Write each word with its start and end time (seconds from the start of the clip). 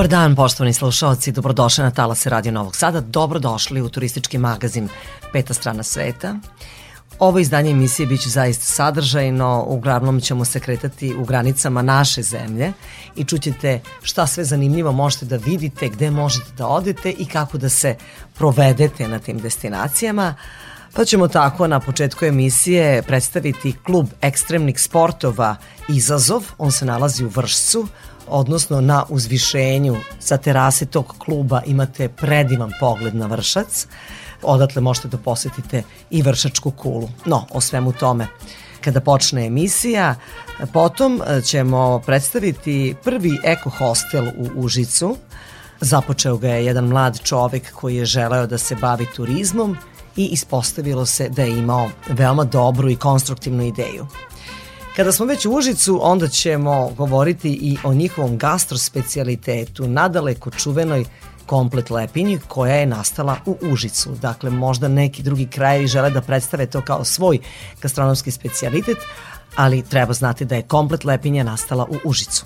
Dobar 0.00 0.10
dan, 0.10 0.36
poštovani 0.36 0.72
slušalci, 0.72 1.32
dobrodošli 1.32 1.84
na 1.84 1.90
Talase 1.90 2.30
Radio 2.30 2.52
Novog 2.52 2.76
Sada, 2.76 3.00
dobrodošli 3.00 3.82
u 3.82 3.88
turistički 3.88 4.38
magazin 4.38 4.88
Peta 5.32 5.54
strana 5.54 5.82
sveta. 5.82 6.36
Ovo 7.18 7.38
izdanje 7.38 7.70
emisije 7.70 8.06
biće 8.06 8.28
zaista 8.28 8.64
sadržajno, 8.64 9.64
uglavnom 9.66 10.20
ćemo 10.20 10.44
se 10.44 10.60
kretati 10.60 11.14
u 11.14 11.24
granicama 11.24 11.82
naše 11.82 12.22
zemlje 12.22 12.72
i 13.16 13.24
čućete 13.24 13.80
šta 14.02 14.26
sve 14.26 14.44
zanimljivo 14.44 14.92
možete 14.92 15.26
da 15.26 15.36
vidite, 15.36 15.88
gde 15.88 16.10
možete 16.10 16.52
da 16.56 16.66
odete 16.66 17.10
i 17.10 17.26
kako 17.26 17.58
da 17.58 17.68
se 17.68 17.96
provedete 18.34 19.08
na 19.08 19.18
tim 19.18 19.38
destinacijama. 19.38 20.34
Pa 20.94 21.04
ćemo 21.04 21.28
tako 21.28 21.66
na 21.66 21.80
početku 21.80 22.24
emisije 22.24 23.02
predstaviti 23.02 23.76
klub 23.86 24.06
ekstremnih 24.20 24.80
sportova 24.80 25.56
Izazov, 25.88 26.42
on 26.58 26.72
se 26.72 26.84
nalazi 26.84 27.24
u 27.24 27.28
Vršcu, 27.28 27.86
odnosno 28.30 28.80
na 28.80 29.04
uzvišenju 29.08 29.96
sa 30.18 30.36
terase 30.36 30.86
tog 30.86 31.14
kluba 31.18 31.62
imate 31.66 32.08
predivan 32.08 32.72
pogled 32.80 33.14
na 33.14 33.26
Vršac. 33.26 33.86
Odatle 34.42 34.82
možete 34.82 35.08
da 35.08 35.18
posetite 35.18 35.82
i 36.10 36.22
Vršačku 36.22 36.70
kulu. 36.70 37.08
No, 37.24 37.46
o 37.50 37.60
svemu 37.60 37.92
tome 37.92 38.26
kada 38.80 39.00
počne 39.00 39.46
emisija. 39.46 40.14
Potom 40.72 41.20
ćemo 41.44 42.02
predstaviti 42.06 42.94
prvi 43.04 43.38
eko 43.44 43.70
hostel 43.70 44.28
u 44.28 44.48
Užicu. 44.54 45.16
Započeo 45.80 46.36
ga 46.36 46.48
je 46.48 46.64
jedan 46.66 46.84
mlad 46.84 47.20
čovek 47.22 47.72
koji 47.72 47.96
je 47.96 48.04
želeo 48.04 48.46
da 48.46 48.58
se 48.58 48.74
bavi 48.74 49.06
turizmom 49.16 49.76
i 50.16 50.26
ispostavilo 50.26 51.06
se 51.06 51.28
da 51.28 51.42
je 51.42 51.58
imao 51.58 51.90
veoma 52.08 52.44
dobru 52.44 52.90
i 52.90 52.96
konstruktivnu 52.96 53.62
ideju. 53.62 54.06
Kada 54.96 55.12
smo 55.12 55.26
već 55.26 55.46
u 55.46 55.52
Užicu, 55.52 56.00
onda 56.02 56.28
ćemo 56.28 56.90
govoriti 56.96 57.50
i 57.50 57.76
o 57.84 57.92
njihovom 57.94 58.38
gastrospecialitetu, 58.38 59.88
nadaleko 59.88 60.50
čuvenoj 60.50 61.04
komplet 61.46 61.90
lepinji 61.90 62.38
koja 62.48 62.74
je 62.74 62.86
nastala 62.86 63.36
u 63.46 63.56
Užicu. 63.62 64.10
Dakle, 64.10 64.50
možda 64.50 64.88
neki 64.88 65.22
drugi 65.22 65.46
krajevi 65.46 65.86
žele 65.86 66.10
da 66.10 66.20
predstave 66.20 66.66
to 66.66 66.80
kao 66.80 67.04
svoj 67.04 67.38
gastronomski 67.82 68.30
specijalitet, 68.30 68.98
ali 69.56 69.82
treba 69.82 70.12
znati 70.12 70.44
da 70.44 70.56
je 70.56 70.62
komplet 70.62 71.04
lepinja 71.04 71.44
nastala 71.44 71.84
u 71.84 72.08
Užicu. 72.08 72.44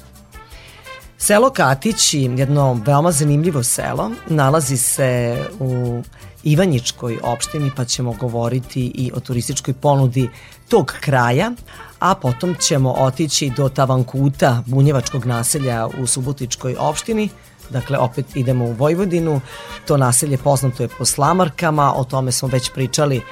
Selo 1.18 1.50
Katić, 1.50 2.14
jedno 2.14 2.80
veoma 2.86 3.12
zanimljivo 3.12 3.62
selo, 3.62 4.10
nalazi 4.28 4.76
se 4.76 5.38
u 5.60 6.02
Ivanjičkoj 6.42 7.18
opštini, 7.22 7.70
pa 7.76 7.84
ćemo 7.84 8.12
govoriti 8.12 8.92
i 8.94 9.12
o 9.14 9.20
turističkoj 9.20 9.74
ponudi 9.74 10.30
tog 10.68 10.94
kraja, 11.00 11.52
a 11.98 12.14
potom 12.14 12.54
ćemo 12.54 12.92
otići 12.92 13.52
do 13.56 13.68
Tavankuta, 13.68 14.62
bunjevačkog 14.66 15.26
naselja 15.26 15.86
u 15.98 16.06
Subotičkoj 16.06 16.76
opštini, 16.78 17.28
Dakle, 17.70 17.98
opet 17.98 18.36
idemo 18.36 18.64
u 18.64 18.72
Vojvodinu. 18.72 19.40
To 19.86 19.96
naselje 19.96 20.38
poznato 20.38 20.82
je 20.82 20.88
po 20.88 21.04
slamarkama, 21.04 21.94
o 21.96 22.04
tome 22.04 22.32
smo 22.32 22.48
već 22.48 22.70
pričali, 22.70 23.22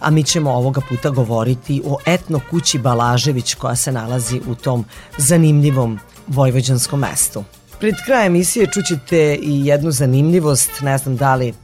a 0.00 0.10
mi 0.10 0.24
ćemo 0.24 0.50
ovoga 0.50 0.80
puta 0.88 1.10
govoriti 1.10 1.82
o 1.86 1.98
etno 2.06 2.40
kući 2.50 2.78
Balažević 2.78 3.54
koja 3.54 3.76
se 3.76 3.92
nalazi 3.92 4.40
u 4.46 4.54
tom 4.54 4.84
zanimljivom 5.18 5.98
vojvođanskom 6.26 7.00
mestu. 7.00 7.44
Pred 7.78 7.94
krajem 8.04 8.34
emisije 8.34 8.66
čućete 8.66 9.38
i 9.42 9.66
jednu 9.66 9.90
zanimljivost, 9.90 10.70
ne 10.80 10.98
znam 10.98 11.16
da 11.16 11.34
li 11.34 11.54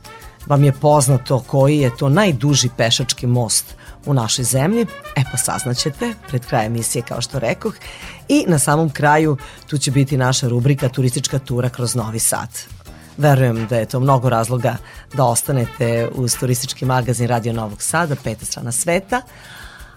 vam 0.47 0.65
je 0.65 0.72
poznato 0.72 1.44
koji 1.47 1.78
je 1.78 1.97
to 1.97 2.09
najduži 2.09 2.69
pešački 2.76 3.26
most 3.26 3.75
u 4.06 4.15
našoj 4.15 4.44
zemlji. 4.44 4.87
E 5.17 5.22
pa 5.31 5.37
saznaćete 5.37 6.15
pred 6.28 6.47
krajem 6.47 6.72
emisije 6.72 7.03
kao 7.03 7.21
što 7.21 7.39
rekoh. 7.39 7.75
I 8.28 8.44
na 8.49 8.59
samom 8.59 8.91
kraju 8.91 9.37
tu 9.67 9.78
će 9.78 9.91
biti 9.91 10.17
naša 10.17 10.49
rubrika 10.49 10.89
turistička 10.89 11.39
tura 11.39 11.69
kroz 11.69 11.94
Novi 11.94 12.19
Sad. 12.19 12.49
Verujem 13.16 13.66
da 13.66 13.77
je 13.77 13.87
to 13.87 14.00
mnogo 14.00 14.28
razloga 14.28 14.77
da 15.15 15.25
ostanete 15.25 16.09
uz 16.15 16.37
turistički 16.37 16.84
magazin 16.84 17.28
Radio 17.28 17.53
Novog 17.53 17.83
Sada, 17.83 18.16
peta 18.25 18.45
strana 18.45 18.72
sveta, 18.72 19.22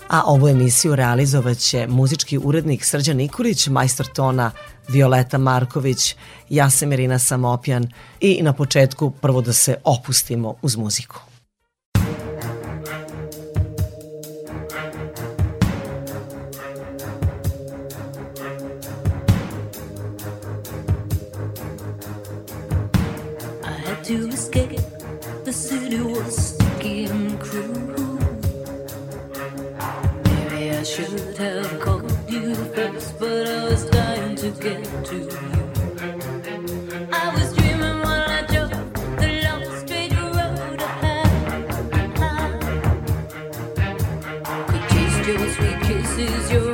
a 0.08 0.24
ovu 0.26 0.48
emisiju 0.48 0.96
realizovaće 0.96 1.88
muzički 1.88 2.38
urednik 2.38 2.86
Srđan 2.86 3.18
Nikolić, 3.18 3.68
majstor 3.68 4.08
tona 4.08 4.52
Violeta 4.88 5.38
Marković, 5.38 6.16
ja 6.50 6.70
sam 6.70 6.94
Irina 6.94 7.20
Samopjan 7.20 7.92
i 8.20 8.40
na 8.42 8.54
početku 8.54 9.12
prvo 9.12 9.42
da 9.42 9.54
se 9.54 9.76
opustimo 9.84 10.56
uz 10.62 10.76
muziku. 10.76 11.29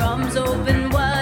Drums 0.06 0.36
open 0.38 0.92
wide. 0.92 1.15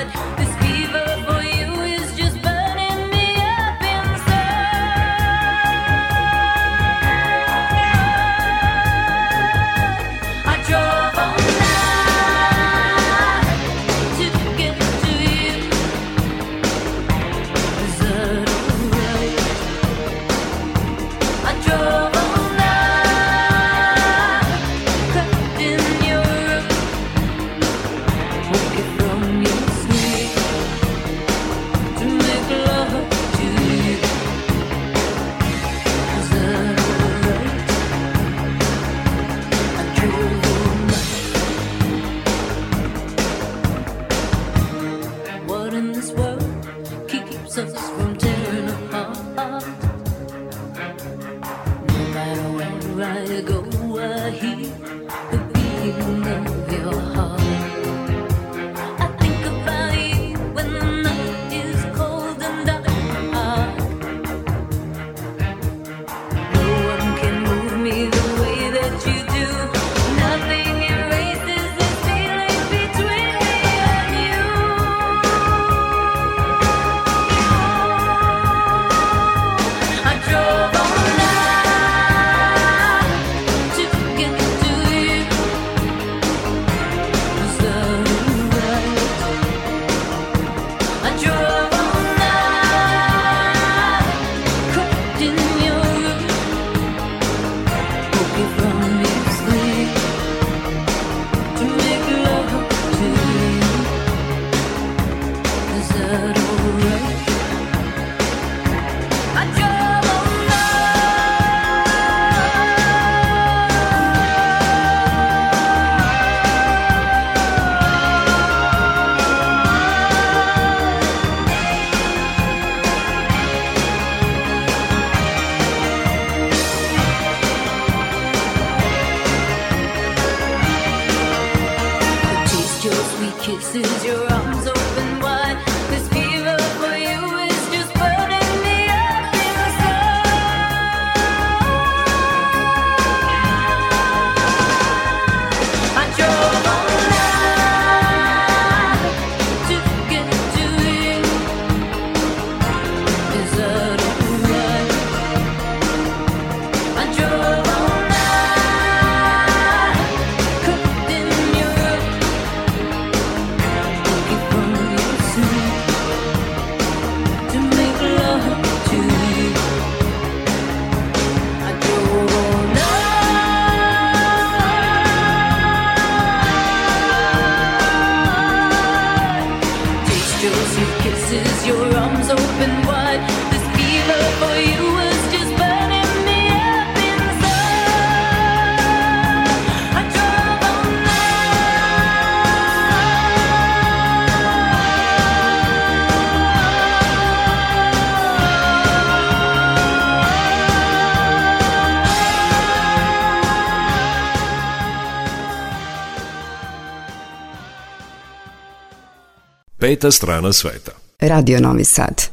Peta 209.94 210.12
strana 210.12 210.54
sveta. 210.54 210.92
Radio 211.22 211.60
Novi 211.60 211.86
Sad. 211.86 212.33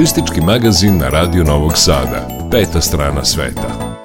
Turistički 0.00 0.40
magazin 0.40 0.98
na 0.98 1.08
Radio 1.08 1.44
Novog 1.44 1.72
Sada. 1.76 2.28
Peta 2.50 2.80
strana 2.80 3.24
sveta. 3.24 3.96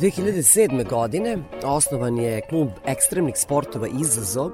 2007. 0.00 0.88
godine 0.88 1.38
osnovan 1.64 2.18
je 2.18 2.40
klub 2.48 2.68
ekstremnih 2.86 3.34
sportova 3.36 3.86
Izazov. 4.00 4.50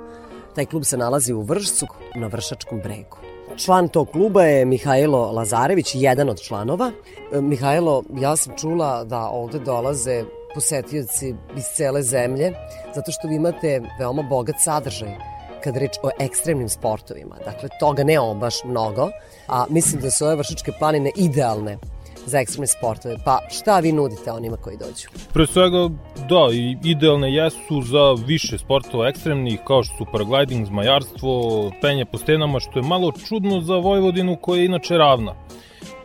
Taj 0.54 0.66
klub 0.66 0.84
se 0.84 0.96
nalazi 0.96 1.32
u 1.32 1.42
Vršcu 1.42 1.86
na 2.14 2.26
Vršačkom 2.26 2.80
bregu. 2.80 3.16
Član 3.56 3.88
tog 3.88 4.10
kluba 4.10 4.42
je 4.42 4.64
Mihajlo 4.64 5.32
Lazarević, 5.32 5.94
jedan 5.94 6.28
od 6.28 6.40
članova. 6.40 6.90
E, 7.32 7.40
Mihajlo, 7.40 8.02
ja 8.20 8.36
sam 8.36 8.54
čula 8.56 9.04
da 9.04 9.20
ovde 9.20 9.58
dolaze 9.58 10.24
posetioci 10.54 11.34
iz 11.56 11.64
cele 11.76 12.02
zemlje, 12.02 12.52
zato 12.94 13.12
što 13.12 13.28
vi 13.28 13.34
imate 13.34 13.80
veoma 13.98 14.22
bogat 14.22 14.56
sadržaj 14.58 15.16
kad 15.64 15.76
reč 15.76 15.90
o 16.02 16.10
ekstremnim 16.20 16.68
sportovima. 16.68 17.36
Dakle, 17.44 17.68
toga 17.80 18.04
nemamo 18.04 18.34
baš 18.34 18.64
mnogo, 18.64 19.10
a 19.48 19.64
mislim 19.70 20.02
da 20.02 20.10
su 20.10 20.24
ove 20.24 20.36
vršačke 20.36 20.72
planine 20.78 21.10
idealne 21.16 21.78
za 22.26 22.38
ekstremne 22.38 22.66
sportove. 22.66 23.16
Pa 23.24 23.38
šta 23.50 23.78
vi 23.78 23.92
nudite 23.92 24.32
onima 24.32 24.56
koji 24.56 24.76
dođu? 24.76 25.08
Pre 25.32 25.46
svega, 25.46 25.88
da, 26.28 26.48
idealne 26.84 27.34
jesu 27.34 27.82
za 27.82 28.24
više 28.26 28.58
sportova 28.58 29.08
ekstremnih, 29.08 29.60
kao 29.66 29.82
što 29.82 29.96
su 29.96 30.06
paragliding, 30.12 30.66
zmajarstvo, 30.66 31.70
penje 31.80 32.04
po 32.04 32.18
stenama, 32.18 32.60
što 32.60 32.78
je 32.78 32.82
malo 32.82 33.12
čudno 33.12 33.60
za 33.60 33.76
Vojvodinu 33.76 34.36
koja 34.36 34.58
je 34.58 34.66
inače 34.66 34.98
ravna. 34.98 35.34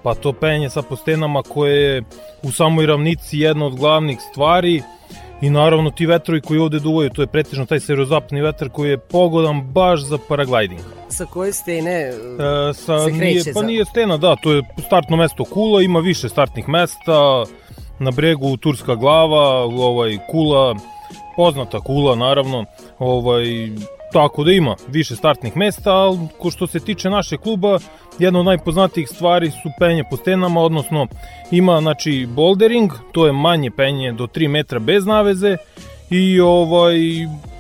Pa 0.04 0.16
to 0.16 0.34
penje 0.34 0.70
sa 0.70 0.82
postenama 0.82 1.42
koje 1.42 1.82
je 1.82 2.04
u 2.44 2.52
samoj 2.52 2.86
ravnici 2.86 3.40
jedna 3.40 3.66
od 3.66 3.76
glavnih 3.76 4.18
stvari, 4.32 4.82
I 5.42 5.50
naravno 5.50 5.92
ti 5.92 6.06
vetrovi 6.06 6.42
koji 6.42 6.60
ovde 6.60 6.80
duvaju, 6.80 7.10
to 7.10 7.22
je 7.22 7.28
pretežno 7.28 7.66
taj 7.66 7.80
severozapni 7.80 8.42
vetar 8.42 8.70
koji 8.70 8.90
je 8.90 8.98
pogodan 8.98 9.62
baš 9.62 10.02
za 10.02 10.18
paragliding. 10.30 10.82
Sa 11.10 11.26
koje 11.26 11.54
stene 11.54 11.92
e, 11.92 12.14
sa, 12.74 13.00
se 13.00 13.10
kreće? 13.10 13.26
Nije, 13.26 13.44
pa 13.54 13.62
nije 13.62 13.86
stena, 13.86 14.18
da, 14.18 14.36
to 14.36 14.54
je 14.54 14.64
startno 14.86 15.18
mesto 15.18 15.44
Kula, 15.44 15.82
ima 15.82 16.00
više 16.00 16.30
startnih 16.30 16.70
mesta, 16.70 17.46
na 18.00 18.12
bregu 18.12 18.58
Turska 18.58 18.96
glava, 18.96 19.64
ovaj, 19.64 20.18
Kula, 20.32 20.76
poznata 21.36 21.80
Kula 21.80 22.16
naravno, 22.16 22.66
ovaj, 23.00 23.46
tako 24.14 24.44
da 24.44 24.52
ima 24.52 24.76
više 24.88 25.16
startnih 25.16 25.58
mesta, 25.58 25.92
ali 25.92 26.18
ko 26.40 26.52
što 26.52 26.68
se 26.68 26.80
tiče 26.80 27.10
naše 27.10 27.38
kluba, 27.38 27.80
jedna 28.20 28.40
od 28.40 28.46
najpoznatijih 28.46 29.10
stvari 29.10 29.52
su 29.52 29.70
penje 29.80 30.04
po 30.10 30.18
stenama, 30.18 30.62
odnosno 30.62 31.08
ima 31.52 31.82
znači 31.82 32.28
bouldering, 32.30 32.92
to 33.12 33.26
je 33.26 33.32
manje 33.32 33.72
penje 33.72 34.12
do 34.12 34.28
3 34.28 34.48
metra 34.48 34.80
bez 34.80 35.06
naveze 35.06 35.58
i 36.10 36.40
ovaj 36.40 36.98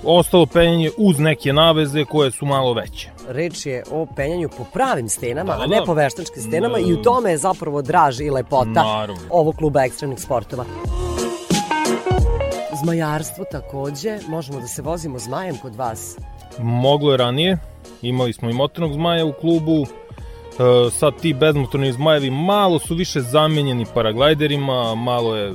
ostalo 0.03 0.45
penjanje 0.45 0.91
uz 0.97 1.19
neke 1.19 1.53
naveze 1.53 2.05
koje 2.05 2.31
su 2.31 2.45
malo 2.45 2.73
veće. 2.73 3.09
Reč 3.27 3.65
je 3.65 3.83
o 3.91 4.05
penjanju 4.15 4.49
po 4.57 4.63
pravim 4.73 5.09
stenama, 5.09 5.55
da, 5.55 5.63
a 5.63 5.67
ne 5.67 5.77
da. 5.77 5.83
po 5.85 5.93
veštačkim 5.93 6.41
stenama 6.41 6.77
da, 6.77 6.79
i 6.79 6.93
u 6.93 7.01
tome 7.01 7.31
je 7.31 7.37
zapravo 7.37 7.81
draž 7.81 8.19
i 8.19 8.29
lepota 8.29 8.83
naravno. 8.83 9.21
ovog 9.29 9.55
kluba 9.55 9.83
ekstremnih 9.83 10.19
sportova. 10.19 10.65
Zmajarstvo 12.83 13.45
takođe, 13.51 14.19
možemo 14.27 14.59
da 14.59 14.67
se 14.67 14.81
vozimo 14.81 15.19
zmajem 15.19 15.57
kod 15.57 15.75
vas. 15.75 16.17
Moglo 16.59 17.11
je 17.11 17.17
ranije, 17.17 17.57
imali 18.01 18.33
smo 18.33 18.49
i 18.49 18.53
motornog 18.53 18.93
zmaja 18.93 19.25
u 19.25 19.33
klubu, 19.33 19.85
E, 20.59 20.91
sad 20.91 21.21
ti 21.21 21.33
bezmotorni 21.33 21.91
zmajevi 21.91 22.29
malo 22.29 22.79
su 22.79 22.95
više 22.95 23.21
zamenjeni 23.21 23.85
paraglajderima, 23.93 24.95
malo 24.95 25.35
je 25.35 25.53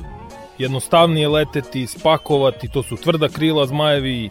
jednostavnije 0.58 1.28
leteti, 1.28 1.86
spakovati, 1.86 2.68
to 2.68 2.82
su 2.82 2.96
tvrda 2.96 3.28
krila 3.28 3.66
zmajevi, 3.66 4.28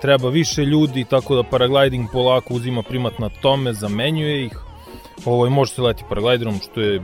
treba 0.00 0.28
više 0.28 0.64
ljudi, 0.64 1.04
tako 1.04 1.34
da 1.34 1.42
paragliding 1.42 2.08
polako 2.12 2.54
uzima 2.54 2.82
primat 2.82 3.18
na 3.18 3.28
tome, 3.42 3.72
zamenjuje 3.72 4.44
ih. 4.44 4.58
Ovo, 5.24 5.50
može 5.50 5.72
se 5.72 5.82
leti 5.82 6.04
paraglajderom, 6.08 6.58
što 6.58 6.80
je 6.80 7.02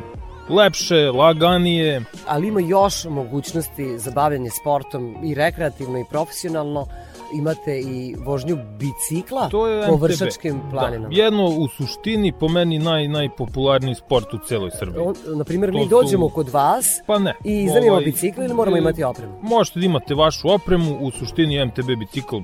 lepše, 0.48 1.10
laganije. 1.10 2.02
Ali 2.26 2.48
ima 2.48 2.60
još 2.60 3.04
mogućnosti 3.04 3.98
za 3.98 4.10
bavljanje 4.10 4.50
sportom 4.50 5.16
i 5.24 5.34
rekreativno 5.34 5.98
i 5.98 6.04
profesionalno 6.10 6.86
imate 7.34 7.80
i 7.80 8.16
vožnju 8.18 8.58
bicikla 8.78 9.48
to 9.48 9.66
je 9.66 9.88
po 9.88 9.96
vršačkim 9.96 10.60
da. 10.64 10.70
planinama. 10.70 11.08
Da, 11.08 11.22
jedno 11.22 11.44
u 11.44 11.68
suštini 11.68 12.32
po 12.40 12.48
meni 12.48 12.78
naj, 12.78 13.08
najpopularniji 13.08 13.94
sport 13.94 14.34
u 14.34 14.38
celoj 14.38 14.70
Srbiji. 14.78 15.02
On, 15.02 15.14
na 15.38 15.44
primjer, 15.44 15.72
mi 15.72 15.88
dođemo 15.88 16.28
su... 16.28 16.34
kod 16.34 16.48
vas 16.48 16.86
pa 17.06 17.18
ne, 17.18 17.34
i 17.44 17.62
iznajmimo 17.62 17.92
ovaj, 17.92 18.04
bicikl 18.04 18.42
ili 18.42 18.54
moramo 18.54 18.76
imati 18.76 19.04
opremu? 19.04 19.32
Možete 19.42 19.80
da 19.80 19.86
imate 19.86 20.14
vašu 20.14 20.50
opremu, 20.50 20.98
u 21.00 21.10
suštini 21.10 21.64
MTB 21.64 21.98
bicikl 21.98 22.36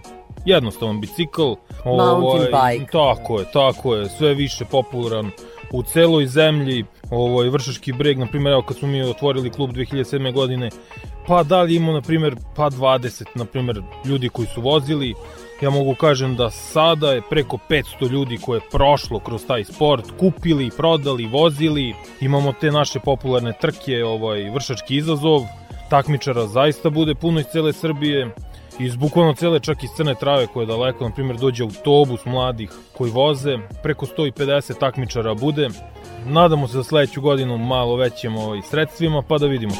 jednostavan 0.46 1.00
bicikl. 1.00 1.42
Mountain 1.84 2.54
ovaj, 2.54 2.78
bike. 2.78 2.92
Tako 2.92 3.38
je, 3.38 3.44
tako 3.52 3.94
je, 3.94 4.08
sve 4.08 4.34
više 4.34 4.64
popularan 4.64 5.30
u 5.72 5.82
celoj 5.82 6.26
zemlji, 6.26 6.84
ovaj, 7.10 7.48
Vršački 7.48 7.92
breg, 7.92 8.18
na 8.18 8.26
primjer, 8.26 8.52
evo 8.52 8.62
kad 8.62 8.76
smo 8.76 8.88
mi 8.88 9.02
otvorili 9.02 9.50
klub 9.50 9.70
2007. 9.70 10.32
godine, 10.32 10.70
pa 11.26 11.42
da 11.42 11.62
li 11.62 11.76
imamo, 11.76 11.92
na 11.92 12.00
primjer, 12.00 12.36
pa 12.56 12.70
20, 12.70 13.24
na 13.34 13.44
primjer, 13.44 13.82
ljudi 14.04 14.28
koji 14.28 14.48
su 14.48 14.60
vozili, 14.60 15.14
ja 15.60 15.70
mogu 15.70 15.94
kažem 15.94 16.36
da 16.36 16.50
sada 16.50 17.12
je 17.12 17.22
preko 17.30 17.58
500 17.68 18.10
ljudi 18.10 18.38
koje 18.38 18.56
je 18.56 18.68
prošlo 18.70 19.18
kroz 19.18 19.46
taj 19.46 19.64
sport, 19.64 20.04
kupili, 20.18 20.70
prodali, 20.76 21.26
vozili, 21.26 21.94
imamo 22.20 22.52
te 22.60 22.70
naše 22.70 23.00
popularne 23.00 23.52
trke, 23.60 24.04
ovaj, 24.04 24.50
vršački 24.50 24.96
izazov, 24.96 25.40
takmičara 25.90 26.46
zaista 26.46 26.90
bude 26.90 27.14
puno 27.14 27.40
iz 27.40 27.46
cele 27.46 27.72
Srbije, 27.72 28.30
iz 28.78 28.96
bukvalno 28.96 29.34
cele 29.34 29.60
čak 29.60 29.84
iz 29.84 29.90
Crne 29.96 30.14
Trave 30.14 30.46
koje 30.46 30.62
je 30.62 30.66
daleko, 30.66 31.04
na 31.04 31.14
primjer 31.14 31.36
dođe 31.36 31.62
autobus 31.62 32.24
mladih 32.24 32.70
koji 32.98 33.10
voze, 33.10 33.58
preko 33.82 34.06
150 34.06 34.78
takmičara 34.80 35.34
bude. 35.34 35.68
Nadamo 36.26 36.68
se 36.68 36.72
za 36.72 36.84
sledeću 36.84 37.20
godinu 37.20 37.58
malo 37.58 37.96
većim 37.96 38.36
ovaj, 38.36 38.62
sredstvima 38.62 39.22
pa 39.22 39.38
da 39.38 39.46
vidimo. 39.46 39.74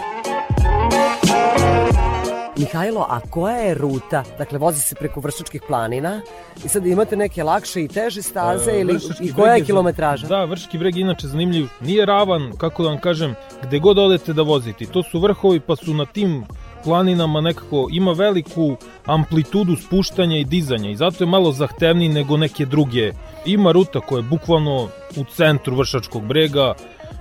Mihajlo, 2.59 3.07
a 3.09 3.21
koja 3.31 3.57
je 3.57 3.75
ruta? 3.75 4.25
Dakle, 4.39 4.59
vozi 4.59 4.81
se 4.81 4.95
preko 4.95 5.21
Vršačkih 5.21 5.63
planina 5.69 6.21
i 6.65 6.69
sad 6.69 6.87
imate 6.87 7.17
neke 7.17 7.43
lakše 7.43 7.83
i 7.83 7.89
teže 7.89 8.23
staze 8.23 8.71
e, 8.71 8.81
ili 8.81 8.99
i 9.21 9.33
koja 9.33 9.55
je 9.55 9.65
kilometraža? 9.65 10.27
Da, 10.27 10.45
Vrški 10.45 10.79
breg 10.79 10.97
je 10.97 11.01
inače 11.01 11.27
zanimljiv. 11.27 11.69
Nije 11.81 12.07
ravan, 12.07 12.53
kako 12.59 12.83
da 12.83 12.89
vam 12.89 13.01
kažem, 13.01 13.35
gde 13.63 13.79
god 13.79 13.99
odete 13.99 14.33
da 14.33 14.43
vozite. 14.43 14.87
To 14.87 15.03
su 15.03 15.21
vrhovi 15.21 15.61
pa 15.61 15.77
su 15.77 15.95
na 15.95 16.07
tim 16.07 16.45
planinama 16.87 17.41
nekako 17.41 17.89
ima 17.93 18.13
veliku 18.13 18.77
amplitudu 19.05 19.77
spuštanja 19.77 20.39
i 20.39 20.45
dizanja 20.45 20.91
i 20.91 20.97
zato 20.97 21.25
je 21.25 21.29
malo 21.29 21.53
zahtevniji 21.53 22.09
nego 22.09 22.37
neke 22.37 22.67
druge. 22.67 23.13
Ima 23.47 23.73
ruta 23.73 24.01
koja 24.01 24.19
je 24.19 24.23
bukvalno 24.31 24.89
u 25.17 25.25
centru 25.37 25.77
Vršačkog 25.77 26.27
brega, 26.27 26.75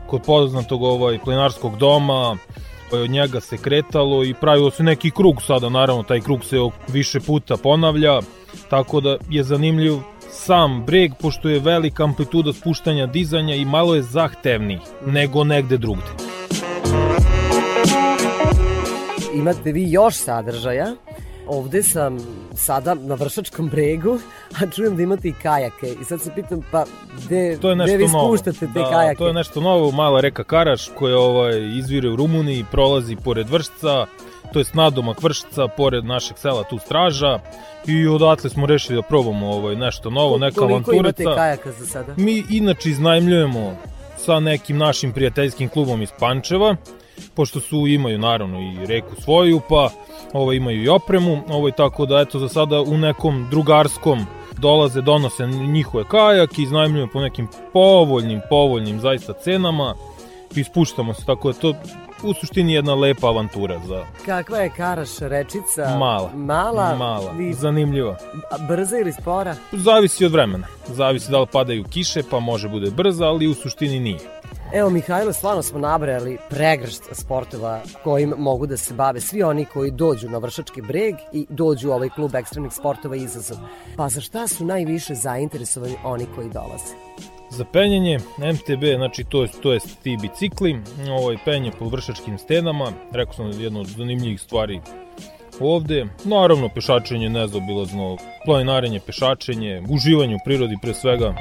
kod 0.07 0.21
poznatog 0.25 0.83
ovaj 0.83 1.19
plenarskog 1.19 1.77
doma, 1.77 2.37
od 2.91 3.09
njega 3.09 3.39
se 3.39 3.57
kretalo 3.57 4.23
i 4.23 4.33
pravilo 4.33 4.71
se 4.71 4.83
neki 4.83 5.11
krug 5.11 5.41
sada, 5.41 5.69
naravno 5.69 6.03
taj 6.03 6.21
krug 6.21 6.45
se 6.45 6.57
više 6.87 7.19
puta 7.19 7.57
ponavlja, 7.57 8.19
tako 8.69 9.01
da 9.01 9.17
je 9.29 9.43
zanimljiv 9.43 9.93
sam 10.29 10.83
breg, 10.85 11.11
pošto 11.21 11.49
je 11.49 11.59
velika 11.59 12.03
amplituda 12.03 12.53
spuštanja 12.53 13.05
dizanja 13.05 13.55
i 13.55 13.65
malo 13.65 13.95
je 13.95 14.01
zahtevniji 14.01 14.79
nego 15.05 15.43
negde 15.43 15.77
drugde 15.77 16.34
imate 19.35 19.71
vi 19.71 19.91
još 19.91 20.15
sadržaja. 20.15 20.95
Ovde 21.47 21.83
sam 21.83 22.17
sada 22.55 22.93
na 22.93 23.15
Vršačkom 23.15 23.69
bregu, 23.69 24.19
a 24.61 24.71
čujem 24.71 24.95
da 24.95 25.03
imate 25.03 25.27
i 25.27 25.33
kajake. 25.41 25.95
I 26.01 26.03
sad 26.03 26.21
se 26.21 26.31
pitam, 26.35 26.61
pa 26.71 26.85
gde, 27.25 27.57
to 27.61 27.69
je 27.69 27.75
nešto 27.75 27.95
gde 27.95 28.03
vi 28.03 28.09
spuštate 28.09 28.59
te 28.59 28.79
da, 28.79 28.89
kajake? 28.91 29.17
To 29.17 29.27
je 29.27 29.33
nešto 29.33 29.61
novo, 29.61 29.91
mala 29.91 30.21
reka 30.21 30.43
Karaš 30.43 30.89
koja 30.97 31.17
ovaj, 31.17 31.77
izvire 31.77 32.09
u 32.09 32.15
Rumuniji, 32.15 32.65
prolazi 32.71 33.15
pored 33.15 33.49
Vršca, 33.49 34.05
to 34.53 34.59
je 34.59 34.65
nadomak 34.73 35.23
Vršca, 35.23 35.67
pored 35.67 36.05
našeg 36.05 36.37
sela 36.37 36.63
tu 36.63 36.77
Straža 36.77 37.39
i 37.87 38.07
odatle 38.07 38.49
smo 38.49 38.65
rešili 38.65 38.95
da 38.95 39.01
probamo 39.01 39.49
ovaj, 39.49 39.75
nešto 39.75 40.09
novo, 40.09 40.37
neka 40.37 40.55
Koliko 40.55 40.73
avanturica. 40.73 41.01
Koliko 41.01 41.21
imate 41.21 41.41
kajaka 41.41 41.71
za 41.71 41.85
sada? 41.85 42.13
Mi 42.17 42.43
inače 42.49 42.89
iznajmljujemo 42.89 43.77
sa 44.17 44.39
nekim 44.39 44.77
našim 44.77 45.13
prijateljskim 45.13 45.69
klubom 45.69 46.01
iz 46.01 46.09
Pančeva, 46.19 46.75
pošto 47.33 47.59
su 47.59 47.87
imaju 47.87 48.19
naravno 48.19 48.59
i 48.59 48.85
reku 48.85 49.21
svoju, 49.21 49.61
pa 49.69 49.89
ovo 50.33 50.53
imaju 50.53 50.83
i 50.83 50.89
opremu, 50.89 51.41
ovo 51.49 51.67
je 51.67 51.75
tako 51.75 52.05
da 52.05 52.19
eto 52.19 52.39
za 52.39 52.49
sada 52.49 52.81
u 52.81 52.97
nekom 52.97 53.47
drugarskom 53.49 54.25
dolaze, 54.57 55.01
donose 55.01 55.47
njihove 55.47 56.03
kajak 56.03 56.59
i 56.59 56.63
iznajmljuju 56.63 57.07
po 57.13 57.21
nekim 57.21 57.47
povoljnim, 57.73 58.41
povoljnim 58.49 58.99
zaista 58.99 59.33
cenama 59.33 59.95
i 60.55 60.63
spuštamo 60.63 61.13
se, 61.13 61.25
tako 61.25 61.51
da 61.51 61.59
to 61.59 61.73
u 62.23 62.33
suštini 62.33 62.73
jedna 62.73 62.95
lepa 62.95 63.27
avantura 63.27 63.79
za... 63.87 64.05
Kakva 64.25 64.57
je 64.57 64.69
Karaš 64.69 65.19
rečica? 65.19 65.97
Mala. 65.99 66.31
Mala? 66.35 66.95
Mala, 66.95 67.31
vi... 67.31 67.53
zanimljiva. 67.53 68.17
Brza 68.67 68.97
ili 68.97 69.13
spora? 69.13 69.55
Zavisi 69.71 70.25
od 70.25 70.31
vremena. 70.31 70.67
Zavisi 70.87 71.31
da 71.31 71.39
li 71.39 71.47
padaju 71.51 71.83
kiše, 71.83 72.23
pa 72.31 72.39
može 72.39 72.69
bude 72.69 72.91
brza, 72.91 73.25
ali 73.25 73.47
u 73.47 73.53
suštini 73.53 73.99
nije. 73.99 74.19
Evo, 74.73 74.89
Mihajlo, 74.89 75.33
stvarno 75.33 75.61
smo 75.61 75.79
nabrali 75.79 76.37
pregršt 76.49 77.03
sportova 77.11 77.81
kojim 78.03 78.33
mogu 78.37 78.67
da 78.67 78.77
se 78.77 78.93
bave 78.93 79.21
svi 79.21 79.43
oni 79.43 79.65
koji 79.65 79.91
dođu 79.91 80.29
na 80.29 80.37
Vršački 80.37 80.81
breg 80.81 81.15
i 81.33 81.45
dođu 81.49 81.89
u 81.89 81.93
ovaj 81.93 82.09
klub 82.09 82.35
ekstremnih 82.35 82.73
sportova 82.73 83.15
izazov. 83.15 83.57
Pa 83.97 84.09
za 84.09 84.21
šta 84.21 84.47
su 84.47 84.65
najviše 84.65 85.15
zainteresovani 85.15 85.95
oni 86.03 86.25
koji 86.35 86.49
dolaze? 86.49 86.93
Za 87.49 87.65
penjenje 87.65 88.19
MTB, 88.37 88.83
znači 88.95 89.23
to 89.23 89.41
je, 89.41 89.47
to 89.61 89.73
je 89.73 89.79
ti 90.03 90.17
bicikli, 90.21 90.81
ovaj 91.19 91.37
penje 91.45 91.71
po 91.79 91.85
vršačkim 91.85 92.37
stenama, 92.37 92.91
rekao 93.11 93.33
sam 93.33 93.51
je 93.51 93.63
jedno 93.63 93.79
od 93.79 93.87
zanimljivih 93.87 94.41
stvari 94.41 94.81
ovde. 95.59 96.05
Naravno, 96.23 96.69
pešačenje 96.69 97.29
nezaobilazno, 97.29 98.17
planinarenje, 98.45 98.99
pešačenje, 98.99 99.83
uživanje 99.89 100.35
u 100.35 100.39
prirodi 100.45 100.77
pre 100.81 100.93
svega. 100.93 101.33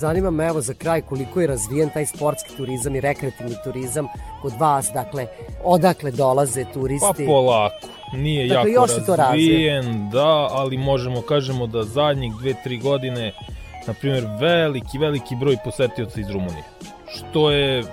Zanima 0.00 0.30
me 0.30 0.46
evo 0.46 0.60
za 0.60 0.74
kraj 0.74 1.00
koliko 1.00 1.40
je 1.40 1.46
razvijen 1.46 1.90
taj 1.90 2.06
sportski 2.06 2.56
turizam 2.56 2.96
i 2.96 3.00
rekreativni 3.00 3.54
turizam 3.64 4.06
kod 4.42 4.52
vas, 4.58 4.90
dakle, 4.94 5.26
odakle 5.64 6.10
dolaze 6.10 6.64
turisti? 6.74 7.24
Pa 7.26 7.32
polako, 7.32 7.86
nije 8.12 8.48
dakle, 8.48 8.72
jako 8.72 8.82
još 8.82 9.06
razvijen, 9.16 10.10
da, 10.10 10.48
ali 10.50 10.78
možemo 10.78 11.20
kažemo 11.20 11.66
da 11.66 11.82
zadnjih 11.82 12.32
dve, 12.40 12.54
tri 12.64 12.78
godine, 12.78 13.32
na 13.86 13.94
primjer, 13.94 14.24
veliki, 14.40 14.98
veliki 14.98 15.36
broj 15.36 15.56
posetioca 15.64 16.20
iz 16.20 16.30
Rumunije. 16.30 16.64
Što 17.14 17.50
je 17.50 17.84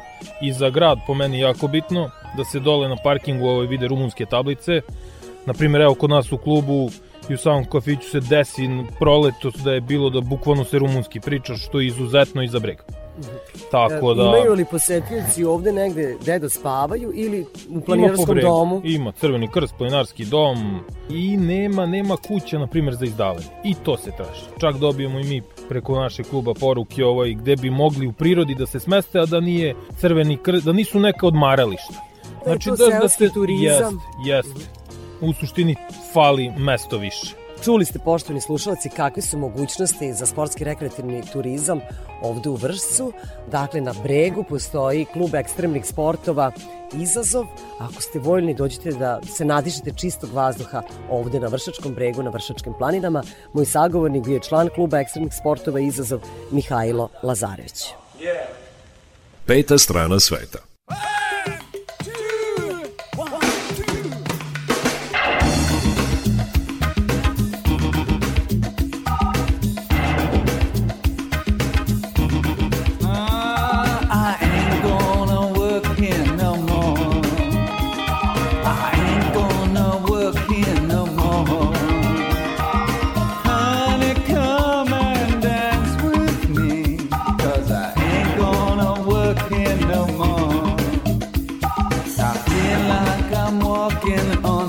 i 0.42 0.54
za 0.54 0.70
grad 0.70 0.98
po 1.08 1.14
meni 1.14 1.40
jako 1.40 1.68
bitno, 1.68 2.10
da 2.38 2.44
se 2.44 2.60
dole 2.60 2.90
na 2.90 2.96
parkingu 3.04 3.48
ovaj 3.48 3.68
vide 3.68 3.88
rumunske 3.88 4.26
tablice. 4.26 4.82
Na 5.46 5.54
primjer, 5.54 5.82
evo 5.82 5.96
kod 5.96 6.10
nas 6.10 6.32
u 6.32 6.38
klubu 6.38 6.90
i 7.30 7.34
u 7.34 7.38
samom 7.38 7.66
kafiću 7.66 8.10
se 8.10 8.20
desi 8.20 8.70
proleto 9.00 9.52
da 9.64 9.72
je 9.72 9.82
bilo 9.82 10.10
da 10.10 10.22
bukvalno 10.22 10.64
se 10.64 10.80
rumunski 10.80 11.20
priča, 11.20 11.56
što 11.56 11.80
je 11.80 11.88
izuzetno 11.88 12.44
i 12.44 12.48
za 12.48 12.60
breg. 12.60 12.78
Tako 13.72 14.14
da... 14.14 14.24
Imaju 14.24 14.54
li 14.54 14.66
posetioci 14.66 15.44
ovde 15.44 15.74
negde 15.74 16.16
gde 16.22 16.40
da 16.40 16.50
spavaju 16.50 17.12
ili 17.16 17.46
u 17.70 17.82
planinarskom 17.82 18.38
ima 18.38 18.50
domu? 18.50 18.82
Ima 18.84 19.12
Crveni 19.12 19.48
krst, 19.48 19.74
planinarski 19.78 20.26
dom 20.26 20.80
i 21.10 21.38
nema 21.38 21.86
nema 21.86 22.18
kuća, 22.18 22.60
na 22.60 22.68
primjer, 22.68 22.96
za 22.96 23.06
izdavanje. 23.06 23.46
I 23.64 23.76
to 23.84 23.98
se 23.98 24.12
traži. 24.18 24.42
Čak 24.60 24.76
dobijemo 24.76 25.20
i 25.20 25.24
mi 25.24 25.42
preko 25.70 26.00
našeg 26.00 26.26
kluba 26.30 26.54
poruke 26.54 27.06
ovaj, 27.06 27.34
gde 27.34 27.56
bi 27.56 27.70
mogli 27.70 28.08
u 28.08 28.12
prirodi 28.12 28.56
da 28.56 28.66
se 28.66 28.80
smeste, 28.80 29.20
a 29.20 29.26
da 29.26 29.40
nije 29.40 29.76
Crveni 29.98 30.38
krst, 30.38 30.66
da 30.66 30.74
nisu 30.74 31.00
neka 31.00 31.28
odmarališta. 31.28 31.94
Znači, 32.44 32.70
da, 32.70 33.00
da 33.02 33.10
se, 33.10 33.30
turizam. 33.34 34.00
Jest, 34.26 34.54
jest. 34.56 34.85
U 35.22 35.34
suštini 35.34 35.76
fali 36.14 36.52
mesto 36.58 36.98
više. 36.98 37.36
Čuli 37.64 37.86
ste, 37.86 38.00
poštovani 38.00 38.42
slušalci, 38.42 38.90
kakve 38.90 39.22
su 39.22 39.38
mogućnosti 39.38 40.14
za 40.14 40.26
sportski 40.26 40.64
rekreativni 40.64 41.24
turizam 41.34 41.80
ovde 42.22 42.50
u 42.50 42.56
Vršcu. 42.56 43.14
Dakle, 43.52 43.82
na 43.82 43.94
bregu 44.04 44.44
postoji 44.44 45.06
klub 45.06 45.36
ekstremnih 45.36 45.86
sportova 45.86 46.52
Izazov. 46.94 47.46
Ako 47.80 48.02
ste 48.02 48.20
voljni, 48.20 48.54
dođite 48.54 48.92
da 48.92 49.22
se 49.38 49.46
nadišete 49.46 49.92
čistog 49.92 50.34
vazduha 50.34 50.82
ovde 51.10 51.40
na 51.40 51.48
Vršačkom 51.48 51.94
bregu, 51.94 52.24
na 52.24 52.30
Vršačkim 52.30 52.74
planinama. 52.78 53.24
Moj 53.54 53.66
sagovornik 53.66 54.24
bio 54.24 54.34
je 54.34 54.44
član 54.50 54.70
kluba 54.76 55.00
ekstremnih 55.00 55.34
sportova 55.34 55.80
Izazov, 55.80 56.20
Mihajlo 56.52 57.10
Lazarević. 57.24 57.84
Yeah. 58.20 58.46
Peta 59.46 59.78
strana 59.78 60.20
sveta. 60.20 60.75
walking 94.06 94.46
on. 94.46 94.65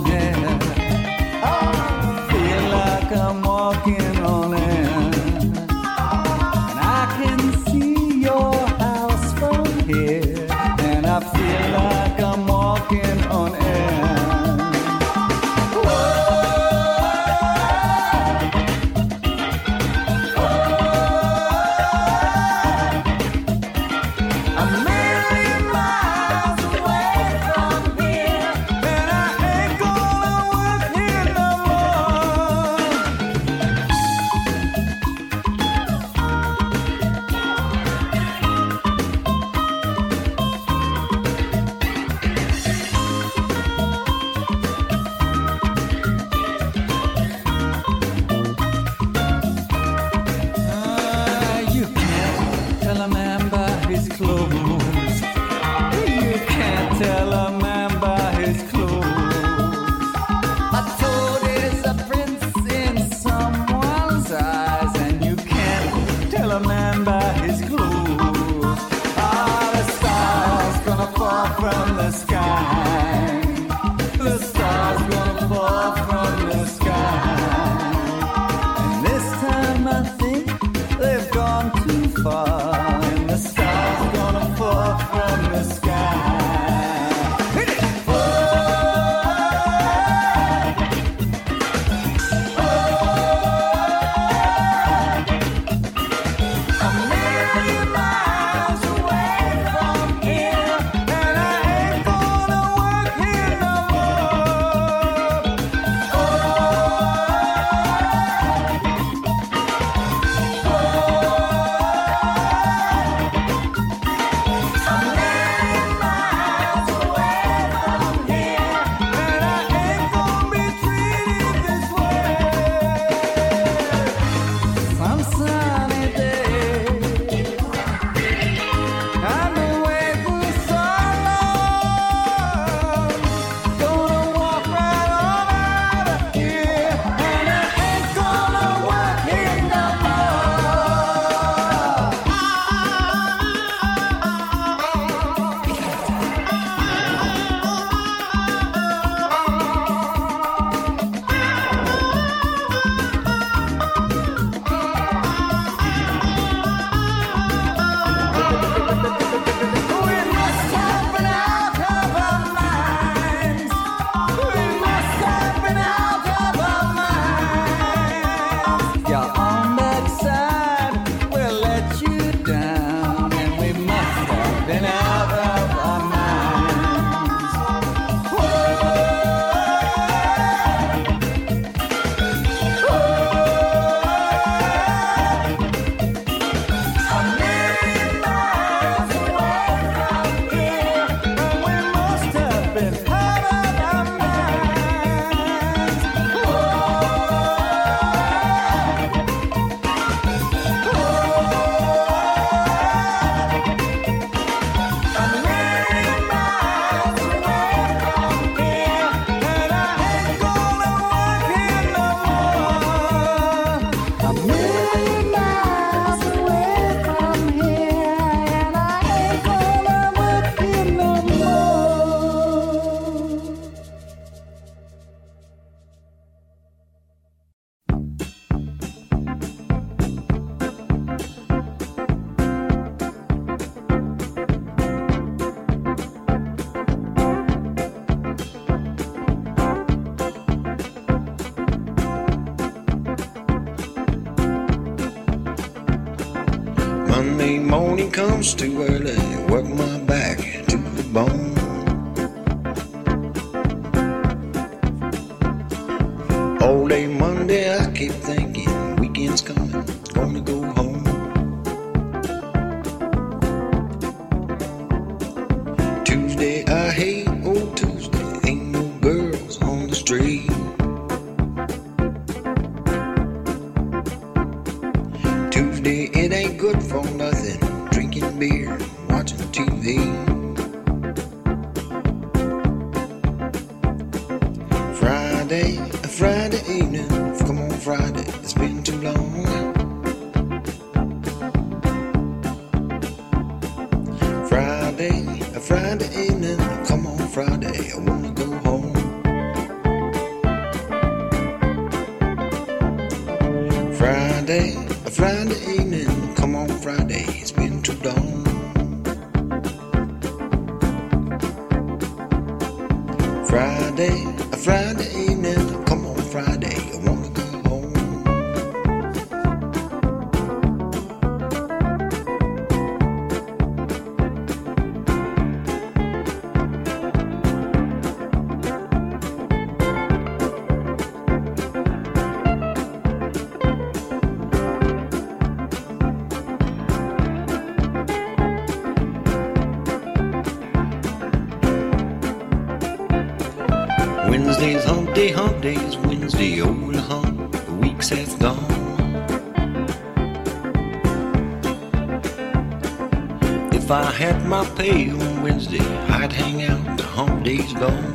Pay 354.77 355.11
on 355.11 355.43
Wednesday, 355.43 355.81
I'd 356.09 356.31
hang 356.31 356.63
out, 356.65 356.99
the 356.99 357.03
hump 357.03 357.45
day's 357.45 357.73
gone. 357.73 358.13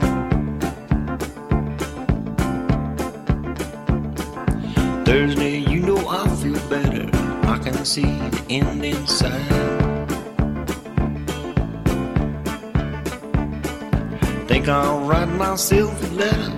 Thursday, 5.04 5.58
you 5.58 5.80
know 5.82 5.98
I 6.08 6.28
feel 6.36 6.60
better, 6.70 7.10
I 7.48 7.58
can 7.58 7.84
see 7.84 8.04
the 8.04 8.46
end 8.50 8.86
inside. 8.86 9.58
Think 14.48 14.68
I'll 14.68 15.02
write 15.02 15.30
myself 15.30 15.92
a 16.04 16.14
letter, 16.14 16.51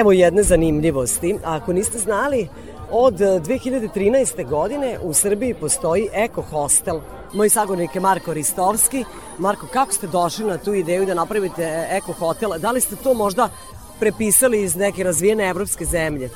Evo 0.00 0.12
jedne 0.12 0.42
zanimljivosti. 0.42 1.38
Ako 1.44 1.72
niste 1.72 1.98
znali, 1.98 2.48
od 2.90 3.14
2013. 3.14 4.48
godine 4.48 4.98
u 5.02 5.12
Srbiji 5.12 5.54
postoji 5.54 6.08
Eko 6.12 6.42
Hostel. 6.42 7.00
Moj 7.32 7.48
sagovornik 7.48 7.94
je 7.94 8.00
Marko 8.00 8.34
Ristovski. 8.34 9.04
Marko, 9.38 9.66
kako 9.66 9.92
ste 9.92 10.06
došli 10.06 10.44
na 10.44 10.58
tu 10.58 10.74
ideju 10.74 11.06
da 11.06 11.14
napravite 11.14 11.86
Eko 11.90 12.12
Hotel? 12.12 12.50
Da 12.58 12.70
li 12.70 12.80
ste 12.80 12.96
to 12.96 13.14
možda 13.14 13.48
prepisali 14.00 14.62
iz 14.62 14.76
neke 14.76 15.04
razvijene 15.04 15.48
evropske 15.48 15.84
zemlje? 15.84 16.30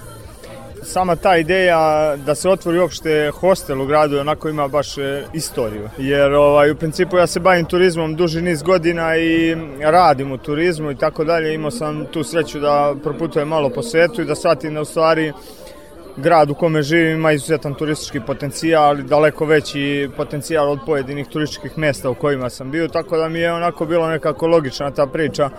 Sama 0.82 1.16
ta 1.16 1.36
ideja 1.36 2.16
da 2.16 2.34
se 2.34 2.48
otvori 2.48 2.78
uopšte 2.78 3.30
hostel 3.34 3.82
u 3.82 3.86
gradu 3.86 4.18
onako 4.18 4.48
ima 4.48 4.68
baš 4.68 4.98
e, 4.98 5.24
istoriju. 5.32 5.88
Jer 5.98 6.32
ovaj, 6.32 6.70
u 6.70 6.76
principu 6.76 7.16
ja 7.16 7.26
se 7.26 7.40
bavim 7.40 7.64
turizmom 7.64 8.16
duži 8.16 8.42
niz 8.42 8.62
godina 8.62 9.16
i 9.16 9.56
radim 9.80 10.32
u 10.32 10.38
turizmu 10.38 10.90
i 10.90 10.96
tako 10.96 11.24
dalje. 11.24 11.54
Imao 11.54 11.70
sam 11.70 12.06
tu 12.06 12.24
sreću 12.24 12.60
da 12.60 12.94
proputujem 13.02 13.48
malo 13.48 13.70
po 13.70 13.82
svetu 13.82 14.22
i 14.22 14.24
da 14.24 14.34
shvatim 14.34 14.74
da 14.74 14.80
u 14.80 14.84
stvari 14.84 15.32
grad 16.16 16.50
u 16.50 16.54
kome 16.54 16.82
živim 16.82 17.16
ima 17.16 17.32
izuzetan 17.32 17.74
turistički 17.74 18.20
potencijal, 18.20 18.84
ali 18.84 19.02
daleko 19.02 19.44
veći 19.44 20.10
potencijal 20.16 20.70
od 20.70 20.78
pojedinih 20.86 21.26
turističkih 21.26 21.78
mesta 21.78 22.10
u 22.10 22.14
kojima 22.14 22.50
sam 22.50 22.70
bio, 22.70 22.88
tako 22.88 23.16
da 23.16 23.28
mi 23.28 23.38
je 23.38 23.52
onako 23.52 23.86
bilo 23.86 24.08
nekako 24.08 24.46
logična 24.46 24.90
ta 24.90 25.06
priča 25.06 25.50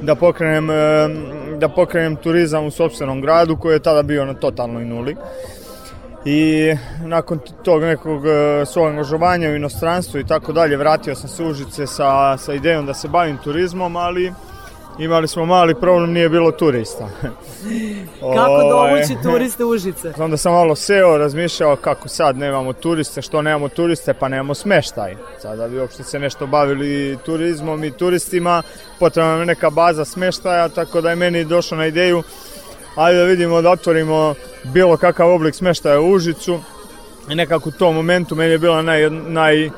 da 0.00 0.14
pokrenem, 0.14 0.70
e, 0.70 1.08
da 1.58 1.68
pokrenem 1.68 2.16
turizam 2.16 2.66
u 2.66 2.70
sobstvenom 2.70 3.20
gradu 3.20 3.56
koji 3.56 3.74
je 3.74 3.82
tada 3.82 4.02
bio 4.02 4.24
na 4.24 4.34
totalnoj 4.34 4.84
nuli. 4.84 5.16
I 6.24 6.74
nakon 7.04 7.38
tog 7.62 7.82
nekog 7.82 8.26
e, 8.26 8.66
svog 8.66 8.88
angažovanja 8.88 9.50
u 9.50 9.54
inostranstvu 9.54 10.20
i 10.20 10.26
tako 10.26 10.52
dalje, 10.52 10.76
vratio 10.76 11.14
sam 11.14 11.28
se 11.28 11.44
Užice 11.44 11.86
sa, 11.86 12.36
sa 12.36 12.54
idejom 12.54 12.86
da 12.86 12.94
se 12.94 13.08
bavim 13.08 13.38
turizmom, 13.44 13.96
ali 13.96 14.32
imali 14.98 15.28
smo 15.28 15.46
mali 15.46 15.74
problem, 15.74 16.12
nije 16.12 16.28
bilo 16.28 16.50
turista. 16.50 17.08
Kako 18.20 18.52
Ovaj, 18.52 18.90
dovući 18.90 19.22
turiste 19.22 19.64
u 19.64 19.68
Užice? 19.68 20.12
Onda 20.18 20.36
sam 20.36 20.52
malo 20.52 20.76
seo, 20.76 21.18
razmišljao 21.18 21.76
kako 21.76 22.08
sad 22.08 22.36
nemamo 22.36 22.72
turiste, 22.72 23.22
što 23.22 23.42
nemamo 23.42 23.68
turiste, 23.68 24.14
pa 24.14 24.28
nemamo 24.28 24.54
smeštaj. 24.54 25.16
Sad 25.42 25.58
da 25.58 25.68
bi 25.68 25.78
uopšte 25.78 26.02
se 26.02 26.18
nešto 26.18 26.46
bavili 26.46 27.18
turizmom 27.24 27.84
i 27.84 27.90
turistima, 27.90 28.62
potrebna 28.98 29.30
nam 29.30 29.40
je 29.40 29.46
neka 29.46 29.70
baza 29.70 30.04
smeštaja, 30.04 30.68
tako 30.68 31.00
da 31.00 31.10
je 31.10 31.16
meni 31.16 31.44
došlo 31.44 31.76
na 31.76 31.86
ideju 31.86 32.22
ajde 32.98 33.18
da 33.18 33.24
vidimo 33.24 33.62
da 33.62 33.70
otvorimo 33.70 34.34
bilo 34.64 34.96
kakav 34.96 35.30
oblik 35.30 35.54
smeštaja 35.54 36.00
u 36.00 36.10
Užicu. 36.10 36.60
I 37.30 37.34
nekako 37.34 37.68
u 37.68 37.72
tom 37.72 37.94
momentu 37.94 38.34
meni 38.34 38.52
je 38.52 38.58
bila 38.58 38.82
naj, 38.82 39.10
naj 39.10 39.70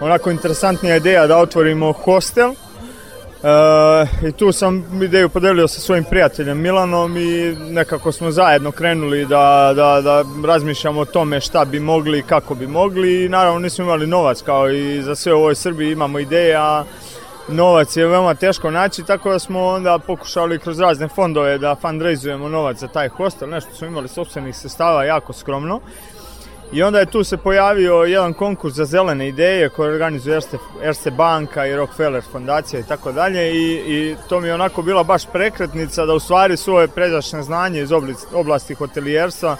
onako 0.00 0.30
interesantnija 0.30 0.96
ideja 0.96 1.26
da 1.26 1.38
otvorimo 1.38 1.92
hostel, 1.92 2.54
E, 3.44 4.28
I 4.28 4.32
tu 4.32 4.52
sam 4.52 5.02
ideju 5.02 5.28
podelio 5.28 5.68
sa 5.68 5.80
svojim 5.80 6.04
prijateljem 6.04 6.60
Milanom 6.60 7.16
i 7.16 7.56
nekako 7.70 8.12
smo 8.12 8.30
zajedno 8.30 8.70
krenuli 8.70 9.26
da, 9.26 9.72
da, 9.76 10.00
da 10.00 10.24
razmišljamo 10.46 11.00
o 11.00 11.04
tome 11.04 11.40
šta 11.40 11.64
bi 11.64 11.80
mogli 11.80 12.18
i 12.18 12.22
kako 12.22 12.54
bi 12.54 12.66
mogli 12.66 13.24
i 13.24 13.28
naravno 13.28 13.58
nismo 13.58 13.84
imali 13.84 14.06
novac 14.06 14.42
kao 14.42 14.70
i 14.70 15.02
za 15.02 15.14
sve 15.14 15.34
u 15.34 15.36
ovoj 15.36 15.54
Srbiji 15.54 15.92
imamo 15.92 16.18
ideje, 16.18 16.56
a 16.56 16.84
novac 17.48 17.96
je 17.96 18.06
veoma 18.06 18.34
teško 18.34 18.70
naći, 18.70 19.02
tako 19.02 19.32
da 19.32 19.38
smo 19.38 19.66
onda 19.66 19.98
pokušali 19.98 20.58
kroz 20.58 20.80
razne 20.80 21.08
fondove 21.08 21.58
da 21.58 21.74
fundraizujemo 21.74 22.48
novac 22.48 22.78
za 22.78 22.88
taj 22.88 23.08
hostel, 23.08 23.48
nešto 23.48 23.74
smo 23.74 23.86
imali 23.86 24.08
sobstvenih 24.08 24.56
sestava 24.56 25.04
jako 25.04 25.32
skromno. 25.32 25.80
I 26.72 26.82
onda 26.82 26.98
je 26.98 27.06
tu 27.06 27.24
se 27.24 27.36
pojavio 27.36 27.94
jedan 27.94 28.32
konkurs 28.32 28.74
za 28.74 28.84
zelene 28.84 29.28
ideje 29.28 29.68
koje 29.68 29.92
organizuje 29.92 30.34
Erste, 30.34 30.58
Erste 30.82 31.10
banka 31.10 31.66
i 31.66 31.76
Rockefeller 31.76 32.22
fondacija 32.32 32.80
i 32.80 32.86
tako 32.88 33.12
dalje 33.12 33.52
i, 33.54 33.72
i 33.86 34.16
to 34.28 34.40
mi 34.40 34.48
je 34.48 34.54
onako 34.54 34.82
bila 34.82 35.02
baš 35.02 35.26
prekretnica 35.26 36.06
da 36.06 36.14
u 36.14 36.20
stvari 36.20 36.56
svoje 36.56 36.88
pređašnje 36.88 37.42
znanje 37.42 37.82
iz 37.82 37.92
oblasti, 37.92 38.26
oblasti 38.34 38.74
hotelijerstva 38.74 39.56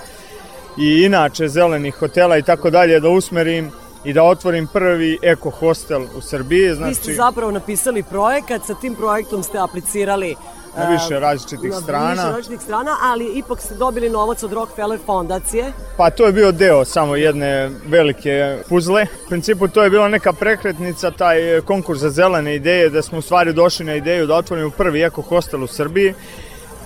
i 0.79 1.03
inače 1.05 1.49
zelenih 1.49 1.95
hotela 1.95 2.39
i 2.39 2.43
tako 2.43 2.71
dalje 2.71 3.01
da 3.01 3.09
usmerim 3.09 3.71
i 4.05 4.13
da 4.13 4.23
otvorim 4.23 4.67
prvi 4.67 5.19
eko 5.23 5.51
hostel 5.51 6.03
u 6.17 6.21
Srbiji. 6.21 6.75
Znači, 6.75 6.89
Vi 6.89 6.95
ste 6.95 7.15
zapravo 7.15 7.51
napisali 7.51 8.03
projekat, 8.03 8.63
sa 8.67 8.75
tim 8.75 8.95
projektom 8.95 9.43
ste 9.43 9.59
aplicirali 9.59 10.37
na 10.77 10.89
više 10.89 11.21
različitih 11.21 11.71
na 11.71 11.81
strana. 11.81 12.11
više 12.11 12.23
različitih 12.23 12.61
strana, 12.61 12.97
ali 13.03 13.25
ipak 13.35 13.61
ste 13.61 13.75
dobili 13.75 14.11
novac 14.11 14.43
od 14.43 14.53
Rockefeller 14.53 14.99
fondacije. 15.07 15.73
Pa 15.97 16.11
to 16.11 16.27
je 16.27 16.33
bio 16.33 16.53
deo 16.53 16.85
samo 16.85 17.17
jedne 17.17 17.71
velike 17.87 18.59
puzle. 18.69 19.07
U 19.27 19.29
principu 19.29 19.69
to 19.69 19.85
je 19.85 19.91
bila 19.91 20.09
neka 20.09 20.33
prekretnica, 20.33 21.11
taj 21.11 21.61
konkurs 21.61 22.01
za 22.01 22.11
zelene 22.11 22.55
ideje, 22.55 22.91
da 22.91 23.03
smo 23.03 23.19
u 23.19 23.23
stvari 23.23 23.53
došli 23.53 23.87
na 23.87 23.95
ideju 23.95 24.27
da 24.27 24.35
otvorimo 24.35 24.71
prvi 24.71 25.03
eko 25.03 25.23
hostel 25.23 25.63
u 25.63 25.67
Srbiji. 25.67 26.15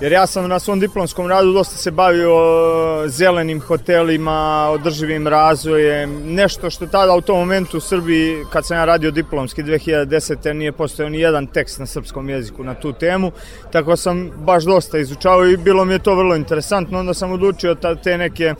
Jer 0.00 0.12
ja 0.12 0.26
sam 0.26 0.48
na 0.48 0.58
svom 0.58 0.80
diplomskom 0.80 1.28
radu 1.28 1.52
dosta 1.52 1.76
se 1.76 1.90
bavio 1.90 2.32
zelenim 3.06 3.60
hotelima, 3.60 4.68
održivim 4.70 5.26
razvojem, 5.26 6.34
nešto 6.34 6.70
što 6.70 6.86
tada 6.86 7.14
u 7.14 7.20
tom 7.20 7.38
momentu 7.38 7.76
u 7.76 7.80
Srbiji, 7.80 8.44
kad 8.52 8.66
sam 8.66 8.76
ja 8.76 8.84
radio 8.84 9.10
diplomski 9.10 9.62
2010. 9.62 10.52
nije 10.52 10.72
postojao 10.72 11.10
ni 11.10 11.18
jedan 11.18 11.46
tekst 11.46 11.78
na 11.78 11.86
srpskom 11.86 12.28
jeziku 12.28 12.64
na 12.64 12.74
tu 12.74 12.92
temu, 12.92 13.32
tako 13.72 13.96
sam 13.96 14.30
baš 14.36 14.64
dosta 14.64 14.98
izučao 14.98 15.46
i 15.46 15.56
bilo 15.56 15.84
mi 15.84 15.92
je 15.92 15.98
to 15.98 16.14
vrlo 16.14 16.36
interesantno, 16.36 16.98
onda 16.98 17.14
sam 17.14 17.32
odlučio 17.32 17.76
te 18.02 18.18
neke 18.18 18.54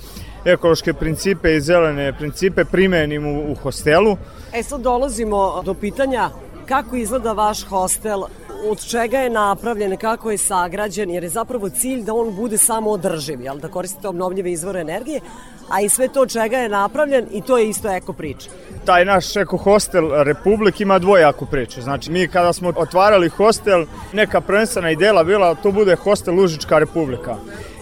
ekološke 0.45 0.93
principe 0.93 1.57
i 1.57 1.61
zelene 1.61 2.13
principe 2.19 2.65
primenim 2.65 3.27
u, 3.27 3.53
u 3.53 3.55
hostelu. 3.55 4.17
E 4.53 4.63
sad 4.63 4.81
dolazimo 4.81 5.63
do 5.65 5.75
pitanja 5.75 6.31
kako 6.69 6.97
izgleda 6.97 7.33
vaš 7.33 7.65
hostel 7.65 8.23
od 8.71 8.87
čega 8.87 9.19
je 9.19 9.31
napravljen, 9.31 9.97
kako 9.97 10.31
je 10.31 10.39
sagrađen, 10.39 11.11
jer 11.11 11.23
je 11.23 11.29
zapravo 11.29 11.69
cilj 11.69 12.03
da 12.03 12.15
on 12.15 12.35
bude 12.35 12.59
samo 12.59 12.91
održiv, 12.91 13.41
jel? 13.41 13.59
da 13.59 13.69
koristite 13.69 14.09
obnovljive 14.09 14.53
izvore 14.53 14.81
energije, 14.81 15.21
a 15.69 15.81
i 15.81 15.89
sve 15.89 16.09
to 16.09 16.21
od 16.21 16.33
čega 16.33 16.57
je 16.57 16.69
napravljen 16.69 17.27
i 17.33 17.43
to 17.43 17.59
je 17.59 17.69
isto 17.69 17.91
eko 17.91 18.13
priča. 18.13 18.51
Taj 18.85 19.05
naš 19.05 19.37
eko 19.37 19.57
hostel 19.57 20.23
Republik 20.23 20.81
ima 20.81 20.99
dvojaku 20.99 21.47
priču. 21.47 21.83
Znači 21.83 22.11
mi 22.11 22.29
kada 22.29 22.53
smo 22.53 22.73
otvarali 22.77 23.29
hostel, 23.29 23.87
neka 24.13 24.41
prvenstvena 24.41 24.91
ideja 24.91 25.25
bila 25.25 25.55
to 25.55 25.73
bude 25.73 25.97
hostel 25.97 26.39
Užička 26.39 26.79
Republika 26.79 27.37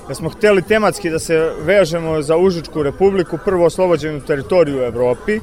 da 0.08 0.14
smo 0.14 0.28
hteli 0.28 0.62
tematski 0.62 1.10
da 1.10 1.18
se 1.18 1.52
vežemo 1.60 2.22
za 2.22 2.36
Užičku 2.36 2.82
republiku, 2.82 3.38
prvo 3.44 3.66
oslobođenu 3.66 4.20
teritoriju 4.20 4.78
u 4.78 4.84
Evropi, 4.84 5.40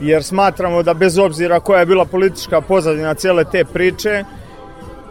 jer 0.00 0.24
smatramo 0.24 0.82
da 0.82 0.94
bez 0.94 1.18
obzira 1.18 1.60
koja 1.60 1.80
je 1.80 1.86
bila 1.86 2.04
politička 2.04 2.60
pozadina 2.60 3.14
cele 3.14 3.44
te 3.44 3.64
priče, 3.64 4.24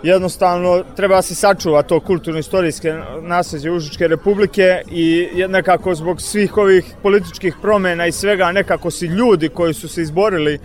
jednostavno 0.03 0.83
treba 0.95 1.15
da 1.15 1.21
se 1.21 1.35
sačuva 1.35 1.83
to 1.83 1.99
kulturno-istorijske 1.99 2.93
nasleđe 3.21 3.71
Užičke 3.71 4.07
republike 4.07 4.81
i 4.91 5.27
nekako 5.49 5.95
zbog 5.95 6.21
svih 6.21 6.57
ovih 6.57 6.85
političkih 7.03 7.55
promena 7.61 8.07
i 8.07 8.11
svega 8.11 8.51
nekako 8.51 8.91
si 8.91 9.05
ljudi 9.05 9.49
koji 9.49 9.73
su 9.73 9.87
se 9.87 10.01
izborili 10.01 10.59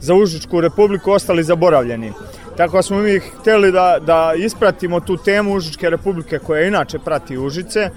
za 0.00 0.14
Užičku 0.14 0.60
republiku 0.60 1.10
ostali 1.10 1.44
zaboravljeni. 1.44 2.12
Tako 2.56 2.82
smo 2.82 2.98
mi 2.98 3.18
hteli 3.18 3.72
da, 3.72 3.98
da 4.06 4.32
ispratimo 4.36 5.00
tu 5.00 5.16
temu 5.16 5.54
Užičke 5.54 5.90
republike 5.90 6.38
koja 6.38 6.66
inače 6.66 6.98
prati 6.98 7.38
Užice 7.38 7.90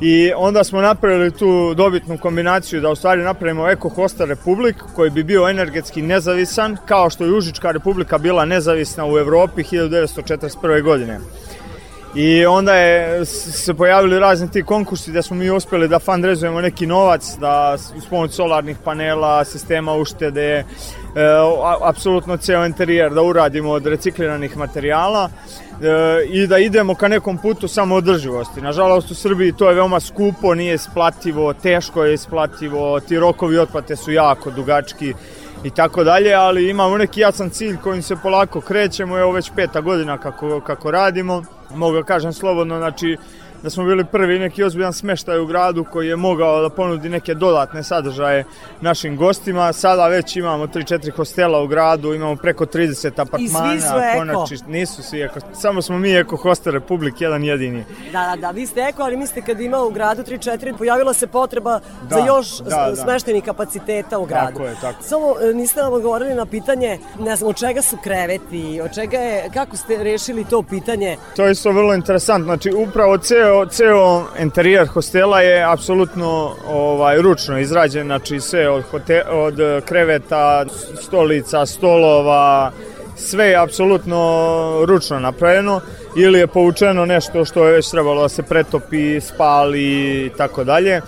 i 0.00 0.32
onda 0.36 0.64
smo 0.64 0.80
napravili 0.80 1.30
tu 1.30 1.74
dobitnu 1.74 2.18
kombinaciju 2.18 2.80
da 2.80 2.90
u 2.90 2.96
stvari 2.96 3.22
napravimo 3.22 3.70
Eko 3.70 3.88
Hostel 3.88 4.26
Republik 4.26 4.76
koji 4.94 5.10
bi 5.10 5.22
bio 5.22 5.48
energetski 5.48 6.02
nezavisan 6.02 6.76
kao 6.86 7.10
što 7.10 7.24
je 7.24 7.32
Užička 7.32 7.70
republika 7.70 8.18
bila 8.18 8.44
nezavisna 8.44 9.06
u 9.06 9.18
Evropi 9.18 9.62
1941. 9.62 10.82
godine. 10.82 11.20
I 12.14 12.46
onda 12.46 12.74
je 12.74 13.24
se 13.26 13.74
pojavili 13.74 14.18
razni 14.18 14.50
ti 14.50 14.62
konkursi 14.62 15.12
da 15.12 15.22
smo 15.22 15.36
mi 15.36 15.50
uspeli 15.50 15.88
da 15.88 15.98
fundraizujemo 15.98 16.60
neki 16.60 16.86
novac, 16.86 17.36
da 17.40 17.76
uz 17.96 18.04
pomoć 18.10 18.32
solarnih 18.32 18.76
panela, 18.84 19.44
sistema 19.44 19.94
uštede, 19.94 20.64
apsolutno 21.82 22.36
ceo 22.36 22.66
interijer 22.66 23.14
da 23.14 23.22
uradimo 23.22 23.70
od 23.70 23.86
recikliranih 23.86 24.56
materijala 24.56 25.28
e, 25.28 26.26
i 26.28 26.46
da 26.46 26.58
idemo 26.58 26.94
ka 26.94 27.08
nekom 27.08 27.38
putu 27.38 27.68
samoodrživosti. 27.68 28.60
Nažalost 28.60 29.10
u 29.10 29.14
Srbiji 29.14 29.52
to 29.52 29.68
je 29.68 29.74
veoma 29.74 30.00
skupo, 30.00 30.54
nije 30.54 30.74
isplativo, 30.74 31.52
teško 31.52 32.04
je 32.04 32.14
isplativo, 32.14 33.00
ti 33.00 33.18
rokovi 33.18 33.58
otplate 33.58 33.96
su 33.96 34.12
jako 34.12 34.50
dugački 34.50 35.14
i 35.64 35.70
tako 35.70 36.04
dalje, 36.04 36.34
ali 36.34 36.70
imamo 36.70 36.98
neki 36.98 37.20
jasan 37.20 37.50
cilj 37.50 37.76
kojim 37.82 38.02
se 38.02 38.16
polako 38.16 38.60
krećemo, 38.60 39.18
evo 39.18 39.32
već 39.32 39.50
peta 39.56 39.80
godina 39.80 40.18
kako, 40.18 40.60
kako 40.60 40.90
radimo, 40.90 41.42
mogu 41.74 41.96
da 41.96 42.02
kažem 42.02 42.32
slobodno, 42.32 42.78
znači 42.78 43.16
da 43.62 43.70
smo 43.70 43.84
bili 43.84 44.04
prvi 44.04 44.38
neki 44.38 44.64
ozbiljan 44.64 44.92
smeštaj 44.92 45.40
u 45.40 45.46
gradu 45.46 45.84
koji 45.84 46.08
je 46.08 46.16
mogao 46.16 46.62
da 46.62 46.68
ponudi 46.68 47.08
neke 47.08 47.34
dodatne 47.34 47.82
sadržaje 47.82 48.44
našim 48.80 49.16
gostima. 49.16 49.72
Sada 49.72 50.08
već 50.08 50.36
imamo 50.36 50.66
3-4 50.66 51.10
hostela 51.10 51.62
u 51.62 51.66
gradu, 51.66 52.14
imamo 52.14 52.36
preko 52.36 52.66
30 52.66 53.20
apartmana. 53.20 53.74
I 53.74 53.80
svi 53.80 53.88
su 53.88 53.94
eko. 53.94 54.18
Konači, 54.18 54.56
nisu 54.68 55.02
svi 55.02 55.22
eko. 55.22 55.40
Samo 55.54 55.82
smo 55.82 55.98
mi 55.98 56.16
eko 56.16 56.36
hostel 56.36 56.72
Republik, 56.72 57.20
jedan 57.20 57.44
jedini. 57.44 57.84
Da, 58.12 58.34
da, 58.34 58.36
da, 58.40 58.50
vi 58.50 58.66
ste 58.66 58.80
eko, 58.80 59.02
ali 59.02 59.16
mislite 59.16 59.46
kad 59.46 59.60
ima 59.60 59.82
u 59.82 59.90
gradu 59.90 60.22
3-4, 60.22 60.76
pojavila 60.78 61.12
se 61.12 61.26
potreba 61.26 61.80
da, 62.02 62.16
za 62.16 62.26
još 62.26 62.58
da, 62.58 62.86
da. 62.90 62.96
smeštenih 62.96 63.44
kapaciteta 63.44 64.18
u 64.18 64.24
gradu. 64.26 64.52
Tako 64.52 64.66
je, 64.66 64.74
tako. 64.80 65.02
Samo 65.02 65.34
e, 65.50 65.54
niste 65.54 65.80
nam 65.80 65.92
odgovorili 65.92 66.34
na 66.34 66.46
pitanje, 66.46 66.98
ne 67.18 67.36
znam, 67.36 67.50
od 67.50 67.56
čega 67.56 67.82
su 67.82 67.96
kreveti, 68.02 68.80
od 68.84 68.94
čega 68.94 69.18
je, 69.18 69.50
kako 69.54 69.76
ste 69.76 70.04
rešili 70.04 70.44
to 70.44 70.62
pitanje? 70.62 71.16
To 71.36 71.44
je 71.44 71.52
isto 71.52 71.72
vrlo 71.72 71.94
interesantno. 71.94 72.44
Znači, 72.44 72.72
upravo 72.72 73.18
ceo 73.18 73.45
ceo, 73.46 73.66
ceo 73.66 74.24
interijer 74.38 74.86
hostela 74.86 75.40
je 75.40 75.64
apsolutno 75.72 76.54
ovaj 76.66 77.22
ručno 77.22 77.58
izrađen, 77.58 78.06
znači 78.06 78.40
sve 78.40 78.68
od, 78.68 78.84
hote, 78.90 79.22
od 79.30 79.54
kreveta, 79.84 80.64
stolica, 81.02 81.66
stolova, 81.66 82.72
sve 83.16 83.46
je 83.46 83.56
apsolutno 83.56 84.84
ručno 84.86 85.18
napravljeno 85.20 85.80
ili 86.16 86.38
je 86.38 86.46
povučeno 86.46 87.06
nešto 87.06 87.44
što 87.44 87.66
je 87.66 87.72
već 87.72 87.90
trebalo 87.90 88.22
da 88.22 88.28
se 88.28 88.42
pretopi, 88.42 89.20
spali 89.20 89.82
i 90.26 90.30
tako 90.36 90.64
dalje. 90.64 91.00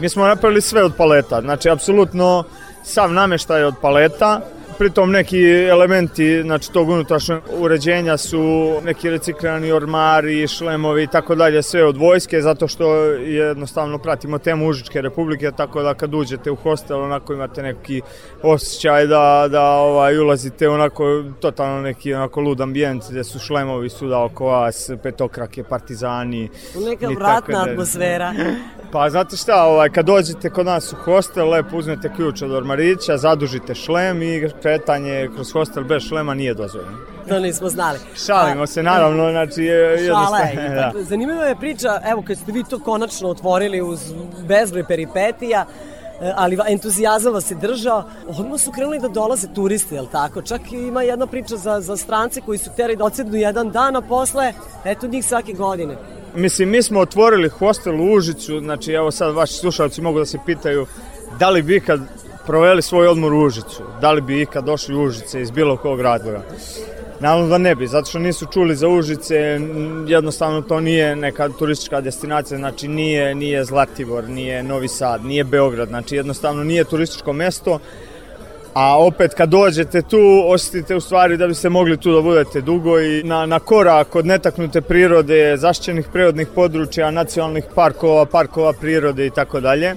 Mi 0.00 0.08
smo 0.08 0.26
napravili 0.26 0.60
sve 0.60 0.84
od 0.84 0.92
paleta, 0.96 1.40
znači 1.40 1.70
apsolutno 1.70 2.44
sav 2.84 3.12
nameštaj 3.12 3.64
od 3.64 3.74
paleta, 3.80 4.40
pritom 4.78 5.10
neki 5.10 5.40
elementi 5.70 6.42
znači 6.42 6.72
tog 6.72 6.88
unutrašnjeg 6.88 7.40
uređenja 7.58 8.16
su 8.16 8.72
neki 8.84 9.10
reciklirani 9.10 9.72
ormari, 9.72 10.48
šlemovi 10.48 11.02
i 11.02 11.06
tako 11.06 11.34
dalje, 11.34 11.62
sve 11.62 11.84
od 11.84 11.96
vojske 11.96 12.40
zato 12.40 12.68
što 12.68 12.94
jednostavno 13.12 13.98
pratimo 13.98 14.38
temu 14.38 14.68
Užičke 14.68 15.00
republike, 15.00 15.50
tako 15.56 15.82
da 15.82 15.94
kad 15.94 16.14
uđete 16.14 16.50
u 16.50 16.56
hostel 16.56 17.02
onako 17.02 17.32
imate 17.32 17.62
neki 17.62 18.00
osjećaj 18.42 19.06
da, 19.06 19.48
da 19.50 19.62
ovaj, 19.62 20.18
ulazite 20.18 20.68
onako 20.68 21.24
totalno 21.40 21.80
neki 21.80 22.14
onako 22.14 22.40
lud 22.40 22.60
ambijent 22.60 23.04
gde 23.10 23.24
su 23.24 23.38
šlemovi 23.38 23.88
suda 23.88 24.24
oko 24.24 24.46
vas, 24.46 24.90
petokrake, 25.02 25.64
partizani. 25.64 26.48
Neka 26.88 27.08
vratna 27.08 27.64
da, 27.64 27.70
atmosfera. 27.70 28.34
Pa 28.92 29.10
znate 29.10 29.36
šta, 29.36 29.64
ovaj, 29.64 29.90
kad 29.90 30.06
dođete 30.06 30.50
kod 30.50 30.66
nas 30.66 30.92
u 30.92 30.96
hostel, 30.96 31.50
lepo 31.50 31.76
uzmete 31.76 32.10
ključ 32.16 32.42
od 32.42 32.52
ormarića, 32.52 33.16
zadužite 33.16 33.74
šlem 33.74 34.22
i 34.22 34.48
kretanje 34.68 35.28
kroz 35.34 35.52
hostel 35.52 35.84
bez 35.84 36.02
šlema 36.02 36.34
nije 36.34 36.54
dozvoljeno. 36.54 36.96
To 37.28 37.38
nismo 37.38 37.68
znali. 37.68 37.98
Šalimo 38.26 38.66
se, 38.66 38.82
naravno, 38.82 39.30
znači 39.30 39.62
je 39.62 40.06
Šala 40.06 40.38
je. 40.38 40.52
ipak. 40.52 41.02
Zanimljiva 41.10 41.44
je 41.44 41.56
priča, 41.56 42.00
evo 42.10 42.22
kad 42.26 42.38
ste 42.38 42.52
vi 42.52 42.64
to 42.64 42.78
konačno 42.78 43.28
otvorili 43.28 43.82
uz 43.82 44.00
bezbroj 44.48 44.84
peripetija, 44.84 45.66
e, 46.20 46.32
ali 46.36 46.58
entuzijazam 46.68 47.32
vas 47.32 47.50
je 47.50 47.54
držao. 47.54 48.04
Odmah 48.26 48.60
su 48.60 48.72
krenuli 48.72 48.98
da 48.98 49.08
dolaze 49.08 49.48
turisti, 49.54 49.94
je 49.94 50.00
li 50.00 50.08
tako? 50.12 50.42
Čak 50.42 50.72
ima 50.72 51.02
jedna 51.02 51.26
priča 51.26 51.56
za, 51.56 51.80
za 51.80 51.96
strance 51.96 52.40
koji 52.40 52.58
su 52.58 52.70
htjeli 52.70 52.96
da 52.96 53.04
odsednu 53.04 53.36
jedan 53.36 53.70
dan, 53.70 53.96
a 53.96 54.00
posle, 54.00 54.52
eto 54.84 55.06
njih 55.06 55.24
svake 55.24 55.52
godine. 55.52 55.96
Mislim, 56.34 56.68
mi 56.68 56.82
smo 56.82 57.00
otvorili 57.00 57.48
hostel 57.48 58.00
u 58.00 58.12
Užicu, 58.12 58.60
znači 58.60 58.92
evo 58.92 59.10
sad 59.10 59.34
vaši 59.34 59.54
slušalci 59.54 60.02
mogu 60.02 60.18
da 60.18 60.24
se 60.24 60.38
pitaju 60.46 60.86
da 61.38 61.50
li 61.50 61.62
bi 61.62 61.76
ikad 61.76 62.00
proveli 62.48 62.82
svoj 62.82 63.08
odmor 63.08 63.32
u 63.32 63.42
Užicu, 63.44 63.82
da 64.00 64.12
li 64.12 64.20
bi 64.20 64.40
ikad 64.42 64.64
došli 64.64 64.94
u 64.94 65.02
Užice 65.02 65.40
iz 65.40 65.50
bilo 65.50 65.76
kog 65.76 66.00
razloga. 66.00 66.42
Naravno 67.20 67.48
da 67.48 67.58
ne 67.58 67.74
bi, 67.74 67.86
zato 67.86 68.08
što 68.08 68.18
nisu 68.18 68.46
čuli 68.52 68.76
za 68.76 68.88
Užice, 68.88 69.60
jednostavno 70.06 70.62
to 70.62 70.80
nije 70.80 71.16
neka 71.16 71.48
turistička 71.48 72.00
destinacija, 72.00 72.58
znači 72.58 72.88
nije, 72.88 73.34
nije 73.34 73.64
Zlatibor, 73.64 74.28
nije 74.28 74.62
Novi 74.62 74.88
Sad, 74.88 75.24
nije 75.24 75.44
Beograd, 75.44 75.88
znači 75.88 76.16
jednostavno 76.16 76.64
nije 76.64 76.84
turističko 76.84 77.32
mesto, 77.32 77.78
A 78.74 78.98
opet 78.98 79.34
kad 79.34 79.48
dođete 79.48 80.02
tu, 80.02 80.18
osjetite 80.46 80.96
u 80.96 81.00
stvari 81.00 81.36
da 81.36 81.46
biste 81.46 81.68
mogli 81.68 81.96
tu 81.96 82.12
da 82.14 82.20
budete 82.22 82.60
dugo 82.60 83.00
i 83.00 83.22
na, 83.24 83.46
na 83.46 83.58
korak 83.58 84.14
od 84.16 84.26
netaknute 84.26 84.80
prirode, 84.80 85.56
zaštićenih 85.56 86.06
prirodnih 86.12 86.48
područja, 86.54 87.10
nacionalnih 87.10 87.64
parkova, 87.74 88.26
parkova 88.26 88.72
prirode 88.72 89.26
i 89.26 89.30
tako 89.30 89.60
dalje. 89.60 89.94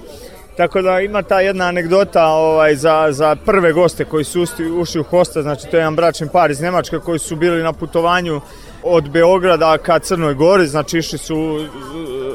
Tako 0.56 0.82
da 0.82 1.00
ima 1.00 1.22
ta 1.22 1.40
jedna 1.40 1.64
anegdota 1.64 2.26
ovaj, 2.26 2.76
za, 2.76 3.06
za 3.10 3.36
prve 3.36 3.72
goste 3.72 4.04
koji 4.04 4.24
su 4.24 4.42
usti, 4.42 4.64
ušli 4.64 5.00
u 5.00 5.04
hosta, 5.04 5.42
znači 5.42 5.66
to 5.70 5.76
je 5.76 5.80
jedan 5.80 5.96
bračni 5.96 6.28
par 6.32 6.50
iz 6.50 6.60
Nemačke 6.60 6.98
koji 6.98 7.18
su 7.18 7.36
bili 7.36 7.62
na 7.62 7.72
putovanju 7.72 8.40
od 8.82 9.10
Beograda 9.10 9.78
ka 9.78 9.98
Crnoj 9.98 10.34
Gori, 10.34 10.66
znači 10.66 10.98
išli 10.98 11.18
su 11.18 11.66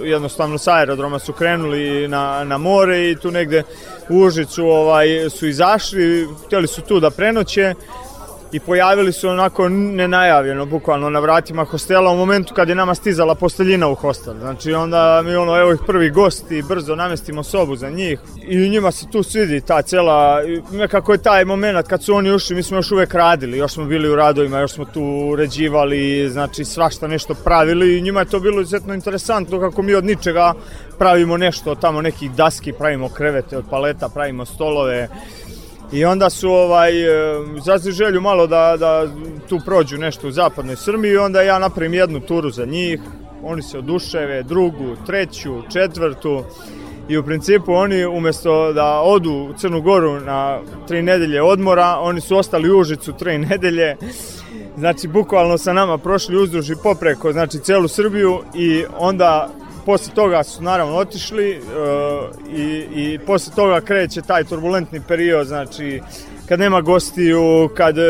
jednostavno 0.03 0.57
sa 0.57 0.73
aerodroma 0.73 1.19
su 1.19 1.33
krenuli 1.33 2.07
na, 2.07 2.43
na 2.43 2.57
more 2.57 3.11
i 3.11 3.15
tu 3.15 3.31
negde 3.31 3.63
u 4.09 4.19
Užicu 4.19 4.65
ovaj, 4.65 5.29
su 5.29 5.47
izašli, 5.47 6.27
htjeli 6.45 6.67
su 6.67 6.81
tu 6.81 6.99
da 6.99 7.09
prenoće 7.09 7.73
i 8.51 8.59
pojavili 8.59 9.11
su 9.11 9.29
onako 9.29 9.69
nenajavljeno, 9.69 10.65
bukvalno 10.65 11.09
na 11.09 11.19
vratima 11.19 11.63
hostela 11.63 12.11
u 12.11 12.17
momentu 12.17 12.53
kad 12.53 12.69
je 12.69 12.75
nama 12.75 12.95
stizala 12.95 13.35
posteljina 13.35 13.87
u 13.87 13.95
hostel. 13.95 14.33
Znači 14.39 14.73
onda 14.73 15.21
mi 15.25 15.35
ono, 15.35 15.59
evo 15.59 15.73
ih 15.73 15.79
prvi 15.87 16.09
gosti, 16.09 16.63
brzo 16.69 16.95
namestimo 16.95 17.43
sobu 17.43 17.75
za 17.75 17.89
njih 17.89 18.19
i 18.47 18.69
njima 18.69 18.91
se 18.91 19.05
tu 19.11 19.23
svidi 19.23 19.61
ta 19.61 19.81
cela, 19.81 20.41
nekako 20.71 21.11
je 21.11 21.17
taj 21.17 21.45
moment 21.45 21.87
kad 21.87 22.03
su 22.03 22.13
oni 22.13 22.31
ušli, 22.31 22.55
mi 22.55 22.63
smo 22.63 22.77
još 22.77 22.91
uvek 22.91 23.13
radili, 23.13 23.57
još 23.57 23.73
smo 23.73 23.85
bili 23.85 24.09
u 24.09 24.15
radovima, 24.15 24.59
još 24.59 24.71
smo 24.71 24.85
tu 24.85 25.03
uređivali, 25.31 26.29
znači 26.29 26.65
svašta 26.65 27.07
nešto 27.07 27.33
pravili 27.33 27.97
i 27.97 28.01
njima 28.01 28.19
je 28.19 28.25
to 28.25 28.39
bilo 28.39 28.61
izuzetno 28.61 28.93
interesantno 28.93 29.59
kako 29.59 29.81
mi 29.81 29.93
od 29.93 30.05
ničega 30.05 30.53
pravimo 30.97 31.37
nešto, 31.37 31.75
tamo 31.75 32.01
nekih 32.01 32.31
daski, 32.31 32.73
pravimo 32.73 33.09
krevete 33.09 33.57
od 33.57 33.65
paleta, 33.69 34.09
pravimo 34.09 34.45
stolove, 34.45 35.07
I 35.91 36.05
onda 36.05 36.29
su 36.29 36.49
ovaj, 36.49 36.91
izrazili 37.57 37.93
želju 37.93 38.21
malo 38.21 38.47
da, 38.47 38.75
da 38.79 39.07
tu 39.49 39.59
prođu 39.65 39.97
nešto 39.97 40.27
u 40.27 40.31
zapadnoj 40.31 40.75
Srbiji 40.75 41.11
i 41.11 41.17
onda 41.17 41.41
ja 41.41 41.59
napravim 41.59 41.93
jednu 41.93 42.19
turu 42.19 42.49
za 42.49 42.65
njih. 42.65 42.99
Oni 43.43 43.61
se 43.61 43.77
oduševe, 43.77 44.43
drugu, 44.43 44.95
treću, 45.05 45.61
četvrtu 45.73 46.43
i 47.09 47.17
u 47.17 47.23
principu 47.23 47.73
oni 47.73 48.05
umesto 48.05 48.73
da 48.73 49.01
odu 49.01 49.31
u 49.31 49.53
Crnu 49.53 49.81
Goru 49.81 50.19
na 50.19 50.59
tri 50.87 51.01
nedelje 51.01 51.41
odmora, 51.41 51.97
oni 51.99 52.21
su 52.21 52.37
ostali 52.37 52.71
u 52.71 52.79
Užicu 52.79 53.13
tri 53.13 53.37
nedelje. 53.49 53.95
Znači, 54.77 55.07
bukvalno 55.07 55.57
sa 55.57 55.73
nama 55.73 55.97
prošli 55.97 56.37
uzduž 56.37 56.69
i 56.69 56.75
popreko, 56.83 57.31
znači, 57.31 57.59
celu 57.59 57.87
Srbiju 57.87 58.39
i 58.55 58.83
onda 58.97 59.49
posle 59.87 60.13
toga 60.13 60.43
su 60.43 60.63
naravno 60.63 60.97
otišli 60.97 61.51
e, 61.51 61.59
i, 62.55 62.85
i 62.95 63.19
posle 63.19 63.55
toga 63.55 63.81
kreće 63.81 64.21
taj 64.21 64.43
turbulentni 64.43 65.01
period, 65.07 65.47
znači 65.47 66.01
kad 66.47 66.59
nema 66.59 66.81
gostiju, 66.81 67.69
kad 67.75 67.97
e, 67.97 68.01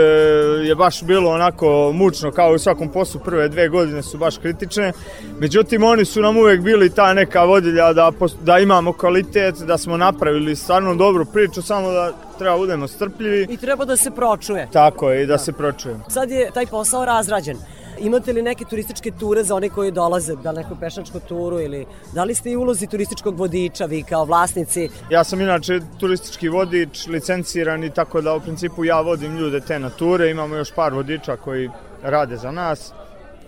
je 0.63 0.75
baš 0.75 1.03
bilo 1.03 1.31
onako 1.31 1.91
mučno 1.93 2.31
kao 2.31 2.53
u 2.53 2.59
svakom 2.59 2.89
poslu, 2.89 3.21
prve 3.25 3.47
dve 3.49 3.69
godine 3.69 4.03
su 4.03 4.17
baš 4.17 4.37
kritične. 4.37 4.91
Međutim, 5.39 5.83
oni 5.83 6.05
su 6.05 6.21
nam 6.21 6.37
uvek 6.37 6.61
bili 6.61 6.89
ta 6.89 7.13
neka 7.13 7.43
vodilja 7.43 7.93
da, 7.93 8.11
da 8.41 8.59
imamo 8.59 8.93
kvalitet, 8.93 9.55
da 9.55 9.77
smo 9.77 9.97
napravili 9.97 10.55
stvarno 10.55 10.95
dobru 10.95 11.25
priču, 11.25 11.61
samo 11.61 11.91
da 11.91 12.13
treba 12.37 12.57
budemo 12.57 12.87
strpljivi. 12.87 13.47
I 13.49 13.57
treba 13.57 13.85
da 13.85 13.97
se 13.97 14.11
pročuje. 14.11 14.67
Tako 14.73 15.11
je, 15.11 15.23
i 15.23 15.25
da 15.25 15.37
se 15.37 15.53
pročujemo. 15.53 16.03
Sad 16.07 16.31
je 16.31 16.51
taj 16.53 16.65
posao 16.65 17.05
razrađen. 17.05 17.57
Imate 17.99 18.33
li 18.33 18.41
neke 18.41 18.65
turističke 18.65 19.11
ture 19.11 19.43
za 19.43 19.55
one 19.55 19.69
koji 19.69 19.91
dolaze, 19.91 20.35
da 20.35 20.51
li 20.51 20.57
neku 20.57 20.75
pešačku 20.79 21.19
turu 21.19 21.59
ili 21.61 21.85
da 22.13 22.23
li 22.23 22.35
ste 22.35 22.51
i 22.51 22.55
ulozi 22.55 22.87
turističkog 22.87 23.39
vodiča 23.39 23.85
vi 23.85 24.03
kao 24.03 24.25
vlasnici? 24.25 24.89
Ja 25.09 25.23
sam 25.23 25.41
inače 25.41 25.79
turistički 25.99 26.49
vodič, 26.49 27.07
licenciran 27.07 27.83
i 27.83 27.89
tako 27.89 28.21
da 28.21 28.35
u 28.35 28.39
principu 28.39 28.85
ja 28.85 29.01
vodim 29.01 29.37
ljude 29.37 29.59
te 29.59 29.79
na 29.79 29.89
ture, 29.89 30.29
imamo 30.29 30.55
još 30.55 30.71
par 30.71 30.93
vodiča 30.93 31.35
koji 31.35 31.69
rade 32.03 32.37
za 32.37 32.51
nas. 32.51 32.93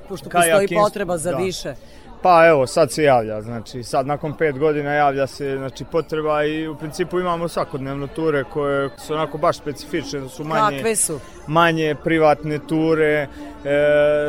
Pošto 0.09 0.29
postoji 0.29 0.67
potreba 0.67 1.17
za 1.17 1.31
da. 1.31 1.37
više. 1.37 1.75
Pa 2.21 2.47
evo, 2.47 2.67
sad 2.67 2.91
se 2.91 3.03
javlja, 3.03 3.41
znači 3.41 3.83
sad 3.83 4.07
nakon 4.07 4.33
pet 4.33 4.59
godina 4.59 4.93
javlja 4.93 5.27
se 5.27 5.57
znači, 5.57 5.85
potreba 5.91 6.43
i 6.43 6.67
u 6.67 6.75
principu 6.75 7.19
imamo 7.19 7.47
svakodnevno 7.47 8.07
ture 8.07 8.43
koje 8.43 8.89
su 8.97 9.13
onako 9.13 9.37
baš 9.37 9.57
specifične, 9.57 10.19
da 10.19 10.29
su 10.29 10.43
manje, 10.43 10.77
Kakve 10.77 10.95
su? 10.95 11.19
manje 11.47 11.95
privatne 12.03 12.59
ture 12.67 13.05
e, 13.05 13.27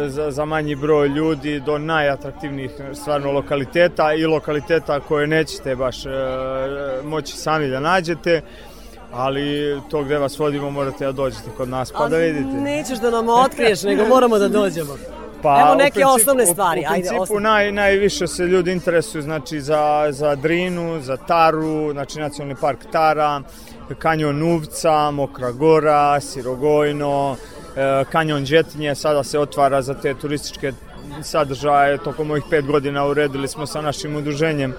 za, 0.07 0.31
za 0.31 0.45
manji 0.45 0.75
broj 0.75 1.09
ljudi 1.09 1.61
do 1.61 1.79
najatraktivnijih 1.79 2.71
stvarno 2.95 3.33
lokaliteta 3.33 4.15
i 4.15 4.27
lokaliteta 4.27 5.01
koje 5.01 5.27
nećete 5.27 5.77
baš 5.77 6.07
e, 6.07 6.11
moći 7.05 7.37
sami 7.37 7.69
da 7.69 7.81
nađete 7.81 8.43
ali 9.13 9.81
to 9.91 10.03
gde 10.05 10.19
vas 10.19 10.39
vodimo 10.39 10.71
morate 10.71 11.05
da 11.05 11.13
dođete 11.13 11.51
kod 11.57 11.69
nas 11.69 11.93
pa 11.93 12.09
da 12.09 12.17
Ali 12.17 12.33
vidite. 12.33 12.57
Nećeš 12.57 12.99
da 12.99 13.11
nam 13.11 13.29
otkriješ, 13.29 13.83
nego 13.83 14.05
moramo 14.05 14.39
da 14.39 14.49
dođemo. 14.49 14.97
Pa, 15.43 15.61
Evo 15.61 15.75
neke 15.75 16.01
principu- 16.01 16.15
osnovne 16.15 16.47
stvari, 16.47 16.81
U, 16.81 16.85
ajde, 16.89 16.93
principu 16.95 17.23
osnovne. 17.23 17.49
naj, 17.49 17.73
najviše 17.73 18.27
se 18.27 18.43
ljudi 18.45 18.73
interesuju 18.73 19.23
znači, 19.23 19.61
za, 19.61 20.07
za 20.11 20.35
Drinu, 20.35 21.01
za 21.01 21.17
Taru, 21.17 21.93
znači 21.93 22.19
nacionalni 22.19 22.55
park 22.61 22.79
Tara, 22.93 23.41
kanjon 23.99 24.43
Uvca, 24.43 25.11
Mokra 25.11 25.51
Gora, 25.53 26.21
Sirogojno, 26.21 27.37
e, 27.77 28.05
kanjon 28.13 28.45
Đetinje 28.45 28.95
sada 28.95 29.23
se 29.25 29.39
otvara 29.39 29.83
za 29.83 29.95
te 29.95 30.15
turističke 30.15 30.73
sadržaje. 31.23 31.99
Tokom 31.99 32.31
ovih 32.31 32.45
pet 32.51 32.67
godina 32.67 33.07
uredili 33.07 33.49
smo 33.49 33.67
sa 33.67 33.81
našim 33.81 34.17
udruženjem 34.17 34.71
e, 34.73 34.77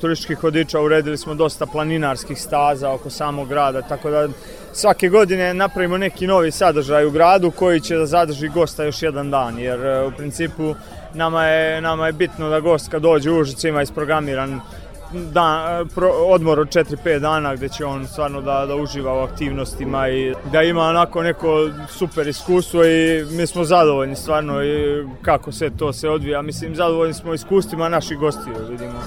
turističkih 0.00 0.42
vodiča, 0.42 0.80
uredili 0.80 1.18
smo 1.18 1.34
dosta 1.34 1.66
planinarskih 1.66 2.40
staza 2.40 2.90
oko 2.90 3.10
samog 3.10 3.48
grada, 3.48 3.82
tako 3.82 4.10
da 4.10 4.28
svake 4.76 5.08
godine 5.08 5.54
napravimo 5.54 5.98
neki 5.98 6.26
novi 6.26 6.50
sadržaj 6.50 7.06
u 7.06 7.10
gradu 7.10 7.50
koji 7.50 7.80
će 7.80 7.96
da 7.96 8.06
zadrži 8.06 8.48
gosta 8.48 8.84
još 8.84 9.02
jedan 9.02 9.30
dan, 9.30 9.58
jer 9.58 9.86
e, 9.86 10.06
u 10.06 10.10
principu 10.10 10.74
nama 11.14 11.44
je, 11.44 11.80
nama 11.80 12.06
je 12.06 12.12
bitno 12.12 12.48
da 12.48 12.60
gost 12.60 12.90
kad 12.90 13.02
dođe 13.02 13.30
u 13.30 13.38
Užice 13.38 13.68
ima 13.68 13.82
isprogramiran 13.82 14.60
dan, 15.12 15.88
pro, 15.88 16.08
odmor 16.08 16.60
od 16.60 16.68
4-5 16.68 17.18
dana 17.18 17.54
gde 17.54 17.68
će 17.68 17.84
on 17.84 18.06
stvarno 18.06 18.40
da, 18.40 18.66
da 18.66 18.76
uživa 18.76 19.14
u 19.14 19.18
aktivnostima 19.18 20.08
i 20.08 20.34
da 20.52 20.62
ima 20.62 20.82
onako 20.82 21.22
neko 21.22 21.70
super 21.88 22.28
iskustvo 22.28 22.84
i 22.84 23.24
mi 23.30 23.46
smo 23.46 23.64
zadovoljni 23.64 24.16
stvarno 24.16 24.64
i 24.64 25.06
kako 25.22 25.52
sve 25.52 25.70
to 25.70 25.92
se 25.92 26.08
odvija. 26.08 26.42
Mislim, 26.42 26.74
zadovoljni 26.74 27.14
smo 27.14 27.34
iskustvima 27.34 27.88
naših 27.88 28.18
gostiju, 28.18 28.54
vidimo, 28.70 29.00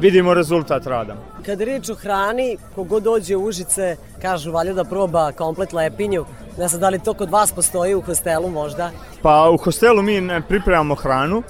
vidimo 0.00 0.34
rezultat 0.34 0.86
rada. 0.86 1.16
Kada 1.46 1.64
je 1.64 1.66
reč 1.66 1.90
o 1.90 1.94
hrani, 1.94 2.56
kogod 2.74 3.02
dođe 3.02 3.36
u 3.36 3.44
Užice, 3.44 3.96
kažu 4.22 4.52
valja 4.52 4.72
da 4.72 4.84
proba 4.84 5.32
komplet 5.32 5.72
lepinju. 5.72 6.24
Ne 6.58 6.68
znam 6.68 6.80
da 6.80 6.88
li 6.88 6.98
to 6.98 7.14
kod 7.14 7.30
vas 7.30 7.52
postoji 7.52 7.94
u 7.94 8.00
hostelu 8.00 8.50
možda. 8.50 8.90
Pa 9.22 9.50
u 9.50 9.56
hostelu 9.56 10.02
mi 10.02 10.20
ne 10.20 10.40
pripremamo 10.40 10.94
hranu. 10.94 11.42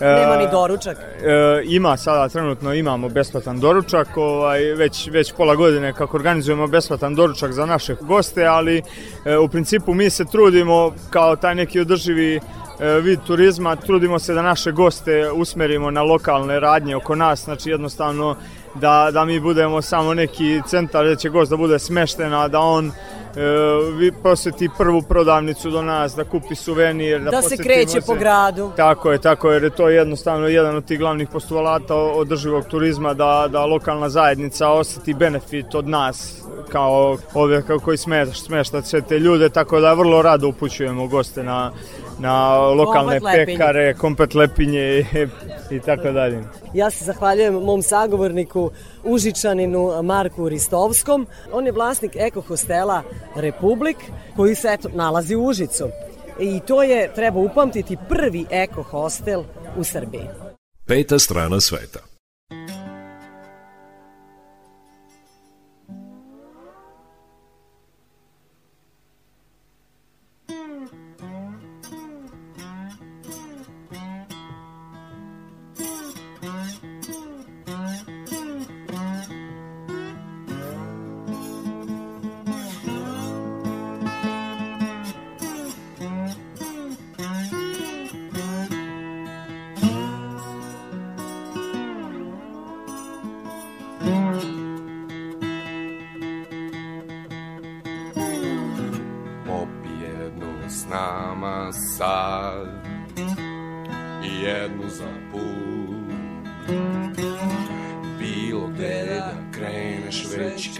Nema 0.00 0.34
E, 0.34 0.38
ni 0.38 0.50
doručak. 0.50 0.96
E, 0.98 1.62
ima 1.64 1.96
sada 1.96 2.28
trenutno 2.28 2.74
imamo 2.74 3.08
besplatan 3.08 3.60
doručak, 3.60 4.16
ovaj 4.16 4.60
već 4.60 5.08
već 5.10 5.32
pola 5.32 5.54
godine 5.54 5.92
kako 5.92 6.16
organizujemo 6.16 6.66
besplatan 6.66 7.14
doručak 7.14 7.52
za 7.52 7.66
naše 7.66 7.94
goste, 8.00 8.46
ali 8.46 8.82
e, 9.24 9.36
u 9.38 9.48
principu 9.48 9.94
mi 9.94 10.10
se 10.10 10.24
trudimo 10.24 10.92
kao 11.10 11.36
taj 11.36 11.54
neki 11.54 11.80
održivi 11.80 12.40
vid 13.02 13.20
turizma, 13.26 13.76
trudimo 13.76 14.18
se 14.18 14.34
da 14.34 14.42
naše 14.42 14.72
goste 14.72 15.30
usmerimo 15.32 15.90
na 15.90 16.02
lokalne 16.02 16.60
radnje 16.60 16.96
oko 16.96 17.14
nas, 17.14 17.44
znači 17.44 17.70
jednostavno 17.70 18.36
da, 18.74 19.08
da 19.12 19.24
mi 19.24 19.40
budemo 19.40 19.82
samo 19.82 20.14
neki 20.14 20.60
centar 20.66 21.04
gde 21.04 21.16
će 21.16 21.28
gost 21.28 21.50
da 21.50 21.56
bude 21.56 21.78
smešten, 21.78 22.34
a 22.34 22.48
da 22.48 22.60
on 22.60 22.86
e, 22.86 22.92
vi 23.96 24.12
poseti 24.12 24.68
prvu 24.78 25.02
prodavnicu 25.02 25.70
do 25.70 25.82
nas, 25.82 26.14
da 26.14 26.24
kupi 26.24 26.54
suvenir, 26.54 27.20
da, 27.20 27.30
Da 27.30 27.42
se 27.42 27.56
kreće 27.56 28.00
po 28.00 28.14
gradu. 28.14 28.72
Tako 28.76 29.12
je, 29.12 29.18
tako 29.18 29.50
je, 29.50 29.56
jer 29.56 29.62
je 29.62 29.70
to 29.70 29.88
jednostavno 29.88 30.48
jedan 30.48 30.76
od 30.76 30.84
tih 30.84 30.98
glavnih 30.98 31.28
postulata 31.28 31.94
održivog 31.94 32.64
turizma 32.64 33.14
da, 33.14 33.48
da 33.50 33.66
lokalna 33.66 34.08
zajednica 34.08 34.68
oseti 34.68 35.14
benefit 35.14 35.74
od 35.74 35.88
nas 35.88 36.42
kao 36.68 37.16
ovdje 37.34 37.62
kao 37.62 37.78
koji 37.78 37.96
smešta, 37.96 38.34
smešta 38.34 38.82
sve 38.82 39.00
te 39.00 39.18
ljude, 39.18 39.48
tako 39.48 39.80
da 39.80 39.92
vrlo 39.92 40.22
rado 40.22 40.48
upućujemo 40.48 41.06
goste 41.06 41.42
na, 41.42 41.72
na 42.22 42.56
lokalne 42.58 43.18
Komplet 43.18 43.22
lepinje. 43.22 43.58
pekare, 43.58 43.94
komplet 43.94 44.34
lepinje 44.34 44.80
i, 44.80 45.04
i 45.70 45.80
tako 45.80 46.12
dalje. 46.12 46.42
Ja 46.74 46.90
se 46.90 47.04
zahvaljujem 47.04 47.54
mom 47.54 47.82
sagovorniku 47.82 48.70
Užičaninu 49.04 50.02
Marku 50.02 50.48
Ristovskom. 50.48 51.26
On 51.52 51.66
je 51.66 51.72
vlasnik 51.72 52.16
eko 52.16 52.40
hostela 52.40 53.02
Republik 53.36 53.96
koji 54.36 54.54
se 54.54 54.68
eto 54.72 54.88
nalazi 54.94 55.36
u 55.36 55.44
Užicu. 55.44 55.88
I 56.40 56.60
to 56.60 56.82
je, 56.82 57.10
treba 57.14 57.40
upamtiti, 57.40 57.96
prvi 58.08 58.46
eko 58.50 58.82
hostel 58.82 59.44
u 59.76 59.84
Srbiji. 59.84 60.28
Peta 60.86 61.18
strana 61.18 61.60
sveta. 61.60 62.11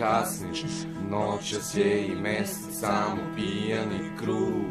Kasniš 0.03 0.61
Noćas 1.11 1.75
je 1.75 2.07
i 2.07 2.15
mesec 2.15 2.81
samo 2.81 3.23
pijani 3.37 4.11
krug. 4.19 4.65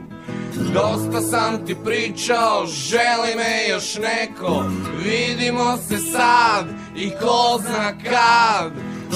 Dosta 0.73 1.21
sam 1.21 1.65
ti 1.65 1.75
pričao, 1.85 2.65
želi 2.65 3.35
me 3.35 3.69
još 3.69 3.95
neko 3.95 4.65
Vidimo 5.03 5.77
se 5.77 5.97
sad 5.97 6.65
i 6.95 7.09
ko 7.09 7.59
zna 7.61 7.93
kad. 8.03 8.71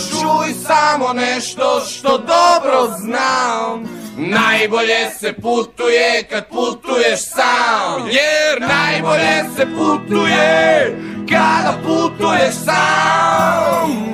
Čuj 0.10 0.54
samo 0.68 1.14
nešto 1.14 1.80
što 1.90 2.10
dobro 2.18 2.98
znam 3.00 3.84
Najbolje 4.18 5.10
se 5.20 5.34
putuje 5.34 6.24
kad 6.30 6.48
putuješ 6.50 7.20
sam. 7.20 8.08
Jer 8.08 8.62
najbolje 8.62 9.44
se 9.58 9.68
putuje 9.78 10.98
kada 11.30 11.78
putuješ 11.86 12.56
sam 12.56 14.05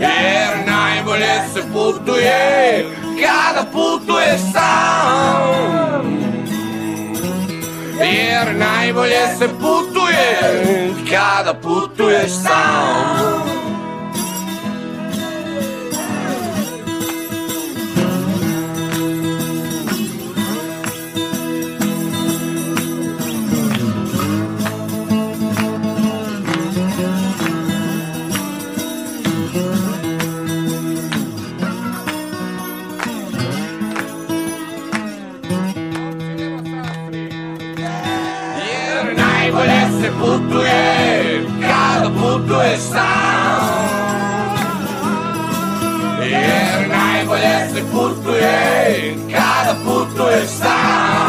Jer 0.00 0.66
najbolje 0.66 1.34
se 1.54 1.62
putuje 1.72 2.86
kada 3.22 3.64
putuješ 3.72 4.40
sam. 4.52 6.20
Jer 8.00 8.56
najbolje 8.56 9.26
se 9.38 9.48
putuje 9.48 10.40
kada 11.10 11.54
putuješ 11.54 12.30
sam 12.30 13.59
se 40.60 40.66
putuje 40.66 41.46
kada 41.60 42.10
putuješ 42.10 42.80
sam 42.80 43.90
Jer 46.22 46.88
najbolje 46.88 47.68
se 47.74 47.82
putuje 47.92 49.14
kada 49.32 49.74
putuješ 49.84 50.48
sam 50.48 51.19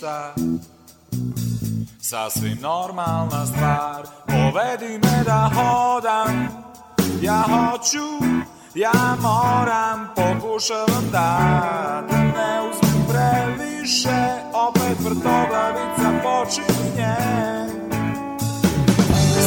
ništa. 0.00 0.34
Sasvim 2.00 2.58
normalna 2.60 3.46
stvar, 3.46 4.02
povedi 4.26 4.98
me 4.98 5.24
da 5.24 5.50
hodam, 5.54 6.48
ja 7.20 7.42
hoću, 7.42 8.08
ja 8.74 9.16
moram, 9.22 10.08
pokušavam 10.16 11.04
da, 11.12 12.02
da 12.10 12.18
ne 12.18 12.60
uzmem 12.70 13.04
previše, 13.08 14.20
opet 14.68 14.98
vrtoglavica 15.00 16.10
počinje. 16.22 17.16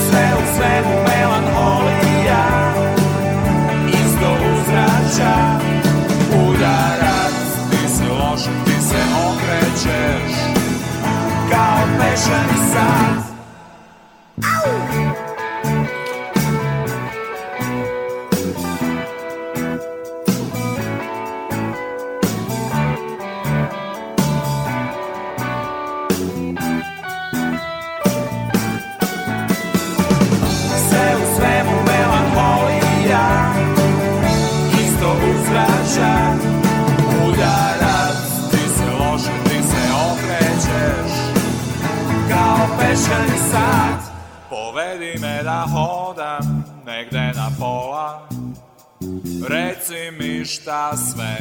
Sve 0.09 0.33
u 0.37 0.55
svemu 0.55 0.95
melanholija, 1.07 2.73
isto 3.89 4.29
uzrača, 4.53 5.35
udarac, 6.47 7.33
ti 7.71 7.89
se 7.95 8.09
loše, 8.09 8.49
ti 8.65 8.81
se 8.81 9.01
okrećeš, 9.27 10.32
kao 11.53 11.87
pešani 11.99 12.57
sat. 12.73 13.23
Sve 14.41 14.82
sat 43.53 44.01
Povedi 44.49 45.19
me 45.21 45.43
da 45.43 45.65
hodam 45.73 46.63
Negde 46.85 47.31
na 47.35 47.49
pola. 47.59 48.27
Reci 49.49 50.11
mi 50.19 50.45
šta 50.45 50.97
sve 50.97 51.37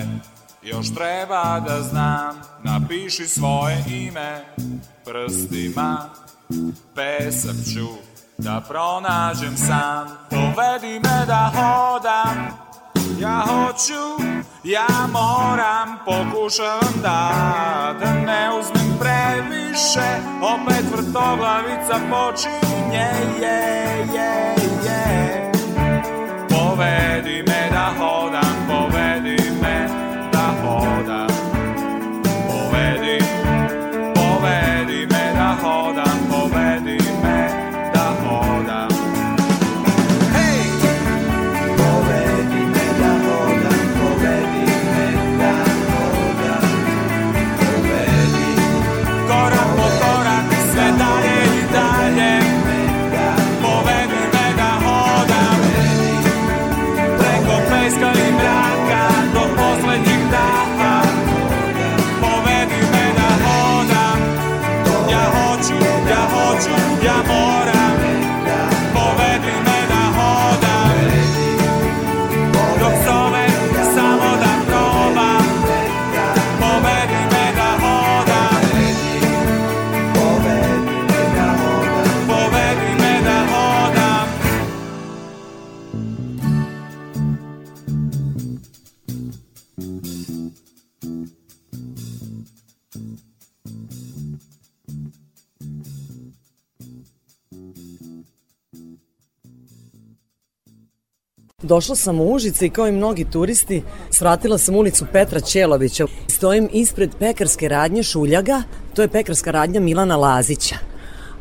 još 0.62 0.94
treba 0.94 1.60
da 1.66 1.82
znam. 1.82 2.40
Napiši 2.62 3.28
svoje 3.28 3.84
ime 3.88 4.44
prstima. 5.04 5.98
Pesak 6.94 7.56
ću 7.74 7.88
da 8.38 8.62
pronađem 8.68 9.56
sam. 9.56 10.08
Povedi 10.30 11.00
me 11.00 11.26
da 11.26 11.52
hodam 11.54 12.71
Ja 13.20 13.44
hoću, 13.46 14.24
ja 14.64 14.86
moram 15.12 15.98
Pokušavam 16.04 16.94
da, 17.02 17.32
da 18.00 18.12
ne 18.12 18.50
uzmem 18.58 18.98
previše 19.00 20.20
Opet 20.42 20.84
vrtoglavica 20.92 22.00
počinje 22.10 23.08
je, 23.40 24.06
je, 24.14 24.54
je. 24.84 25.32
Došla 101.72 101.96
sam 101.96 102.20
u 102.20 102.34
Užice 102.34 102.66
i 102.66 102.70
kao 102.70 102.88
i 102.88 102.92
mnogi 102.92 103.24
turisti 103.24 103.82
svratila 104.10 104.58
sam 104.58 104.76
ulicu 104.76 105.06
Petra 105.12 105.40
Ćelovića. 105.40 106.06
Stojim 106.28 106.68
ispred 106.72 107.10
pekarske 107.18 107.68
radnje 107.68 108.02
Šuljaga, 108.02 108.62
to 108.94 109.02
je 109.02 109.08
pekarska 109.08 109.50
radnja 109.50 109.80
Milana 109.80 110.16
Lazića. 110.16 110.76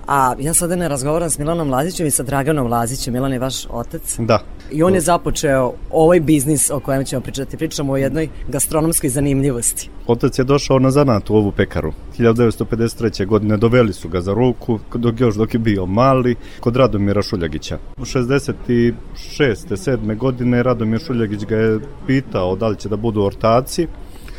A 0.08 0.36
ja 0.40 0.54
sada 0.54 0.76
ne 0.76 0.90
razgovaram 0.90 1.30
s 1.30 1.38
Milanom 1.38 1.70
Lazićem 1.70 2.08
i 2.08 2.12
sa 2.12 2.24
Draganom 2.24 2.68
Lazićem. 2.68 3.14
Milan 3.14 3.34
je 3.34 3.40
vaš 3.40 3.66
otac. 3.70 4.16
Da. 4.18 4.40
I 4.72 4.84
on 4.84 4.96
je 4.96 5.02
započeo 5.02 5.74
ovaj 5.92 6.20
biznis 6.20 6.70
o 6.70 6.80
kojem 6.80 7.06
ćemo 7.06 7.22
pričati. 7.22 7.58
Pričamo 7.58 7.94
o 7.94 7.98
jednoj 7.98 8.30
gastronomskoj 8.48 9.10
zanimljivosti. 9.10 9.90
Otac 10.08 10.40
je 10.40 10.44
došao 10.44 10.80
na 10.80 10.92
zanat 10.92 11.30
u 11.30 11.36
ovu 11.36 11.52
pekaru. 11.52 11.94
1953. 12.20 13.26
godine 13.26 13.58
doveli 13.58 13.94
su 13.94 14.10
ga 14.10 14.22
za 14.22 14.34
ruku, 14.34 14.80
dok 14.96 15.20
još 15.20 15.36
dok 15.36 15.54
je 15.54 15.60
bio 15.60 15.86
mali, 15.86 16.36
kod 16.60 16.76
Radomira 16.76 17.22
Šuljagića. 17.22 17.78
U 17.98 18.06
66. 18.06 18.94
7. 19.28 20.18
godine 20.18 20.64
Radomir 20.64 21.00
Šuljagić 21.00 21.46
ga 21.46 21.56
je 21.56 21.80
pitao 22.08 22.56
da 22.56 22.68
li 22.68 22.78
će 22.78 22.90
da 22.90 22.96
budu 22.96 23.22
ortaci. 23.22 23.88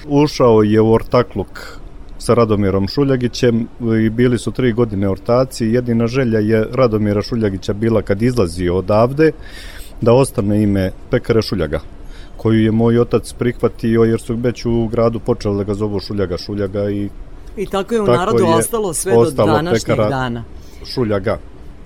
Ušao 0.09 0.63
je 0.63 0.81
u 0.81 0.93
ortakluk 0.93 1.79
sa 2.19 2.35
Radomirom 2.35 2.89
Šuljagićem 2.89 3.69
i 4.07 4.11
bili 4.11 4.39
su 4.39 4.51
tri 4.51 4.73
godine 4.73 5.09
ortaci. 5.09 5.67
Jedina 5.67 6.07
želja 6.07 6.39
je 6.39 6.67
Radomira 6.73 7.23
Šuljagića 7.23 7.73
bila 7.73 8.03
kad 8.03 8.23
izlazi 8.23 8.69
odavde 8.69 9.33
da 10.03 10.13
ostane 10.13 10.63
ime 10.63 10.91
pekare 11.11 11.43
Šuljaga 11.43 11.81
koju 12.37 12.61
je 12.61 12.71
moj 12.71 12.99
otac 12.99 13.33
prihvatio 13.33 14.03
jer 14.03 14.21
su 14.21 14.35
već 14.37 14.65
u 14.65 14.87
gradu 14.87 15.21
počeli 15.21 15.57
da 15.57 15.65
ga 15.65 15.75
zovu 15.75 16.01
Šuljaga 16.01 16.39
Šuljaga 16.39 16.91
i 16.91 17.09
I 17.57 17.67
tako 17.67 17.95
je 17.95 18.01
u 18.01 18.07
Tako 18.07 18.19
narodu 18.19 18.45
je 18.45 18.55
ostalo 18.55 18.95
sve 18.95 19.17
ostalo 19.17 19.47
do 19.47 19.53
današnjeg 19.53 19.99
dana. 19.99 20.45
Šuljaga. 20.85 21.39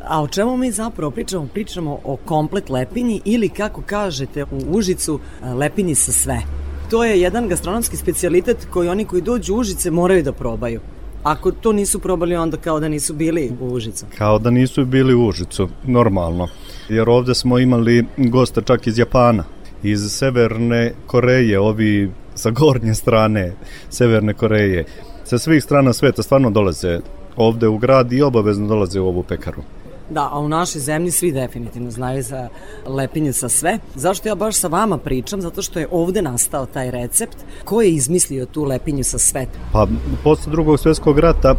A 0.09 0.23
o 0.23 0.29
čemu 0.29 0.57
mi 0.57 0.71
zapravo 0.71 1.11
pričamo? 1.11 1.49
Pričamo 1.53 1.99
o 2.05 2.17
komplet 2.17 2.71
lepinji 2.71 3.21
ili 3.25 3.49
kako 3.49 3.83
kažete 3.87 4.45
u 4.45 4.61
Užicu 4.69 5.21
lepinji 5.55 5.95
sa 5.95 6.13
sve. 6.13 6.43
To 6.91 7.05
je 7.05 7.21
jedan 7.21 7.49
gastronomski 7.49 7.97
specijalitet 7.97 8.67
koji 8.71 8.89
oni 8.89 9.05
koji 9.05 9.23
dođu 9.23 9.55
u 9.55 9.59
Užice 9.59 9.91
moraju 9.91 10.23
da 10.23 10.33
probaju. 10.33 10.81
Ako 11.23 11.51
to 11.51 11.73
nisu 11.73 11.99
probali, 11.99 12.37
onda 12.37 12.57
kao 12.57 12.81
da 12.81 12.89
nisu 12.89 13.15
bili 13.15 13.53
u 13.61 13.73
Užicu. 13.73 14.07
Kao 14.19 14.39
da 14.39 14.51
nisu 14.51 14.85
bili 14.85 15.15
u 15.15 15.27
Užicu, 15.27 15.69
normalno. 15.85 16.49
Jer 16.89 17.09
ovde 17.09 17.35
smo 17.35 17.59
imali 17.59 18.05
gosta 18.17 18.61
čak 18.61 18.87
iz 18.87 18.99
Japana, 18.99 19.45
iz 19.83 20.01
Severne 20.11 20.93
Koreje, 21.07 21.61
ovi 21.61 22.11
sa 22.35 22.51
gornje 22.51 22.95
strane 22.95 23.53
Severne 23.91 24.35
Koreje. 24.35 24.85
Sa 25.25 25.39
svih 25.39 25.65
strana 25.65 25.93
sveta 25.93 26.23
stvarno 26.23 26.51
dolaze 26.51 27.01
ovde 27.37 27.69
u 27.69 27.79
grad 27.79 28.13
i 28.13 28.23
obavezno 28.23 28.69
dolaze 28.69 29.01
u 29.01 29.09
ovu 29.09 29.23
pekaru. 29.23 29.63
Da, 30.11 30.29
a 30.33 30.39
u 30.39 30.49
našoj 30.49 30.81
zemlji 30.81 31.11
svi 31.11 31.33
definitivno 31.33 31.91
znaju 31.91 32.23
za 32.23 32.49
lepinje 32.87 33.33
sa 33.33 33.49
sve. 33.49 33.79
Zašto 33.95 34.29
ja 34.29 34.35
baš 34.35 34.57
sa 34.57 34.69
vama 34.69 34.99
pričam? 34.99 35.41
Zato 35.41 35.63
što 35.63 35.79
je 35.79 35.89
ovde 35.91 36.23
nastao 36.23 36.67
taj 36.67 36.91
recept. 36.91 37.37
Ko 37.65 37.83
je 37.83 37.91
izmislio 37.91 38.47
tu 38.47 38.65
lepinju 38.65 39.05
sa 39.05 39.19
sve? 39.19 39.47
Pa, 39.73 39.87
posle 40.25 40.53
drugog 40.53 40.79
svjetskog 40.79 41.19
rata 41.19 41.55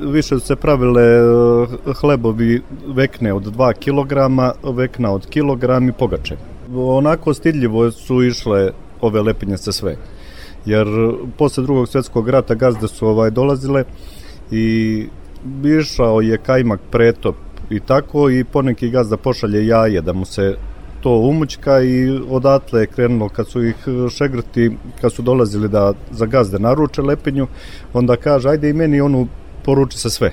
više 0.00 0.28
su 0.28 0.40
se 0.40 0.56
pravile 0.56 1.02
e, 1.02 1.22
hlebovi 2.00 2.62
vekne 2.86 3.32
od 3.32 3.56
2 3.56 3.72
kg, 3.74 4.12
vekna 4.76 5.12
od 5.12 5.26
kilogram 5.26 5.88
i 5.88 5.92
pogače. 5.92 6.36
Onako 6.76 7.34
stidljivo 7.34 7.90
su 7.90 8.22
išle 8.22 8.70
ove 9.00 9.22
lepinje 9.22 9.58
sa 9.58 9.72
sve. 9.72 9.96
Jer 10.66 10.86
posle 11.38 11.64
drugog 11.64 11.88
svjetskog 11.88 12.28
rata 12.28 12.54
gazde 12.54 12.88
su 12.88 13.06
ovaj 13.06 13.30
dolazile 13.30 13.84
i 14.50 15.06
išao 15.80 16.20
je 16.20 16.38
kajmak 16.38 16.80
pretop 16.90 17.36
i 17.70 17.80
tako 17.80 18.30
i 18.30 18.44
poneki 18.44 18.90
gazda 18.90 19.16
pošalje 19.16 19.66
jaje 19.66 20.00
da 20.00 20.12
mu 20.12 20.24
se 20.24 20.56
to 21.00 21.10
umućka 21.10 21.80
i 21.80 22.20
odatle 22.30 22.80
je 22.80 22.86
krenulo 22.86 23.28
kad 23.28 23.48
su 23.48 23.64
ih 23.64 23.76
šegrti, 24.10 24.70
kad 25.00 25.12
su 25.12 25.22
dolazili 25.22 25.68
da 25.68 25.92
za 26.10 26.26
gazde 26.26 26.58
naruče 26.58 27.02
lepinju, 27.02 27.46
onda 27.92 28.16
kaže 28.16 28.48
ajde 28.48 28.70
i 28.70 28.72
meni 28.72 29.00
onu 29.00 29.28
poruči 29.68 29.98
sa 29.98 30.10
sve. 30.10 30.32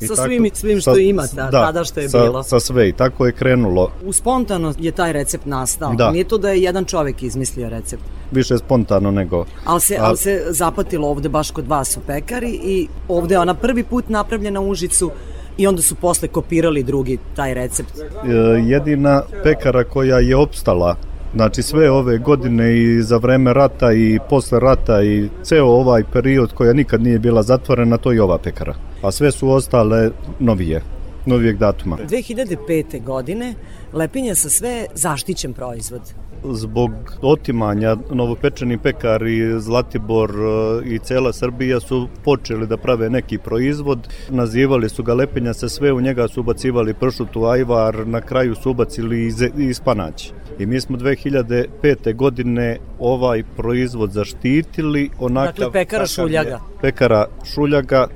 I 0.00 0.06
Sa 0.06 0.16
svim- 0.16 0.50
svim 0.54 0.80
što 0.80 0.96
ima 0.98 1.26
ta- 1.26 1.50
tada 1.50 1.84
što 1.84 2.00
je 2.00 2.08
sa, 2.08 2.18
bilo. 2.18 2.42
Sa 2.42 2.60
sve 2.60 2.88
i 2.88 2.92
tako 2.92 3.26
je 3.26 3.32
krenulo. 3.32 3.90
U 4.04 4.12
spontano 4.12 4.74
je 4.78 4.92
taj 4.92 5.12
recept 5.12 5.46
nastao. 5.46 5.94
Da. 5.94 6.10
Nije 6.10 6.24
to 6.24 6.38
da 6.38 6.50
je 6.50 6.62
jedan 6.62 6.84
čovek 6.84 7.22
izmislio 7.22 7.68
recept. 7.68 8.02
Više 8.32 8.58
spontano 8.58 9.10
nego... 9.10 9.44
Ali 9.64 9.80
se, 9.80 9.96
A- 9.96 10.04
ali 10.04 10.16
se 10.16 10.46
zapatilo 10.50 11.08
ovde 11.08 11.28
baš 11.28 11.50
kod 11.50 11.68
vas 11.68 11.96
u 11.96 12.00
pekari 12.00 12.50
i 12.64 12.88
ovde 13.08 13.34
je 13.34 13.38
ona 13.38 13.54
prvi 13.54 13.84
put 13.84 14.08
napravljena 14.08 14.60
u 14.60 14.70
Užicu 14.70 15.10
i 15.58 15.66
onda 15.66 15.82
su 15.82 15.94
posle 15.94 16.28
kopirali 16.28 16.82
drugi 16.82 17.18
taj 17.36 17.54
recept. 17.54 17.92
E, 17.98 18.32
jedina 18.64 19.22
pekara 19.42 19.84
koja 19.84 20.18
je 20.18 20.36
opstala 20.36 20.96
Znači 21.34 21.62
sve 21.62 21.90
ove 21.90 22.18
godine 22.18 22.76
i 22.76 23.02
za 23.02 23.16
vreme 23.16 23.52
rata 23.52 23.92
i 23.92 24.18
posle 24.30 24.60
rata 24.60 25.02
i 25.02 25.28
ceo 25.42 25.66
ovaj 25.66 26.04
period 26.12 26.52
koja 26.54 26.72
nikad 26.72 27.02
nije 27.02 27.18
bila 27.18 27.42
zatvorena, 27.42 27.96
to 27.96 28.12
je 28.12 28.22
ova 28.22 28.38
pekara. 28.38 28.74
A 29.02 29.10
sve 29.10 29.32
su 29.32 29.50
ostale 29.50 30.10
novije, 30.38 30.82
novijeg 31.26 31.58
datuma. 31.58 31.96
2005. 32.08 33.04
godine 33.04 33.54
lepinja 33.92 34.34
sa 34.34 34.48
sve 34.48 34.86
zaštićen 34.94 35.52
proizvod. 35.52 36.02
Zbog 36.44 36.90
otimanja 37.22 37.96
novopečeni 38.10 38.78
pekari 38.78 39.60
Zlatibor 39.60 40.30
e, 40.30 40.94
i 40.94 40.98
cela 40.98 41.32
Srbija 41.32 41.80
su 41.80 42.08
počeli 42.24 42.66
da 42.66 42.76
prave 42.76 43.10
neki 43.10 43.38
proizvod. 43.38 44.08
Nazivali 44.30 44.88
su 44.88 45.02
ga 45.02 45.14
lepenja 45.14 45.54
sa 45.54 45.68
sve, 45.68 45.92
u 45.92 46.00
njega 46.00 46.28
su 46.28 46.40
ubacivali 46.40 46.94
pršutu, 46.94 47.44
ajvar, 47.44 48.06
na 48.06 48.20
kraju 48.20 48.54
su 48.54 48.70
ubacili 48.70 49.26
i, 49.26 49.32
i 49.68 49.74
spanać. 49.74 50.32
I 50.60 50.66
mi 50.66 50.80
smo 50.80 50.96
2005. 50.96 52.14
godine 52.14 52.78
ovaj 52.98 53.42
proizvod 53.56 54.12
zaštitili 54.12 55.10
onakav... 55.18 55.52
Dakle, 55.52 55.72
pekara 55.72 56.04
kakav 56.04 56.28
je. 56.28 56.38
Šuljaga. 56.38 56.60
Pekara 56.80 57.26
Šuljaga 57.54 58.06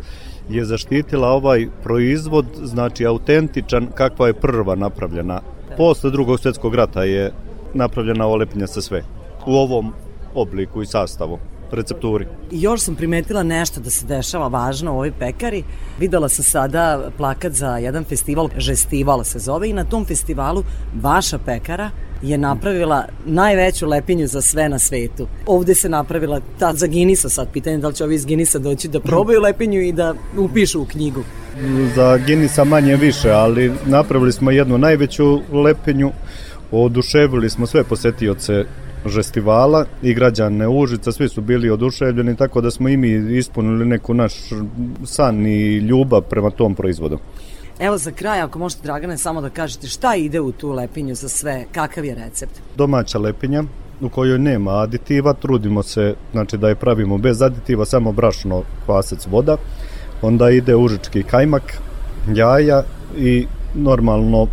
je 0.48 0.64
zaštitila 0.64 1.28
ovaj 1.28 1.66
proizvod, 1.82 2.46
znači 2.62 3.06
autentičan 3.06 3.86
kakva 3.94 4.26
je 4.26 4.34
prva 4.34 4.74
napravljena. 4.74 5.40
Posle 5.76 6.10
drugog 6.10 6.40
svjetskog 6.40 6.74
rata 6.74 7.04
je 7.04 7.32
napravljena 7.74 8.26
ova 8.26 8.36
lepinja 8.36 8.66
sa 8.66 8.80
sve. 8.80 9.02
U 9.46 9.54
ovom 9.54 9.92
obliku 10.34 10.82
i 10.82 10.86
sastavu, 10.86 11.38
recepturi. 11.72 12.26
I 12.50 12.62
još 12.62 12.80
sam 12.80 12.94
primetila 12.94 13.42
nešto 13.42 13.80
da 13.80 13.90
se 13.90 14.06
dešava 14.06 14.48
važno 14.48 14.92
u 14.92 14.94
ovoj 14.94 15.12
pekari. 15.18 15.62
Videla 16.00 16.28
sam 16.28 16.44
sada 16.44 17.10
plakat 17.16 17.52
za 17.52 17.78
jedan 17.78 18.04
festival, 18.04 18.48
Žestival 18.58 19.24
se 19.24 19.38
zove, 19.38 19.68
i 19.68 19.72
na 19.72 19.84
tom 19.84 20.04
festivalu 20.04 20.64
vaša 21.02 21.38
pekara 21.38 21.90
je 22.24 22.38
napravila 22.38 23.04
najveću 23.26 23.86
lepinju 23.86 24.26
za 24.26 24.40
sve 24.40 24.68
na 24.68 24.78
svetu. 24.78 25.26
Ovde 25.46 25.74
se 25.74 25.88
napravila 25.88 26.40
ta 26.58 26.72
za 26.74 26.86
Ginisa 26.86 27.28
sad, 27.28 27.48
pitanje 27.52 27.78
da 27.78 27.88
li 27.88 27.94
će 27.94 28.04
ovi 28.04 28.14
iz 28.14 28.26
Ginisa 28.26 28.58
doći 28.58 28.88
da 28.88 29.00
probaju 29.00 29.40
lepinju 29.40 29.80
i 29.80 29.92
da 29.92 30.14
upišu 30.38 30.82
u 30.82 30.84
knjigu. 30.84 31.22
Za 31.94 32.18
Ginisa 32.26 32.64
manje 32.64 32.96
više, 32.96 33.30
ali 33.30 33.72
napravili 33.86 34.32
smo 34.32 34.50
jednu 34.50 34.78
najveću 34.78 35.40
lepinju, 35.52 36.10
oduševili 36.70 37.50
smo 37.50 37.66
sve 37.66 37.84
posetioce 37.84 38.64
žestivala 39.06 39.86
i 40.02 40.14
građane 40.14 40.68
Užica, 40.68 41.12
svi 41.12 41.28
su 41.28 41.40
bili 41.40 41.70
oduševljeni, 41.70 42.36
tako 42.36 42.60
da 42.60 42.70
smo 42.70 42.88
i 42.88 42.96
mi 42.96 43.38
ispunili 43.38 43.84
neku 43.84 44.14
naš 44.14 44.34
san 45.04 45.46
i 45.46 45.76
ljubav 45.76 46.22
prema 46.22 46.50
tom 46.50 46.74
proizvodu. 46.74 47.18
Evo 47.78 47.98
za 47.98 48.10
kraj, 48.10 48.40
ako 48.40 48.58
možete 48.58 48.82
Dragane 48.82 49.18
samo 49.18 49.40
da 49.40 49.50
kažete 49.50 49.86
šta 49.86 50.14
ide 50.14 50.40
u 50.40 50.52
tu 50.52 50.72
lepinju 50.72 51.14
za 51.14 51.28
sve, 51.28 51.64
kakav 51.72 52.04
je 52.04 52.14
recept? 52.14 52.60
Domaća 52.76 53.18
lepinja 53.18 53.64
u 54.00 54.08
kojoj 54.08 54.38
nema 54.38 54.70
aditiva, 54.70 55.32
trudimo 55.32 55.82
se 55.82 56.14
znači 56.32 56.56
da 56.56 56.68
je 56.68 56.74
pravimo 56.74 57.18
bez 57.18 57.42
aditiva, 57.42 57.84
samo 57.84 58.12
brašno, 58.12 58.62
kvasac, 58.84 59.26
voda. 59.30 59.56
Onda 60.22 60.50
ide 60.50 60.76
užički 60.76 61.22
kajmak, 61.22 61.78
jaja 62.34 62.82
i 63.18 63.46
normalno 63.74 64.46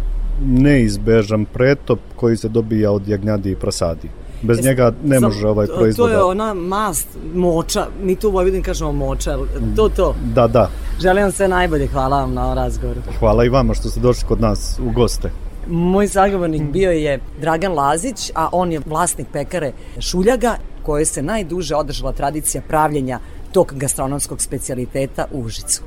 neizbežan 0.45 1.45
pretop 1.45 1.99
koji 2.15 2.37
se 2.37 2.49
dobija 2.49 2.91
od 2.91 3.07
jagnjadi 3.07 3.51
i 3.51 3.55
prasadi. 3.55 4.09
Bez 4.41 4.59
E, 4.59 4.61
njega 4.61 4.93
ne 5.03 5.15
Sam- 5.15 5.23
može 5.23 5.47
ovaj 5.47 5.67
proizvod. 5.67 6.07
To 6.07 6.11
je 6.11 6.17
da- 6.17 6.25
ona 6.25 6.53
mast, 6.53 7.07
moča, 7.33 7.87
mi 8.03 8.15
tu 8.15 8.27
u 8.27 8.31
Vojvodini 8.31 8.63
kažemo 8.63 8.91
moča, 8.91 9.37
to 9.75 9.89
to. 9.89 10.15
Da, 10.25 10.47
da. 10.47 10.69
Želim 11.01 11.23
vam 11.23 11.31
sve 11.31 11.47
najbolje, 11.47 11.87
hvala 11.87 12.19
vam 12.19 12.33
na 12.33 12.53
razgovoru. 12.53 13.01
Hvala 13.19 13.45
i 13.45 13.49
vama 13.49 13.73
što 13.73 13.89
ste 13.89 13.99
došli 13.99 14.27
kod 14.27 14.41
nas 14.41 14.79
u 14.79 14.91
goste. 14.91 15.31
Moj 15.67 16.07
sagovornik 16.07 16.61
bio 16.63 16.91
je 16.91 17.19
Dragan 17.41 17.73
Lazić, 17.73 18.31
a 18.35 18.49
on 18.51 18.71
je 18.71 18.81
vlasnik 18.85 19.27
pekare 19.33 19.71
Šuljaga, 19.99 20.55
koje 20.83 21.05
se 21.05 21.21
najduže 21.21 21.75
održala 21.75 22.11
tradicija 22.11 22.61
pravljenja 22.67 23.19
tog 23.51 23.73
gastronomskog 23.75 24.41
specijaliteta 24.41 25.25
u 25.31 25.41
Užicu. 25.41 25.81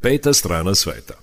Peta 0.00 0.32
strana 0.32 0.74
sveta. 0.74 1.14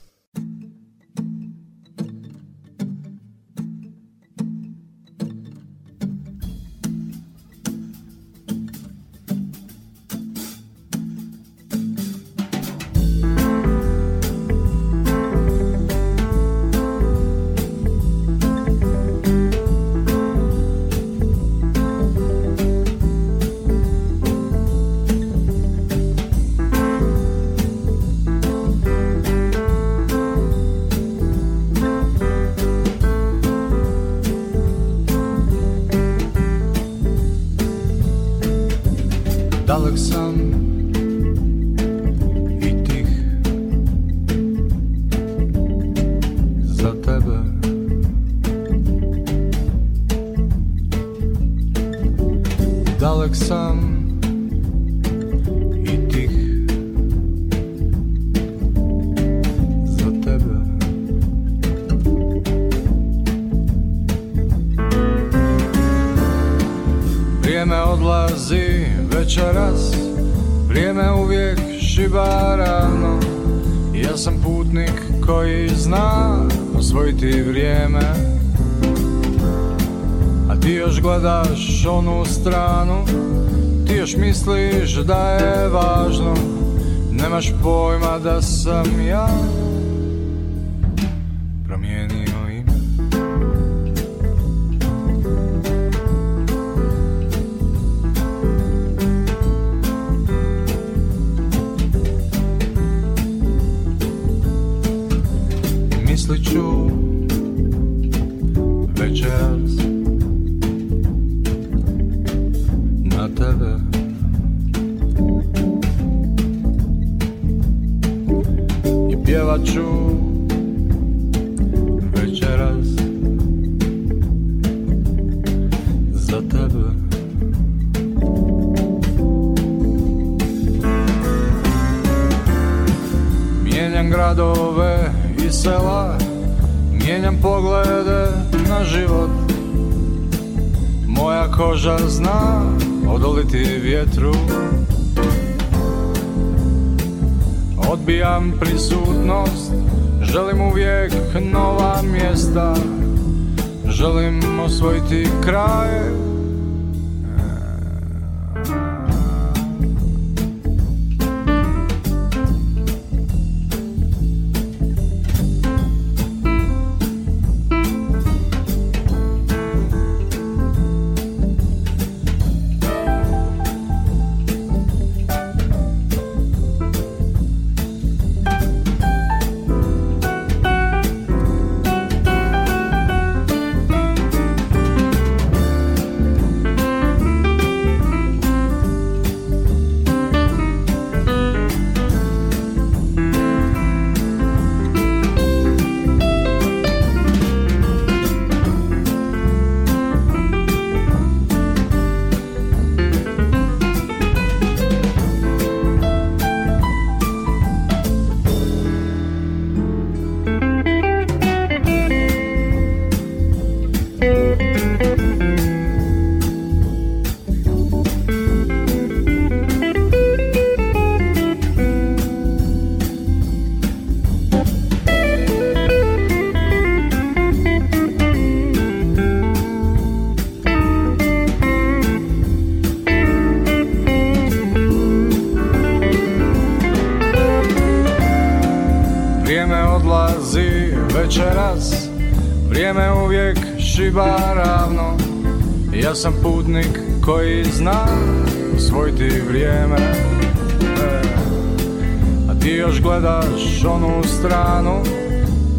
Želim 154.01 154.59
osvojiti 154.59 155.27
kraje. 155.43 156.30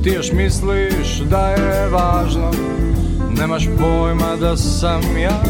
Ti 0.02 0.10
još 0.10 0.32
misliš 0.32 1.18
da 1.30 1.48
je 1.48 1.88
važno? 1.88 2.50
Nemaš 3.38 3.68
pojma 3.78 4.36
da 4.40 4.56
sam 4.56 5.02
ja 5.16 5.42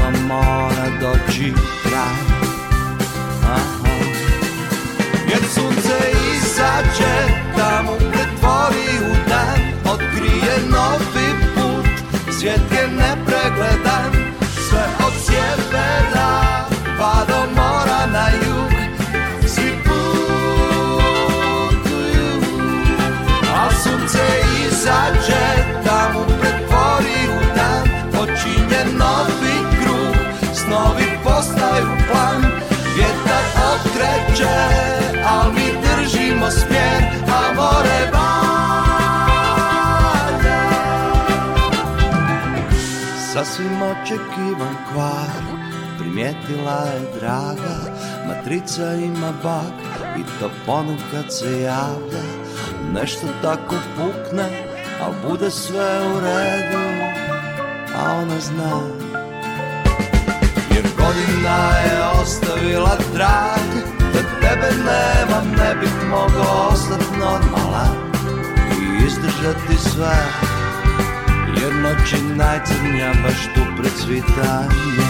ovom 0.00 0.14
jednom 0.14 0.26
mora 0.28 1.85
al 34.44 35.52
mi 35.52 35.66
držimo 35.82 36.50
smjer 36.50 37.02
A 37.28 37.54
more 37.54 38.10
valja. 38.12 38.36
Sasvim 43.32 43.82
očekivan 43.82 44.76
kvar 44.92 45.42
Primijetila 45.98 46.80
je 46.94 47.00
draga 47.20 47.76
Matrica 48.28 48.92
ima 48.92 49.32
bak 49.42 49.72
I 50.18 50.22
to 50.40 50.50
ponekad 50.66 51.34
se 51.34 51.62
javlja. 51.62 52.24
Nešto 52.92 53.26
tako 53.42 53.74
pukne 53.96 54.48
Al 55.02 55.12
bude 55.28 55.50
sve 55.50 56.00
u 56.14 56.20
redu 56.20 56.86
A 57.96 58.14
ona 58.14 58.40
zna. 58.40 58.80
Jer 60.74 60.84
godina 60.98 61.78
je 61.78 62.20
ostavila 62.22 62.96
trag 63.14 63.85
tebe 64.46 64.70
nema 64.76 65.40
ne 65.58 65.74
bih 65.80 65.96
mogao 66.10 66.68
ostat 66.72 67.02
normalan 67.18 67.96
I 68.72 69.06
izdržati 69.06 69.76
sve. 69.90 70.16
Jer 71.60 71.74
noć 71.74 72.12
je 72.12 72.36
najcrnja 72.36 73.12
baš 73.22 73.40
tu 73.54 73.60
pred 73.76 73.92
svitanje. 73.96 75.06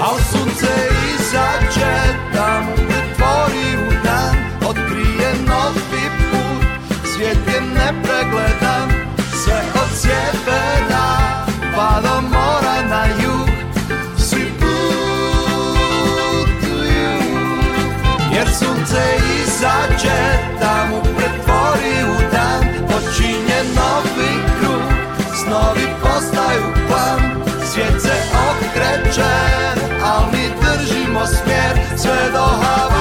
Al 0.00 0.18
sunce 0.32 0.72
izađe 1.14 2.18
da 2.34 2.60
mu 2.60 2.74
pretvori 2.74 3.88
u 3.88 4.04
dan 4.04 4.36
Otkrije 4.68 5.30
novi 5.48 6.06
put, 6.30 6.66
svijet 7.14 7.38
je 7.54 7.60
nepregledan 7.60 8.88
Sve 9.44 9.62
od 9.74 9.88
sjevera 10.00 11.08
pa 11.76 12.00
do 12.00 12.20
mora 12.20 12.82
na 12.90 13.04
Jer 18.48 18.56
sunce 18.56 19.02
izađe 19.42 20.20
mu 20.90 21.02
pretvori 21.02 21.96
u 22.10 22.32
dan 22.32 22.62
Počinje 22.88 23.60
novi 23.76 24.32
krug, 24.60 24.82
snovi 25.40 25.86
postaju 26.02 26.62
plan. 26.88 27.20
Svijet 27.72 28.02
se 28.02 28.14
okreće, 28.50 29.34
al 30.04 30.22
mi 30.32 30.48
držimo 30.62 31.26
smjer 31.26 31.98
Sve 31.98 32.30
do 32.32 32.42
Havaja 32.42 32.97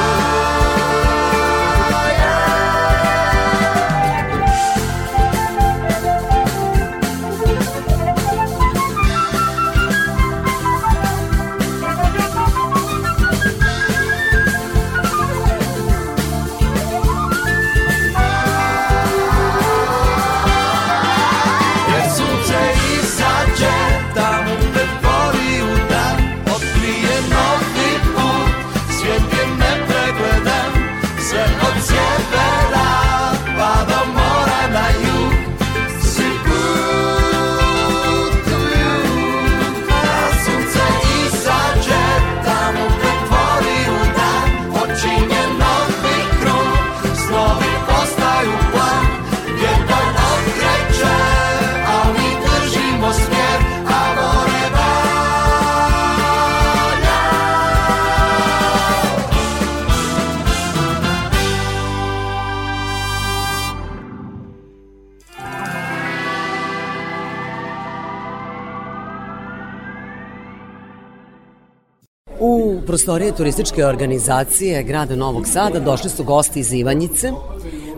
prostorije 73.08 73.36
turističke 73.36 73.86
organizacije 73.86 74.84
grada 74.84 75.16
Novog 75.16 75.48
Sada 75.48 75.80
došli 75.80 76.10
su 76.10 76.24
gosti 76.24 76.60
iz 76.60 76.74
Ivanjice. 76.74 77.32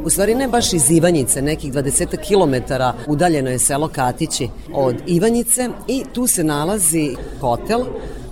U 0.04 0.10
stvari 0.10 0.36
ne 0.36 0.48
baš 0.48 0.74
iz 0.74 0.92
Ivanjice, 0.92 1.42
nekih 1.42 1.74
20 1.74 2.18
km 2.28 2.74
udaljeno 3.08 3.50
je 3.50 3.60
selo 3.60 3.88
Katići 3.88 4.50
od 4.74 4.96
Ivanjice 5.08 5.70
i 5.88 6.04
tu 6.14 6.28
se 6.28 6.44
nalazi 6.44 7.16
hotel, 7.40 7.80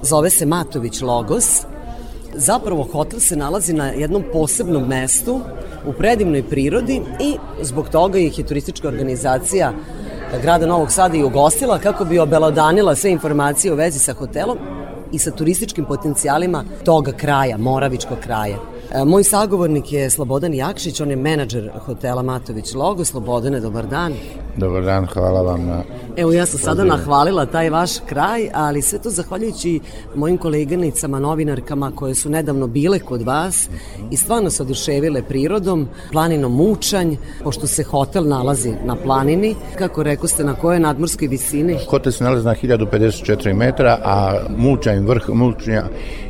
zove 0.01 0.29
se 0.29 0.45
Matović 0.45 1.01
Logos. 1.01 1.61
Zapravo 2.35 2.83
hotel 2.83 3.19
se 3.19 3.35
nalazi 3.35 3.73
na 3.73 3.87
jednom 3.87 4.23
posebnom 4.33 4.87
mestu 4.87 5.41
u 5.87 5.93
predivnoj 5.93 6.43
prirodi 6.43 7.01
i 7.19 7.35
zbog 7.61 7.89
toga 7.89 8.19
ih 8.19 8.39
je 8.39 8.45
turistička 8.45 8.87
organizacija 8.87 9.73
grada 10.41 10.65
Novog 10.65 10.91
Sada 10.91 11.17
i 11.17 11.23
ugostila 11.23 11.79
kako 11.79 12.05
bi 12.05 12.19
obelodanila 12.19 12.95
sve 12.95 13.11
informacije 13.11 13.73
u 13.73 13.75
vezi 13.75 13.99
sa 13.99 14.13
hotelom 14.13 14.57
i 15.11 15.19
sa 15.19 15.31
turističkim 15.31 15.85
potencijalima 15.85 16.63
toga 16.85 17.11
kraja, 17.11 17.57
Moravičkog 17.57 18.17
kraja. 18.19 18.57
E, 18.91 19.05
Moj 19.05 19.23
sagovornik 19.23 19.91
je 19.91 20.09
Slobodan 20.09 20.53
Jakšić, 20.53 21.01
on 21.01 21.09
je 21.09 21.15
menadžer 21.15 21.71
hotela 21.85 22.21
Matović 22.21 22.73
Logo. 22.73 23.05
Slobodane, 23.05 23.59
dobar 23.59 23.87
dan. 23.87 24.13
Dobar 24.57 24.83
dan, 24.83 25.05
hvala 25.05 25.41
vam 25.41 25.65
na... 25.65 25.83
Evo 26.17 26.31
ja 26.31 26.45
sam 26.45 26.59
sada 26.59 26.83
nahvalila 26.83 27.45
taj 27.45 27.69
vaš 27.69 27.91
kraj, 28.05 28.49
ali 28.53 28.81
sve 28.81 28.99
to 28.99 29.09
zahvaljujući 29.09 29.79
mojim 30.15 30.37
koleganicama, 30.37 31.19
novinarkama 31.19 31.91
koje 31.95 32.15
su 32.15 32.29
nedavno 32.29 32.67
bile 32.67 32.99
kod 32.99 33.21
vas 33.21 33.69
i 34.11 34.17
stvarno 34.17 34.49
se 34.49 34.63
oduševile 34.63 35.21
prirodom, 35.23 35.87
planinom 36.11 36.55
Mučanj, 36.55 37.15
pošto 37.43 37.67
se 37.67 37.83
hotel 37.83 38.27
nalazi 38.27 38.73
na 38.85 38.95
planini, 38.95 39.55
kako 39.77 40.03
rekao 40.03 40.27
ste 40.27 40.43
na 40.43 40.53
kojoj 40.53 40.79
nadmorskoj 40.79 41.27
visini? 41.27 41.77
Hotel 41.89 42.11
se 42.11 42.23
nalazi 42.23 42.45
na 42.45 42.55
1054 42.55 43.53
metra, 43.53 43.99
a 44.03 44.39
Mučanj, 44.57 44.99
vrh 44.99 45.29
Mučnja 45.29 45.83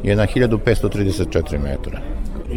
je 0.03 0.15
na 0.15 0.27
1534 0.35 1.63
metra. 1.63 2.01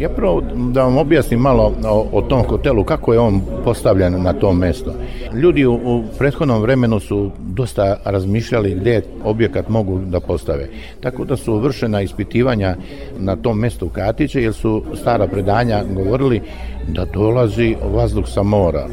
Ja 0.01 0.09
prvo 0.09 0.41
da 0.71 0.83
vam 0.83 0.97
objasnim 0.97 1.39
malo 1.39 1.73
o, 1.85 2.07
o 2.11 2.21
tom 2.21 2.43
hotelu, 2.43 2.83
kako 2.83 3.13
je 3.13 3.19
on 3.19 3.41
postavljen 3.63 4.21
na 4.23 4.33
tom 4.33 4.57
mesto. 4.57 4.93
Ljudi 5.33 5.65
u, 5.65 5.73
u 5.73 6.03
prethodnom 6.17 6.61
vremenu 6.61 6.99
su 6.99 7.31
dosta 7.39 7.97
razmišljali 8.05 8.75
gdje 8.75 9.03
objekat 9.23 9.69
mogu 9.69 9.99
da 9.99 10.19
postave. 10.19 10.67
Tako 10.99 11.25
da 11.25 11.37
su 11.37 11.59
vršena 11.59 12.01
ispitivanja 12.01 12.75
na 13.19 13.35
tom 13.35 13.59
mestu 13.59 13.89
Katiće, 13.89 14.41
jer 14.41 14.53
su 14.53 14.83
stara 14.93 15.27
predanja 15.27 15.83
govorili 15.93 16.41
da 16.87 17.05
dolazi 17.05 17.75
vazduh 17.93 18.27
sa 18.27 18.43
mora. 18.43 18.87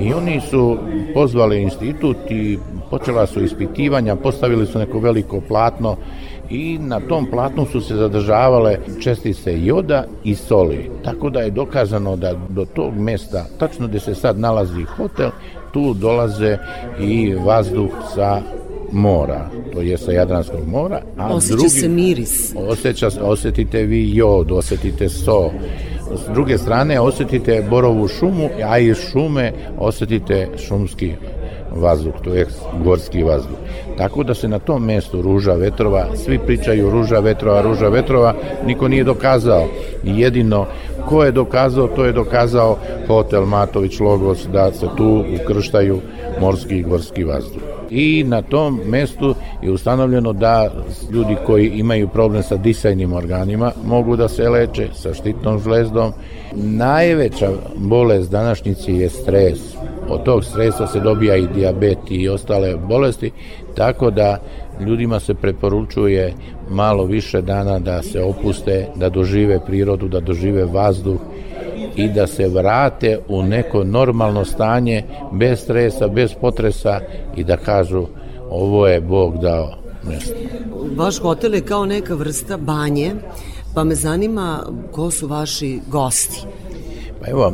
I 0.00 0.12
oni 0.12 0.40
su 0.40 0.78
pozvali 1.14 1.62
institut 1.62 2.16
i 2.30 2.58
počela 2.90 3.26
su 3.26 3.44
ispitivanja, 3.44 4.16
postavili 4.16 4.66
su 4.66 4.78
neko 4.78 4.98
veliko 4.98 5.40
platno 5.40 5.96
i 6.50 6.78
na 6.78 7.00
tom 7.00 7.26
platnu 7.30 7.66
su 7.66 7.80
se 7.80 7.96
zadržavale 7.96 8.78
čestice 9.00 9.64
joda 9.64 10.04
i 10.24 10.34
soli. 10.34 10.90
Tako 11.04 11.30
da 11.30 11.40
je 11.40 11.50
dokazano 11.50 12.16
da 12.16 12.34
do 12.48 12.64
tog 12.64 12.94
mesta, 12.94 13.44
tačno 13.58 13.86
gde 13.86 14.00
se 14.00 14.14
sad 14.14 14.38
nalazi 14.38 14.82
hotel, 14.82 15.30
tu 15.72 15.94
dolaze 15.94 16.58
i 17.00 17.34
vazduh 17.34 17.90
sa 18.14 18.42
mora, 18.92 19.50
to 19.72 19.80
je 19.80 19.98
sa 19.98 20.12
Jadranskog 20.12 20.68
mora. 20.68 21.02
A 21.18 21.34
Osjeća 21.34 21.54
drugi, 21.54 21.68
se 21.68 21.88
miris. 21.88 22.54
Osjeća, 22.56 23.08
osjetite 23.22 23.82
vi 23.82 24.16
jod, 24.16 24.52
osjetite 24.52 25.08
so. 25.08 25.50
S 26.14 26.32
druge 26.32 26.58
strane 26.58 27.00
osjetite 27.00 27.66
borovu 27.70 28.08
šumu, 28.08 28.48
a 28.64 28.78
iz 28.78 28.96
šume 29.12 29.52
osjetite 29.78 30.48
šumski 30.68 31.12
vazduh, 31.76 32.14
to 32.24 32.34
je 32.34 32.46
gorski 32.84 33.22
vazduh. 33.22 33.56
Tako 33.98 34.22
da 34.22 34.34
se 34.34 34.48
na 34.48 34.58
tom 34.58 34.84
mestu 34.84 35.22
ruža 35.22 35.52
vetrova, 35.52 36.06
svi 36.16 36.38
pričaju 36.38 36.90
ruža 36.90 37.18
vetrova, 37.18 37.62
ruža 37.62 37.88
vetrova, 37.88 38.34
niko 38.66 38.88
nije 38.88 39.04
dokazao. 39.04 39.66
Jedino 40.04 40.66
ko 41.08 41.24
je 41.24 41.32
dokazao, 41.32 41.88
to 41.88 42.04
je 42.04 42.12
dokazao 42.12 42.76
hotel 43.06 43.46
Matović 43.46 44.00
Logos 44.00 44.46
da 44.52 44.72
se 44.72 44.86
tu 44.96 45.24
ukrštaju 45.42 46.00
morski 46.40 46.76
i 46.76 46.82
gorski 46.82 47.24
vazduh. 47.24 47.62
I 47.90 48.24
na 48.26 48.42
tom 48.42 48.80
mestu 48.86 49.34
je 49.62 49.70
ustanovljeno 49.70 50.32
da 50.32 50.70
ljudi 51.10 51.36
koji 51.46 51.68
imaju 51.68 52.08
problem 52.08 52.42
sa 52.42 52.56
disajnim 52.56 53.12
organima 53.12 53.72
mogu 53.86 54.16
da 54.16 54.28
se 54.28 54.48
leče 54.48 54.88
sa 54.94 55.14
štitnom 55.14 55.60
žlezdom. 55.60 56.12
Najveća 56.52 57.50
bolest 57.76 58.30
današnjici 58.30 58.92
je 58.92 59.08
stres 59.08 59.58
od 60.10 60.22
tog 60.22 60.44
stresa 60.44 60.86
se 60.86 61.00
dobija 61.00 61.36
i 61.36 61.46
diabet 61.46 61.98
i 62.08 62.28
ostale 62.28 62.76
bolesti, 62.76 63.30
tako 63.74 64.10
da 64.10 64.38
ljudima 64.80 65.20
se 65.20 65.34
preporučuje 65.34 66.34
malo 66.70 67.04
više 67.04 67.42
dana 67.42 67.78
da 67.78 68.02
se 68.02 68.22
opuste, 68.22 68.88
da 68.96 69.08
dožive 69.08 69.60
prirodu, 69.66 70.08
da 70.08 70.20
dožive 70.20 70.64
vazduh 70.64 71.20
i 71.96 72.08
da 72.08 72.26
se 72.26 72.48
vrate 72.48 73.18
u 73.28 73.42
neko 73.42 73.84
normalno 73.84 74.44
stanje 74.44 75.04
bez 75.32 75.60
stresa, 75.60 76.08
bez 76.08 76.34
potresa 76.40 77.00
i 77.36 77.44
da 77.44 77.56
kažu 77.56 78.06
ovo 78.50 78.86
je 78.88 79.00
Bog 79.00 79.38
dao 79.38 79.74
mesto. 80.08 80.34
Vaš 80.96 81.20
hotel 81.20 81.54
je 81.54 81.60
kao 81.60 81.86
neka 81.86 82.14
vrsta 82.14 82.56
banje, 82.56 83.12
pa 83.74 83.84
me 83.84 83.94
zanima 83.94 84.62
ko 84.92 85.10
su 85.10 85.26
vaši 85.26 85.80
gosti. 85.88 86.46
Pa 87.20 87.30
evo, 87.30 87.52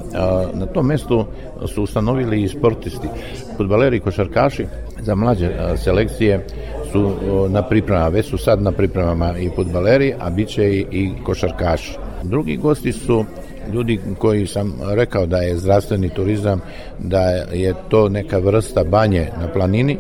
na 0.53 0.67
tom 0.67 0.87
mestu 0.87 1.25
su 1.67 1.83
ustanovili 1.83 2.43
i 2.43 2.49
sportisti. 2.49 3.09
Futbaleri 3.57 4.01
košarkaši 4.01 4.67
za 5.01 5.15
mlađe 5.15 5.51
selekcije 5.77 6.47
su 6.93 7.13
na 7.49 7.63
pripremama, 7.63 8.09
već 8.09 8.27
su 8.27 8.39
sad 8.39 8.63
na 8.63 8.73
pripremama 8.73 9.39
i 9.39 9.51
futbaleri, 9.57 10.15
a 10.21 10.31
bit 10.31 10.49
će 10.49 10.71
i, 10.71 10.87
i 10.91 11.13
košarkaši. 11.25 11.99
Drugi 12.23 12.57
gosti 12.57 12.93
su 12.93 13.25
ljudi 13.73 14.01
koji 14.19 14.47
sam 14.47 14.75
rekao 14.89 15.27
da 15.27 15.39
je 15.39 15.57
zdravstveni 15.57 16.09
turizam, 16.09 16.61
da 16.99 17.21
je 17.53 17.75
to 17.89 18.09
neka 18.09 18.39
vrsta 18.39 18.85
banje 18.85 19.29
na 19.41 19.49
planini 19.49 19.99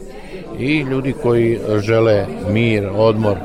i 0.58 0.80
ljudi 0.80 1.14
koji 1.22 1.58
žele 1.78 2.26
mir, 2.50 2.88
odmor, 2.94 3.36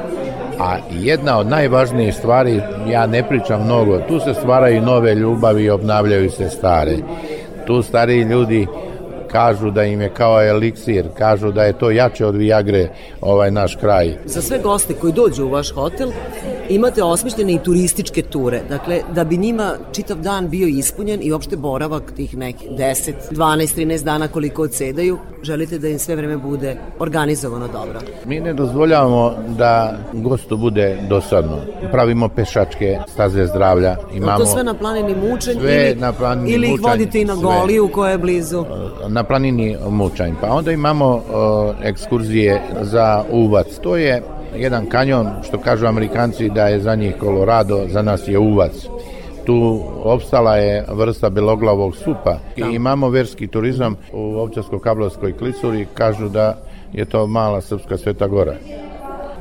A 0.61 0.77
jedna 0.91 1.37
od 1.37 1.47
najvažnijih 1.47 2.15
stvari, 2.15 2.61
ja 2.87 3.07
ne 3.07 3.27
pričam 3.27 3.63
mnogo, 3.65 3.99
tu 4.07 4.19
se 4.19 4.33
stvaraju 4.33 4.81
nove 4.81 5.15
ljubavi 5.15 5.63
i 5.63 5.69
obnavljaju 5.69 6.29
se 6.31 6.49
stare. 6.49 6.97
Tu 7.67 7.81
stariji 7.81 8.23
ljudi 8.23 8.67
kažu 9.31 9.71
da 9.71 9.83
im 9.83 10.01
je 10.01 10.09
kao 10.09 10.43
eliksir, 10.43 11.05
kažu 11.17 11.51
da 11.51 11.63
je 11.63 11.73
to 11.73 11.91
jače 11.91 12.25
od 12.25 12.35
Viagre 12.35 12.89
ovaj 13.21 13.51
naš 13.51 13.75
kraj. 13.75 14.17
Za 14.25 14.41
sve 14.41 14.59
goste 14.59 14.93
koji 14.93 15.13
dođu 15.13 15.45
u 15.45 15.49
vaš 15.49 15.73
hotel 15.73 16.11
imate 16.69 17.03
osmišljene 17.03 17.53
i 17.53 17.59
turističke 17.59 18.21
ture, 18.21 18.61
dakle 18.69 19.01
da 19.15 19.23
bi 19.23 19.37
njima 19.37 19.73
čitav 19.91 20.17
dan 20.17 20.49
bio 20.49 20.67
ispunjen 20.67 21.19
i 21.23 21.31
opšte 21.31 21.57
boravak 21.57 22.11
tih 22.15 22.37
nekih 22.37 22.69
10, 22.69 23.13
12, 23.31 23.77
13 23.77 24.03
dana 24.03 24.27
koliko 24.27 24.63
odsedaju, 24.63 25.17
želite 25.43 25.77
da 25.77 25.87
im 25.87 25.99
sve 25.99 26.15
vreme 26.15 26.37
bude 26.37 26.77
organizovano 26.99 27.67
dobro. 27.67 27.99
Mi 28.25 28.39
ne 28.39 28.53
dozvoljavamo 28.53 29.35
da 29.57 29.97
gostu 30.13 30.57
bude 30.57 30.97
dosadno. 31.09 31.57
Pravimo 31.91 32.29
pešačke 32.29 32.99
staze 33.07 33.45
zdravlja. 33.45 33.95
Imamo 34.13 34.37
to 34.37 34.45
sve 34.45 34.63
na 34.63 34.73
planini 34.73 35.15
mučenj 35.15 35.57
ili, 35.57 35.95
na 35.95 36.13
planini 36.13 36.51
ili 36.51 36.67
ih 36.73 36.81
vodite 36.81 37.21
i 37.21 37.25
na 37.25 37.35
Goliju 37.35 37.89
koja 37.93 38.11
je 38.11 38.17
blizu? 38.17 38.65
Na 39.07 39.20
na 39.21 39.27
planini 39.27 39.77
Mučanj. 39.89 40.33
Pa 40.41 40.47
onda 40.49 40.71
imamo 40.71 41.15
uh, 41.15 41.21
ekskurzije 41.83 42.61
za 42.81 43.23
uvac. 43.31 43.67
To 43.83 43.97
je 43.97 44.21
jedan 44.55 44.85
kanjon, 44.85 45.27
što 45.43 45.57
kažu 45.57 45.85
amerikanci 45.85 46.49
da 46.49 46.67
je 46.67 46.79
za 46.79 46.95
njih 46.95 47.15
Colorado, 47.19 47.85
za 47.87 48.01
nas 48.01 48.27
je 48.27 48.39
uvac. 48.39 48.71
Tu 49.45 49.81
opstala 50.03 50.57
je 50.57 50.85
vrsta 50.89 51.29
beloglavog 51.29 51.95
supa 51.95 52.39
i 52.55 52.61
imamo 52.75 53.09
verski 53.09 53.47
turizam 53.47 53.95
u 54.13 54.17
Ovčarsko-Kablovskoj 54.17 55.37
klisuri, 55.37 55.87
kažu 55.93 56.29
da 56.29 56.57
je 56.93 57.05
to 57.05 57.27
mala 57.27 57.61
srpska 57.61 57.97
sveta 57.97 58.27
gora. 58.27 58.55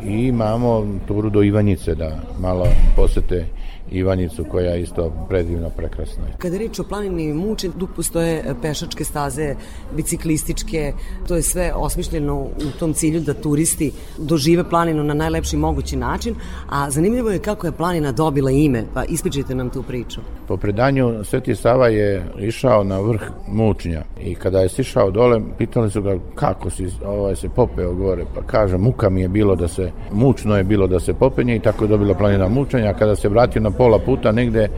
I 0.05 0.27
imamo 0.27 0.87
turu 1.09 1.31
do 1.31 1.43
Ivanjice 1.43 1.95
da 1.95 2.11
malo 2.41 2.67
posete 2.97 3.47
Ivanjicu 3.91 4.45
koja 4.45 4.71
je 4.71 4.83
isto 4.83 5.13
predivno 5.29 5.71
prekrasna. 5.71 6.25
Kada 6.39 6.57
je 6.57 6.59
reč 6.59 6.79
o 6.79 6.85
planini 6.85 7.35
Muče, 7.35 7.69
tu 7.79 7.89
postoje 7.97 8.55
pešačke 8.63 9.05
staze, 9.05 9.55
biciklističke, 9.97 10.93
to 11.29 11.37
je 11.37 11.43
sve 11.43 11.73
osmišljeno 11.75 12.35
u 12.41 12.79
tom 12.79 12.93
cilju 12.95 13.21
da 13.21 13.35
turisti 13.35 13.93
dožive 14.19 14.65
planinu 14.71 15.05
na 15.05 15.15
najlepši 15.15 15.57
mogući 15.57 15.97
način, 15.97 16.35
a 16.69 16.91
zanimljivo 16.91 17.31
je 17.31 17.39
kako 17.39 17.67
je 17.67 17.73
planina 17.73 18.13
dobila 18.13 18.51
ime, 18.51 18.85
pa 18.95 19.05
ispričajte 19.05 19.55
nam 19.55 19.71
tu 19.71 19.83
priču. 19.83 20.21
Po 20.49 20.57
predanju 20.57 21.25
Sveti 21.25 21.55
Sava 21.57 21.89
je 21.89 22.25
išao 22.39 22.85
na 22.85 23.01
vrh 23.01 23.21
Mučnja 23.49 24.03
i 24.21 24.35
kada 24.35 24.61
je 24.61 24.69
sišao 24.69 25.11
dole, 25.11 25.41
pitali 25.59 25.91
su 25.91 26.03
ga 26.03 26.19
kako 26.35 26.71
si 26.71 26.89
ovaj, 27.07 27.37
se 27.37 27.49
popeo 27.49 27.95
gore, 27.95 28.25
pa 28.35 28.43
kaže 28.43 28.79
muka 28.79 29.11
mi 29.11 29.21
je 29.21 29.29
bilo 29.29 29.57
da 29.57 29.69
se, 29.69 29.91
mučno 30.13 30.57
je 30.57 30.65
bilo 30.65 30.87
da 30.87 31.01
se 31.01 31.15
popenje 31.15 31.57
i 31.57 31.61
tako 31.61 31.85
je 31.85 31.89
dobila 31.89 32.15
planina 32.15 32.49
Mučanja, 32.49 32.95
kada 32.95 33.17
se 33.17 33.29
vratio 33.29 33.63
na 33.63 33.71
pola 33.81 33.99
puta 33.99 34.33
negde 34.33 34.69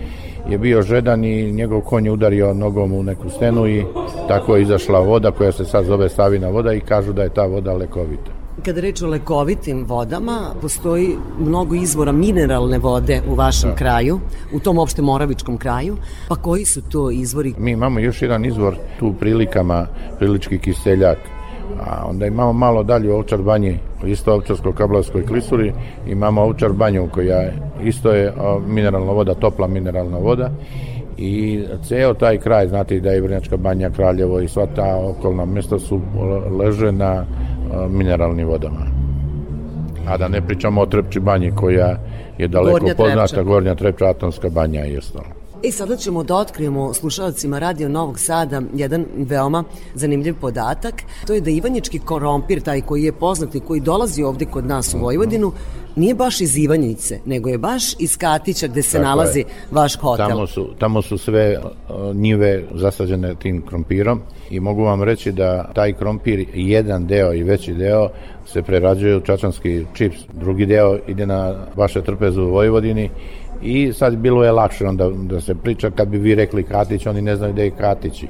je 0.49 0.59
bio 0.59 0.83
žedan 0.83 1.25
i 1.25 1.53
njegov 1.53 1.81
konj 1.81 2.07
je 2.07 2.13
udario 2.13 2.55
nogom 2.55 2.93
u 2.93 3.03
neku 3.03 3.31
stenu 3.31 3.67
i 3.67 3.85
tako 4.29 4.57
je 4.57 4.63
izašla 4.63 5.01
voda 5.01 5.31
koja 5.31 5.53
se 5.53 5.65
sad 5.65 5.85
zove 5.85 6.09
Stavina 6.09 6.49
voda 6.49 6.73
i 6.73 6.81
kažu 6.81 7.13
da 7.13 7.23
je 7.23 7.35
ta 7.35 7.47
voda 7.47 7.73
lekovita. 7.73 8.31
Kada 8.65 8.81
reč 8.81 9.03
o 9.03 9.09
lekovitim 9.09 9.85
vodama, 9.89 10.55
postoji 10.61 11.17
mnogo 11.41 11.75
izvora 11.75 12.13
mineralne 12.13 12.79
vode 12.79 13.21
u 13.29 13.35
vašem 13.35 13.71
da. 13.71 13.77
kraju, 13.77 14.21
u 14.53 14.61
tom 14.61 14.79
opšte 14.79 15.03
moravičkom 15.03 15.59
kraju, 15.59 15.97
pa 16.29 16.37
koji 16.37 16.65
su 16.65 16.83
to 16.83 17.11
izvori? 17.11 17.55
Mi 17.59 17.71
imamo 17.71 18.01
još 18.01 18.23
jedan 18.23 18.45
izvor 18.45 18.77
tu 18.99 19.15
prilikama, 19.21 19.87
prilički 20.19 20.59
kiseljak, 20.59 21.19
A 21.81 22.05
onda 22.09 22.27
imamo 22.27 22.53
malo 22.53 22.83
dalje 22.83 23.13
u 23.13 23.17
Ovčar 23.17 23.43
banji, 23.43 23.79
isto 24.07 24.35
Ovčarsko-Kablarskoj 24.35 25.27
klisuri, 25.27 25.73
imamo 26.07 26.43
Ovčar 26.43 26.73
banju 26.73 27.09
koja 27.13 27.51
isto 27.85 28.13
je 28.13 28.33
mineralna 28.67 29.13
voda, 29.13 29.35
topla 29.35 29.67
mineralna 29.67 30.19
voda 30.19 30.51
i 31.17 31.65
ceo 31.83 32.15
taj 32.15 32.39
kraj, 32.39 32.69
znate 32.69 33.01
da 33.01 33.11
je 33.11 33.21
Vrnjačka 33.21 33.57
banja, 33.57 33.91
Kraljevo 33.91 34.41
i 34.41 34.49
sva 34.49 34.67
ta 34.67 34.97
okolna 34.97 35.45
mesta 35.45 35.79
su 35.79 36.01
leže 36.59 36.93
na 36.93 37.25
mineralnim 37.91 38.49
vodama. 38.49 38.87
A 40.09 40.17
da 40.17 40.29
ne 40.29 40.47
pričamo 40.47 40.81
o 40.81 40.87
Trepči 40.87 41.21
banji 41.21 41.51
koja 41.51 41.99
je 42.39 42.49
daleko 42.49 42.79
Gornja 42.79 42.95
poznata, 42.95 43.27
Trepča. 43.27 43.43
Gornja 43.43 43.75
Trepča, 43.75 44.09
Atomska 44.09 44.49
banja 44.49 44.87
i 44.87 44.97
ostalo. 44.97 45.42
I 45.63 45.69
e, 45.69 45.73
sada 45.73 45.97
ćemo 45.97 46.23
da 46.23 46.37
otkrijemo 46.37 46.95
slušalcima 46.95 47.59
Radio 47.59 47.89
Novog 47.89 48.19
Sada 48.19 48.63
jedan 48.75 49.07
veoma 49.17 49.65
zanimljiv 49.95 50.35
podatak. 50.41 50.95
To 51.27 51.33
je 51.33 51.41
da 51.41 51.51
Ivanjički 51.51 51.99
korompir, 51.99 52.63
taj 52.63 52.81
koji 52.81 53.03
je 53.03 53.13
poznat 53.13 53.55
i 53.55 53.61
koji 53.61 53.81
dolazi 53.81 54.23
ovde 54.23 54.45
kod 54.45 54.67
nas 54.67 54.95
u 54.95 54.99
Vojvodinu, 54.99 55.53
nije 55.97 56.15
baš 56.15 56.41
iz 56.41 56.59
Ivanjice, 56.59 57.21
nego 57.25 57.49
je 57.49 57.59
baš 57.59 57.83
iz 57.99 58.17
Katića 58.17 58.67
gde 58.67 58.83
se 58.83 58.93
Tako 58.93 59.05
nalazi 59.05 59.39
je. 59.39 59.45
vaš 59.71 59.97
hotel. 59.97 60.29
Tamo 60.29 60.47
su, 60.47 60.69
tamo 60.79 61.03
su 61.03 61.19
sve 61.19 61.61
njive 62.15 62.63
zasađene 62.75 63.35
tim 63.35 63.63
krompirom 63.69 64.21
i 64.51 64.61
mogu 64.61 64.83
vam 64.83 65.03
reći 65.03 65.33
da 65.33 65.73
taj 65.75 65.93
krompir, 65.93 66.47
jedan 66.55 67.07
deo 67.07 67.35
i 67.35 67.43
veći 67.43 67.75
deo, 67.75 68.09
se 68.47 68.63
prerađuje 68.63 69.17
u 69.17 69.21
čačanski 69.21 69.85
čips. 69.95 70.17
Drugi 70.33 70.67
deo 70.67 70.99
ide 71.07 71.27
na 71.27 71.55
vaše 71.77 72.03
trpezu 72.03 72.43
u 72.43 72.51
Vojvodini 72.51 73.11
i 73.63 73.93
sad 73.93 74.17
bilo 74.17 74.45
je 74.45 74.53
lakše 74.53 74.87
onda 74.87 75.11
da 75.11 75.41
se 75.41 75.55
priča 75.55 75.91
kad 75.91 76.09
bi 76.09 76.19
vi 76.19 76.35
rekli 76.35 76.63
Katić, 76.63 77.07
oni 77.07 77.23
ne 77.23 77.37
znaju 77.37 77.53
gde 77.53 77.65
je 77.65 77.71
Katić. 77.71 78.25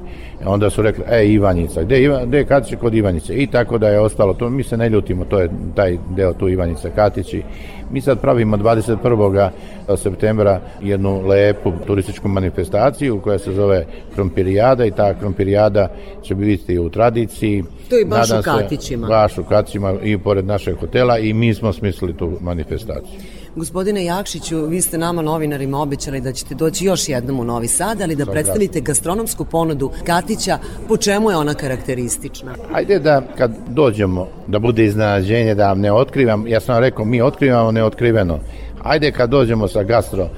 Onda 0.45 0.69
su 0.69 0.81
rekli, 0.81 1.03
e, 1.09 1.27
Ivanjica, 1.27 1.83
gde, 1.83 2.01
Iva, 2.01 2.25
gde 2.25 2.37
je 2.37 2.45
Katić 2.45 2.75
kod 2.79 2.93
Ivanjice? 2.93 3.35
I 3.35 3.47
tako 3.47 3.77
da 3.77 3.89
je 3.89 3.99
ostalo 3.99 4.33
to, 4.33 4.49
mi 4.49 4.63
se 4.63 4.77
ne 4.77 4.89
ljutimo, 4.89 5.25
to 5.25 5.39
je 5.39 5.49
taj 5.75 5.97
deo 6.09 6.33
tu 6.33 6.49
Ivanjica 6.49 6.89
Katići 6.89 7.43
Mi 7.91 8.01
sad 8.01 8.19
pravimo 8.19 8.57
21. 8.57 9.49
septembra 9.97 10.61
jednu 10.81 11.27
lepu 11.27 11.71
turističku 11.87 12.27
manifestaciju 12.27 13.19
koja 13.19 13.39
se 13.39 13.51
zove 13.51 13.85
Krompirijada 14.15 14.85
i 14.85 14.91
ta 14.91 15.13
Krompirijada 15.13 15.87
će 16.21 16.35
biti 16.35 16.79
u 16.79 16.89
tradiciji. 16.89 17.63
To 17.89 17.95
je 17.95 18.05
baš 18.05 18.29
Nadam 18.29 18.39
u 18.39 18.43
se- 18.43 18.63
Katićima. 18.63 19.07
Baš 19.07 19.37
u 19.37 19.43
Katićima 19.43 19.93
i 20.03 20.17
pored 20.17 20.45
našeg 20.45 20.75
hotela 20.77 21.17
i 21.17 21.33
mi 21.33 21.53
smo 21.53 21.73
smislili 21.73 22.17
tu 22.17 22.31
manifestaciju. 22.41 23.19
Gospodine 23.55 24.05
Jakšiću, 24.05 24.65
vi 24.65 24.81
ste 24.81 24.97
nama 24.97 25.21
novinarima 25.21 25.81
obećali 25.81 26.21
da 26.21 26.31
ćete 26.31 26.55
doći 26.55 26.85
još 26.85 27.09
jednom 27.09 27.39
u 27.39 27.43
Novi 27.43 27.67
Sad, 27.67 28.01
ali 28.01 28.15
da 28.15 28.25
predstavite 28.25 28.81
gastronomsku 28.81 29.45
ponudu 29.45 29.91
Katića, 30.05 30.57
po 30.87 30.97
čemu 30.97 31.31
je 31.31 31.37
ona 31.37 31.53
karakteristična? 31.53 32.55
Ajde 32.73 32.99
da 32.99 33.21
kad 33.37 33.51
dođemo, 33.69 34.27
da 34.47 34.59
bude 34.59 34.85
iznenađenje, 34.85 35.55
da 35.55 35.67
vam 35.67 35.79
ne 35.79 35.91
otkrivam, 35.91 36.47
ja 36.47 36.59
sam 36.59 36.73
vam 36.73 36.83
rekao, 36.83 37.05
mi 37.05 37.21
otkrivamo 37.21 37.71
neotkriveno. 37.71 38.39
Ajde 38.83 39.11
kad 39.11 39.29
dođemo 39.29 39.67
sa 39.67 39.83
gastro 39.83 40.29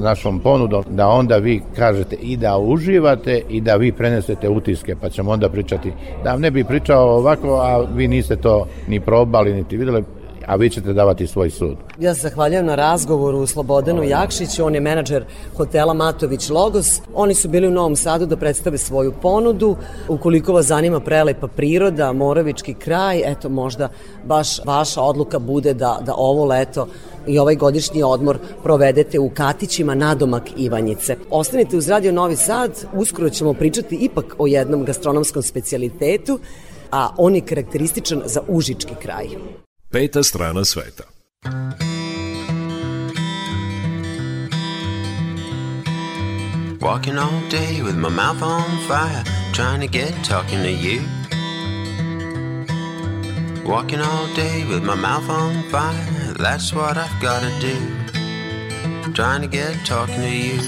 našom 0.00 0.40
ponudom, 0.40 0.84
da 0.90 1.08
onda 1.08 1.36
vi 1.36 1.62
kažete 1.76 2.16
i 2.16 2.36
da 2.36 2.58
uživate 2.58 3.42
i 3.48 3.60
da 3.60 3.76
vi 3.76 3.92
prenesete 3.92 4.48
utiske, 4.48 4.96
pa 5.00 5.08
ćemo 5.08 5.30
onda 5.30 5.48
pričati. 5.48 5.92
Da 6.24 6.30
vam 6.30 6.40
ne 6.40 6.50
bi 6.50 6.64
pričao 6.64 7.16
ovako, 7.16 7.56
a 7.56 7.86
vi 7.94 8.08
niste 8.08 8.36
to 8.36 8.66
ni 8.88 9.00
probali, 9.00 9.54
niti 9.54 9.76
videli, 9.76 10.04
a 10.46 10.56
vi 10.56 10.70
ćete 10.70 10.92
davati 10.92 11.26
svoj 11.26 11.50
sud. 11.50 11.76
Ja 11.98 12.14
se 12.14 12.20
zahvaljujem 12.20 12.66
na 12.66 12.74
razgovoru 12.74 13.46
Slobodanu 13.46 14.02
Jakšiću, 14.02 14.64
on 14.64 14.74
je 14.74 14.80
menadžer 14.80 15.24
hotela 15.56 15.94
Matović 15.94 16.48
Logos. 16.50 17.00
Oni 17.14 17.34
su 17.34 17.48
bili 17.48 17.68
u 17.68 17.70
Novom 17.70 17.96
Sadu 17.96 18.26
da 18.26 18.36
predstave 18.36 18.78
svoju 18.78 19.12
ponudu. 19.22 19.76
Ukoliko 20.08 20.52
vas 20.52 20.66
zanima 20.66 21.00
prelepa 21.00 21.48
priroda, 21.48 22.12
Moravički 22.12 22.74
kraj, 22.74 23.22
eto 23.32 23.48
možda 23.48 23.88
baš 24.24 24.64
vaša 24.64 25.02
odluka 25.02 25.38
bude 25.38 25.74
da, 25.74 25.98
da 26.06 26.14
ovo 26.16 26.44
leto 26.44 26.86
i 27.26 27.38
ovaj 27.38 27.56
godišnji 27.56 28.02
odmor 28.02 28.38
provedete 28.62 29.18
u 29.18 29.30
Katićima 29.34 29.94
nadomak 29.94 30.42
Ivanjice. 30.56 31.16
Ostanite 31.30 31.76
uz 31.76 31.88
Radio 31.88 32.12
Novi 32.12 32.36
Sad, 32.36 32.86
uskoro 32.92 33.30
ćemo 33.30 33.52
pričati 33.52 33.96
ipak 33.96 34.34
o 34.38 34.46
jednom 34.46 34.84
gastronomskom 34.84 35.42
specijalitetu, 35.42 36.38
a 36.92 37.08
on 37.18 37.34
je 37.34 37.40
karakterističan 37.40 38.22
za 38.24 38.40
Užički 38.48 38.94
kraj. 39.02 39.26
Peta 39.94 40.24
strana 40.24 40.64
sveta. 40.64 41.04
Walking 46.80 47.16
all 47.16 47.40
day 47.48 47.80
with 47.80 47.96
my 47.96 48.08
mouth 48.08 48.42
on 48.42 48.68
fire, 48.88 49.22
trying 49.52 49.78
to 49.82 49.86
get 49.86 50.12
talking 50.24 50.64
to 50.64 50.72
you. 50.72 51.00
Walking 53.64 54.00
all 54.00 54.26
day 54.34 54.66
with 54.68 54.82
my 54.82 54.96
mouth 54.96 55.30
on 55.30 55.62
fire, 55.70 56.34
that's 56.40 56.74
what 56.74 56.96
I've 56.96 57.22
gotta 57.22 57.52
do. 57.60 57.76
Trying 59.12 59.42
to 59.42 59.46
get 59.46 59.76
talking 59.86 60.22
to 60.28 60.36
you. 60.48 60.58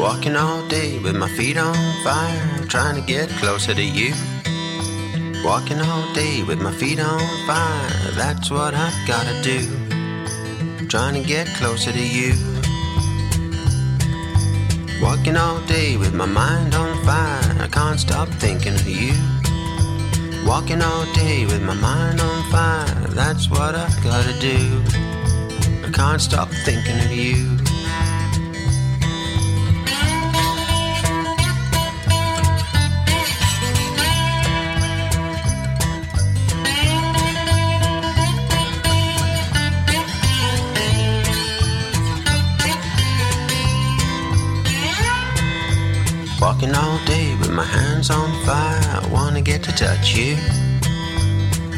Walking 0.00 0.36
all 0.36 0.64
day 0.68 1.00
with 1.00 1.16
my 1.16 1.28
feet 1.30 1.56
on 1.56 1.74
fire, 2.04 2.64
trying 2.68 2.94
to 2.94 3.04
get 3.04 3.28
closer 3.40 3.74
to 3.74 3.82
you. 3.82 4.14
Walking 5.44 5.80
all 5.80 6.12
day 6.12 6.42
with 6.42 6.60
my 6.60 6.70
feet 6.70 7.00
on 7.00 7.18
fire, 7.46 8.12
that's 8.12 8.50
what 8.50 8.74
I've 8.74 9.08
gotta 9.08 9.40
do. 9.42 9.60
Trying 10.86 11.14
to 11.14 11.26
get 11.26 11.46
closer 11.56 11.92
to 11.92 11.98
you. 11.98 12.34
Walking 15.00 15.38
all 15.38 15.60
day 15.62 15.96
with 15.96 16.12
my 16.12 16.26
mind 16.26 16.74
on 16.74 17.02
fire, 17.04 17.56
I 17.58 17.68
can't 17.72 17.98
stop 17.98 18.28
thinking 18.28 18.74
of 18.74 18.86
you. 18.86 19.14
Walking 20.46 20.82
all 20.82 21.06
day 21.14 21.46
with 21.46 21.62
my 21.62 21.74
mind 21.74 22.20
on 22.20 22.42
fire, 22.50 23.06
that's 23.08 23.48
what 23.48 23.74
I've 23.74 24.04
gotta 24.04 24.38
do. 24.40 24.82
I 25.86 25.90
can't 25.90 26.20
stop 26.20 26.50
thinking 26.66 26.98
of 26.98 27.10
you. 27.10 27.59
Walking 46.60 46.76
all 46.76 46.98
day 47.06 47.34
with 47.36 47.50
my 47.52 47.64
hands 47.64 48.10
on 48.10 48.30
fire, 48.44 49.00
I 49.02 49.08
wanna 49.10 49.40
get 49.40 49.62
to 49.62 49.72
touch 49.72 50.14
you. 50.14 50.36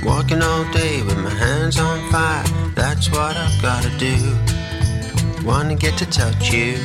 Walking 0.05 0.43
all 0.43 0.64
day 0.72 1.03
with 1.03 1.18
my 1.18 1.30
hands 1.30 1.78
on 1.78 2.11
fire, 2.11 2.43
that's 2.74 3.09
what 3.09 3.37
I've 3.37 3.62
gotta 3.62 3.97
do. 3.97 4.16
Wanna 5.47 5.76
get 5.76 5.97
to 5.99 6.07
touch 6.07 6.53
you. 6.53 6.78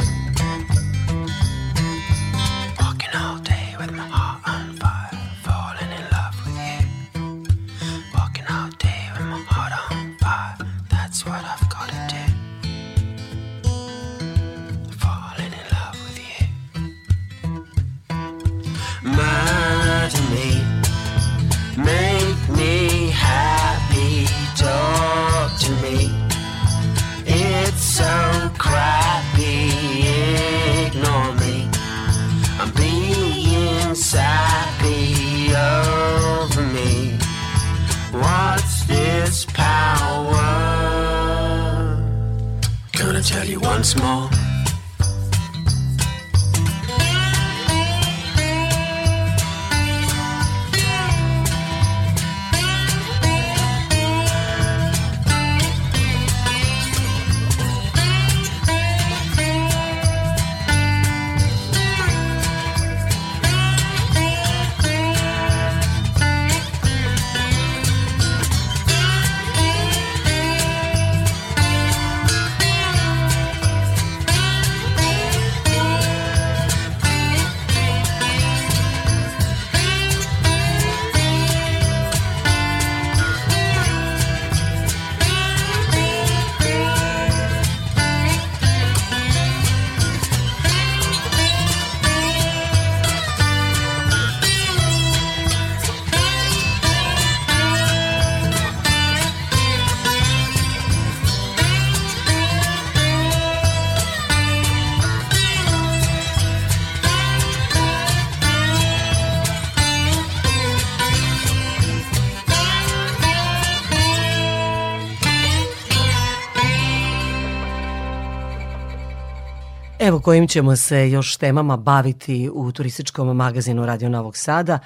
Kojim 120.27 120.47
ćemo 120.47 120.75
se 120.75 121.09
još 121.09 121.37
temama 121.37 121.77
baviti 121.77 122.49
u 122.53 122.71
turističkom 122.71 123.35
magazinu 123.35 123.85
Radio 123.85 124.09
Novog 124.09 124.37
Sada 124.37 124.79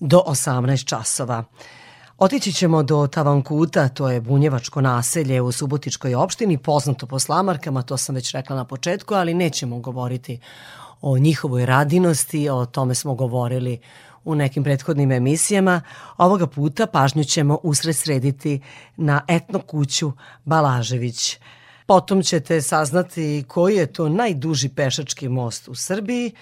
do 0.00 0.22
18 0.26 0.84
časova. 0.84 1.44
Otići 2.18 2.52
ćemo 2.52 2.82
do 2.82 3.06
Tavankuta, 3.06 3.88
to 3.88 4.10
je 4.10 4.20
bunjevačko 4.20 4.80
naselje 4.80 5.40
u 5.40 5.52
Subotičkoj 5.52 6.14
opštini, 6.14 6.58
poznato 6.58 7.06
po 7.06 7.18
slamarkama, 7.18 7.82
to 7.82 7.96
sam 7.96 8.14
već 8.14 8.32
rekla 8.32 8.56
na 8.56 8.64
početku, 8.64 9.14
ali 9.14 9.34
nećemo 9.34 9.78
govoriti 9.78 10.40
o 11.00 11.18
njihovoj 11.18 11.66
radinosti, 11.66 12.48
o 12.48 12.66
tome 12.66 12.94
smo 12.94 13.14
govorili 13.14 13.78
u 14.24 14.34
nekim 14.34 14.64
prethodnim 14.64 15.12
emisijama, 15.12 15.82
ovoga 16.16 16.46
puta 16.46 16.86
pažnju 16.86 17.24
ćemo 17.24 17.58
usred 17.62 17.96
srediti 17.96 18.60
na 18.96 19.22
etno 19.28 19.58
kuću 19.58 20.12
Balažević. 20.44 21.38
Potom 21.86 22.22
ćete 22.22 22.62
saznati 22.62 23.44
koji 23.48 23.76
je 23.76 23.86
to 23.86 24.08
najduži 24.08 24.68
pešački 24.68 25.28
most 25.28 25.68
u 25.68 25.74
Srbiji 25.74 26.32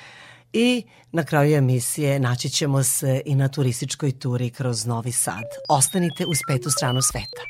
i 0.53 0.83
na 1.13 1.25
kraju 1.25 1.57
emisije 1.57 2.21
naći 2.21 2.49
ćemo 2.49 2.83
se 2.83 3.23
i 3.25 3.35
na 3.35 3.49
turističkoj 3.49 4.13
turi 4.13 4.51
kroz 4.51 4.87
Novi 4.87 5.13
Sad. 5.13 5.45
Ostanite 5.69 6.27
uz 6.27 6.39
petu 6.49 6.71
stranu 6.71 7.03
sveta. 7.03 7.43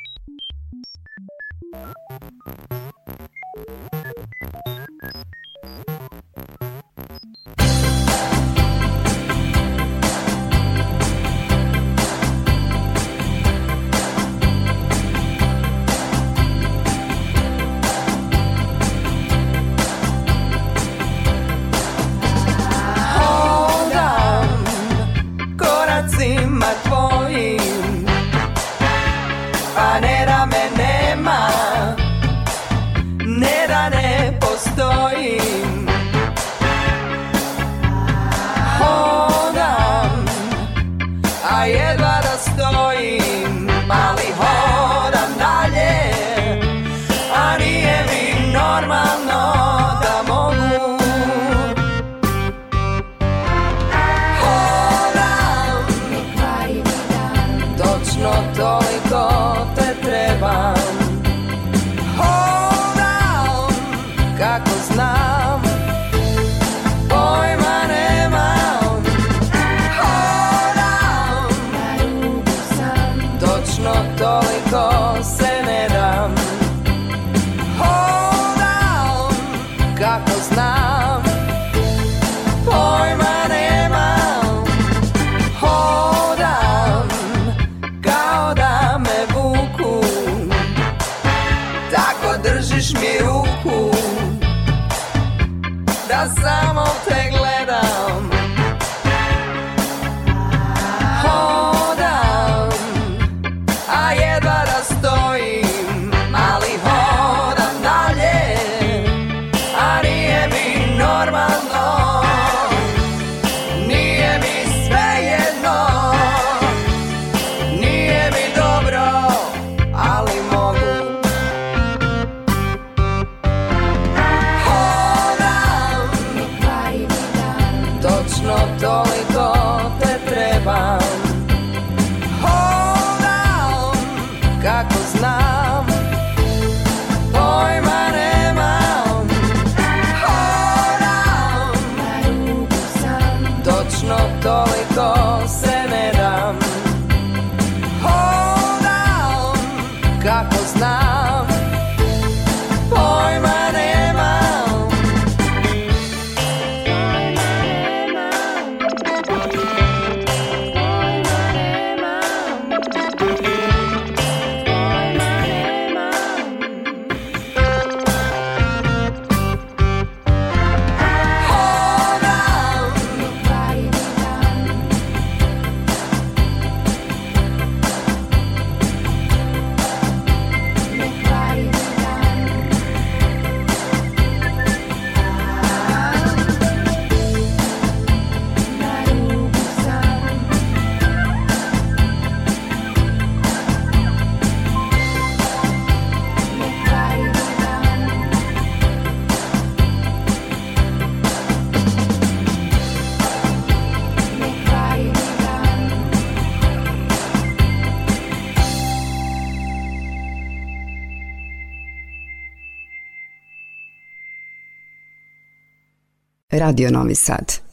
Radio 216.59 216.91
Novi 216.91 217.15
Sad. 217.15 217.64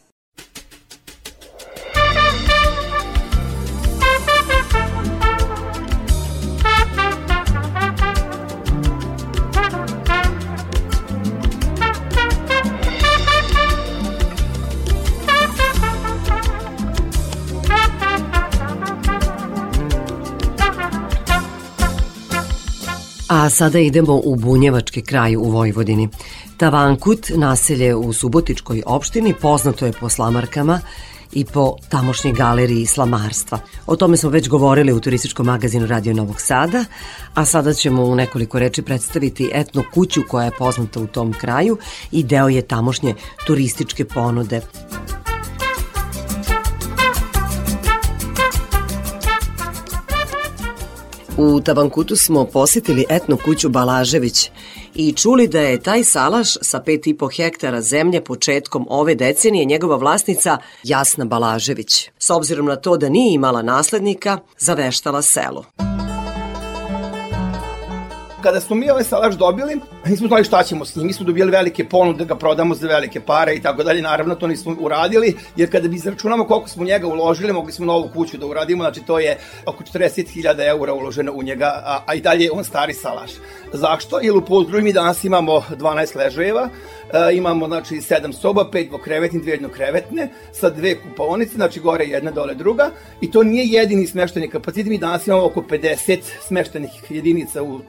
Sada 23.51 23.79
idemo 23.79 24.21
u 24.23 24.35
Bunjevački 24.35 25.01
kraj 25.01 25.35
u 25.35 25.43
Vojvodini. 25.43 26.09
Tavankut, 26.57 27.29
naselje 27.35 27.95
u 27.95 28.13
Subotičkoj 28.13 28.83
opštini, 28.85 29.33
poznato 29.41 29.85
je 29.85 29.93
po 29.99 30.09
slamarkama 30.09 30.79
i 31.33 31.45
po 31.45 31.75
tamošnjoj 31.89 32.33
galeriji 32.33 32.85
slamarstva. 32.85 33.59
O 33.87 33.95
tome 33.95 34.17
smo 34.17 34.29
već 34.29 34.49
govorili 34.49 34.93
u 34.93 34.99
turističkom 34.99 35.45
magazinu 35.45 35.87
Radio 35.87 36.13
Novog 36.13 36.41
Sada, 36.41 36.85
a 37.33 37.45
sada 37.45 37.73
ćemo 37.73 38.03
u 38.03 38.15
nekoliko 38.15 38.59
reči 38.59 38.81
predstaviti 38.81 39.51
etno 39.53 39.83
kuću 39.93 40.21
koja 40.27 40.45
je 40.45 40.57
poznata 40.57 40.99
u 40.99 41.07
tom 41.07 41.33
kraju 41.33 41.77
i 42.11 42.23
deo 42.23 42.49
je 42.49 42.61
tamošnje 42.61 43.15
turističke 43.47 44.05
ponude. 44.05 44.61
U 51.37 51.61
Tavankutu 51.61 52.15
smo 52.15 52.45
posetili 52.45 53.05
etnu 53.09 53.37
kuću 53.45 53.69
Balažević 53.69 54.51
i 54.95 55.11
čuli 55.11 55.47
da 55.47 55.59
je 55.59 55.81
taj 55.81 56.03
salaš 56.03 56.53
sa 56.61 56.83
5,5 56.85 57.37
hektara 57.37 57.81
zemlje 57.81 58.23
početkom 58.23 58.87
ove 58.89 59.15
decenije 59.15 59.65
njegova 59.65 59.95
vlasnica 59.95 60.57
Jasna 60.83 61.25
Balažević. 61.25 62.09
S 62.19 62.29
obzirom 62.29 62.65
na 62.65 62.75
to 62.75 62.97
da 62.97 63.09
nije 63.09 63.33
imala 63.33 63.61
naslednika, 63.61 64.39
zaveštala 64.57 65.21
selo 65.21 65.65
kada 68.41 68.61
smo 68.61 68.75
mi 68.75 68.89
ovaj 68.89 69.03
salaš 69.03 69.35
dobili, 69.35 69.79
nismo 70.05 70.27
znali 70.27 70.43
šta 70.43 70.63
ćemo 70.63 70.85
s 70.85 70.95
njim. 70.95 71.07
Mi 71.07 71.13
smo 71.13 71.25
dobili 71.25 71.51
velike 71.51 71.85
ponude 71.85 72.17
da 72.17 72.25
ga 72.25 72.35
prodamo 72.35 72.75
za 72.75 72.87
velike 72.87 73.19
pare 73.19 73.55
i 73.55 73.61
tako 73.61 73.83
dalje. 73.83 74.01
Naravno, 74.01 74.35
to 74.35 74.47
nismo 74.47 74.75
uradili, 74.79 75.35
jer 75.55 75.71
kada 75.71 75.87
bi 75.87 75.95
izračunamo 75.95 76.45
koliko 76.45 76.69
smo 76.69 76.83
njega 76.83 77.07
uložili, 77.07 77.53
mogli 77.53 77.71
smo 77.71 77.85
novu 77.85 78.09
kuću 78.13 78.37
da 78.37 78.45
uradimo. 78.45 78.83
Znači, 78.83 79.01
to 79.01 79.19
je 79.19 79.37
oko 79.65 79.83
40.000 79.83 80.67
eura 80.67 80.93
uloženo 80.93 81.31
u 81.31 81.43
njega, 81.43 81.65
a, 81.85 81.99
a 82.07 82.13
i 82.15 82.21
dalje 82.21 82.43
je 82.43 82.51
on 82.51 82.63
stari 82.63 82.93
salaš. 82.93 83.31
Zašto? 83.73 84.19
Jer 84.21 84.37
u 84.37 84.45
Pozdruju 84.45 84.83
mi 84.83 84.93
danas 84.93 85.23
imamo 85.23 85.63
12 85.69 86.15
ležajeva, 86.17 86.69
E, 87.13 87.35
imamo 87.35 87.67
znači 87.67 87.95
7 87.95 88.33
soba, 88.33 88.69
5 88.73 88.87
dvokrevetne, 88.87 89.39
dvije 89.39 89.53
jednokrevetne, 89.53 90.29
sa 90.53 90.69
dve 90.69 90.95
kupaonice, 91.01 91.55
znači 91.55 91.79
gore 91.79 92.05
jedna, 92.05 92.31
dole 92.31 92.55
druga. 92.55 92.89
I 93.21 93.31
to 93.31 93.43
nije 93.43 93.65
jedini 93.65 94.07
smešteni 94.07 94.49
kapacitet, 94.49 94.89
mi 94.89 94.97
danas 94.97 95.27
imamo 95.27 95.45
oko 95.45 95.61
50 95.61 96.19
smeštenih 96.47 96.91
jedinica 97.09 97.63
u 97.63 97.79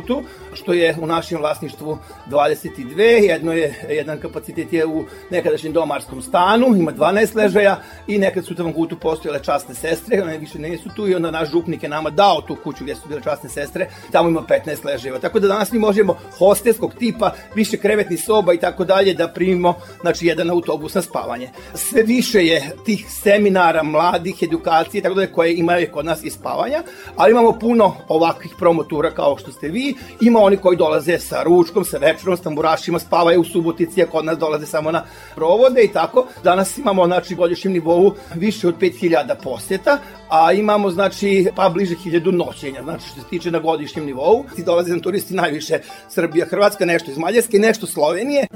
Tavangutu, 0.00 0.22
što 0.52 0.72
je 0.72 0.96
u 1.00 1.06
našem 1.06 1.38
vlasništvu 1.38 1.98
22, 2.30 3.00
jedno 3.00 3.52
je, 3.52 3.74
jedan 3.88 4.18
kapacitet 4.18 4.72
je 4.72 4.86
u 4.86 5.04
nekadašnjem 5.30 5.72
domarskom 5.72 6.22
stanu, 6.22 6.66
ima 6.76 6.92
12 6.92 7.36
ležaja 7.36 7.80
i 8.06 8.18
nekad 8.18 8.44
su 8.44 8.52
u 8.52 8.56
Tavangutu 8.56 8.98
postojale 8.98 9.42
časne 9.42 9.74
sestre, 9.74 10.22
one 10.22 10.38
više 10.38 10.58
nisu 10.58 10.88
tu 10.96 11.08
i 11.08 11.14
onda 11.14 11.30
naš 11.30 11.50
župnik 11.50 11.82
je 11.82 11.88
nama 11.88 12.10
dao 12.10 12.40
tu 12.40 12.56
kuću 12.64 12.84
gdje 12.84 12.94
su 12.94 13.08
bile 13.08 13.20
časne 13.22 13.48
sestre, 13.48 13.88
tamo 14.12 14.28
ima 14.28 14.40
15 14.40 14.84
ležajeva. 14.84 15.18
Tako 15.18 15.40
da 15.40 15.48
danas 15.48 15.72
mi 15.72 15.78
možemo 15.78 16.16
hostelskog 16.38 16.94
tipa, 16.98 17.32
više 17.54 17.76
krevetni 17.76 18.16
soba 18.16 18.52
i 18.52 18.60
tako 18.60 18.84
dalje, 18.84 19.14
da 19.14 19.28
primimo 19.28 19.74
znači, 20.00 20.26
jedan 20.26 20.50
autobus 20.50 20.94
na 20.94 21.02
spavanje. 21.02 21.50
Sve 21.74 22.02
više 22.02 22.46
je 22.46 22.70
tih 22.84 23.06
seminara, 23.22 23.82
mladih, 23.82 24.42
edukacije, 24.42 25.02
tako 25.02 25.14
dalje, 25.14 25.32
koje 25.32 25.56
imaju 25.56 25.88
kod 25.92 26.04
nas 26.04 26.24
i 26.24 26.30
spavanja, 26.30 26.82
ali 27.16 27.30
imamo 27.30 27.58
puno 27.58 27.96
ovakvih 28.08 28.52
promotura 28.58 29.10
kao 29.10 29.38
što 29.38 29.52
ste 29.52 29.68
vi, 29.68 29.89
ima 30.20 30.40
oni 30.40 30.56
koji 30.56 30.76
dolaze 30.76 31.18
sa 31.18 31.42
ručkom, 31.42 31.84
sa 31.84 31.98
večerom, 31.98 32.36
s 32.36 32.40
tamburašima, 32.40 32.98
spavaju 32.98 33.40
u 33.40 33.44
Subotici, 33.44 34.02
a 34.02 34.06
kod 34.06 34.24
nas 34.24 34.38
dolaze 34.38 34.66
samo 34.66 34.90
na 34.90 35.04
provode 35.34 35.82
i 35.82 35.92
tako. 35.92 36.26
Danas 36.44 36.78
imamo, 36.78 37.06
znači, 37.06 37.34
godišnjem 37.34 37.72
nivou 37.72 38.14
više 38.34 38.68
od 38.68 38.74
5000 38.78 39.34
posjeta, 39.42 39.98
a 40.28 40.52
imamo, 40.52 40.90
znači, 40.90 41.46
pa 41.56 41.68
bliže 41.68 41.94
1000 41.94 42.32
noćenja, 42.32 42.82
znači, 42.82 43.08
što 43.08 43.20
se 43.20 43.26
tiče 43.30 43.50
na 43.50 43.58
godišnjem 43.58 44.06
nivou. 44.06 44.44
Ti 44.56 44.64
dolaze 44.64 44.90
nam 44.90 45.00
turisti 45.00 45.34
najviše 45.34 45.78
Srbija, 46.08 46.46
Hrvatska, 46.46 46.84
nešto 46.84 47.10
iz 47.10 47.18
Mađarske, 47.18 47.58
nešto 47.58 47.86
Slovenije 47.86 48.46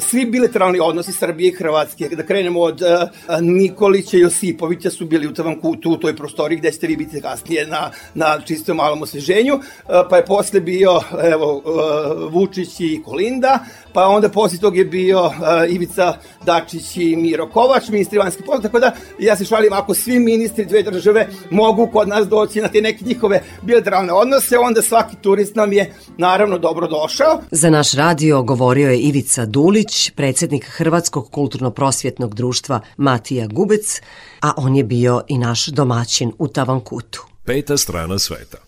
svi 0.00 0.24
bilateralni 0.26 0.80
odnosi 0.80 1.12
Srbije 1.12 1.48
i 1.48 1.54
Hrvatske, 1.54 2.08
da 2.08 2.22
krenemo 2.22 2.60
od 2.60 2.82
uh, 2.82 3.40
Nikolića 3.40 4.16
i 4.16 4.20
Josipovića 4.20 4.90
su 4.90 5.06
bili 5.06 5.26
u 5.26 5.34
Tavankutu, 5.34 5.90
u 5.90 5.96
toj 5.96 6.16
prostori 6.16 6.56
gde 6.56 6.72
ćete 6.72 6.86
vi 6.86 6.96
biti 6.96 7.20
kasnije 7.20 7.66
na, 7.66 7.90
na 8.14 8.40
čisto 8.46 8.74
malom 8.74 9.02
osveženju, 9.02 9.54
uh, 9.54 9.62
pa 10.10 10.16
je 10.16 10.24
posle 10.24 10.60
bio 10.60 11.00
evo, 11.32 11.56
uh, 11.56 12.32
Vučić 12.32 12.80
i 12.80 13.02
Kolinda, 13.04 13.58
pa 13.92 14.06
onda 14.06 14.28
posle 14.28 14.58
tog 14.58 14.76
je 14.76 14.84
bio 14.84 15.26
uh, 15.26 15.32
Ivica 15.68 16.14
Dačić 16.46 16.96
i 16.96 17.16
Miro 17.16 17.48
Kovač, 17.48 17.88
ministri 17.88 18.18
vanjskih 18.18 18.44
poslova, 18.46 18.62
tako 18.62 18.80
da 18.80 18.92
ja 19.18 19.36
se 19.36 19.44
šalim, 19.44 19.72
ako 19.72 19.94
svi 19.94 20.18
ministri 20.18 20.64
dve 20.64 20.82
države 20.82 21.28
mogu 21.50 21.88
kod 21.92 22.08
nas 22.08 22.28
doći 22.28 22.60
na 22.60 22.68
te 22.68 22.80
neke 22.80 23.04
njihove 23.04 23.42
bilateralne 23.62 24.12
odnose, 24.12 24.58
onda 24.58 24.82
svaki 24.82 25.16
turist 25.22 25.54
nam 25.54 25.72
je 25.72 25.94
naravno 26.18 26.58
dobro 26.58 26.86
došao. 26.86 27.40
Za 27.50 27.70
naš 27.70 27.92
radio 27.92 28.42
govorio 28.42 28.90
je 28.90 28.98
Ivica 28.98 29.46
Dulić, 29.46 30.10
predsednik 30.10 30.64
Hrvatskog 30.64 31.30
kulturno-prosvjetnog 31.30 32.34
društva 32.34 32.80
Matija 32.96 33.46
Gubec, 33.46 34.00
a 34.40 34.52
on 34.56 34.76
je 34.76 34.84
bio 34.84 35.22
i 35.28 35.38
naš 35.38 35.66
domaćin 35.66 36.32
u 36.38 36.48
Tavankutu. 36.48 37.26
Peta 37.44 37.76
strana 37.76 38.18
sveta. 38.18 38.67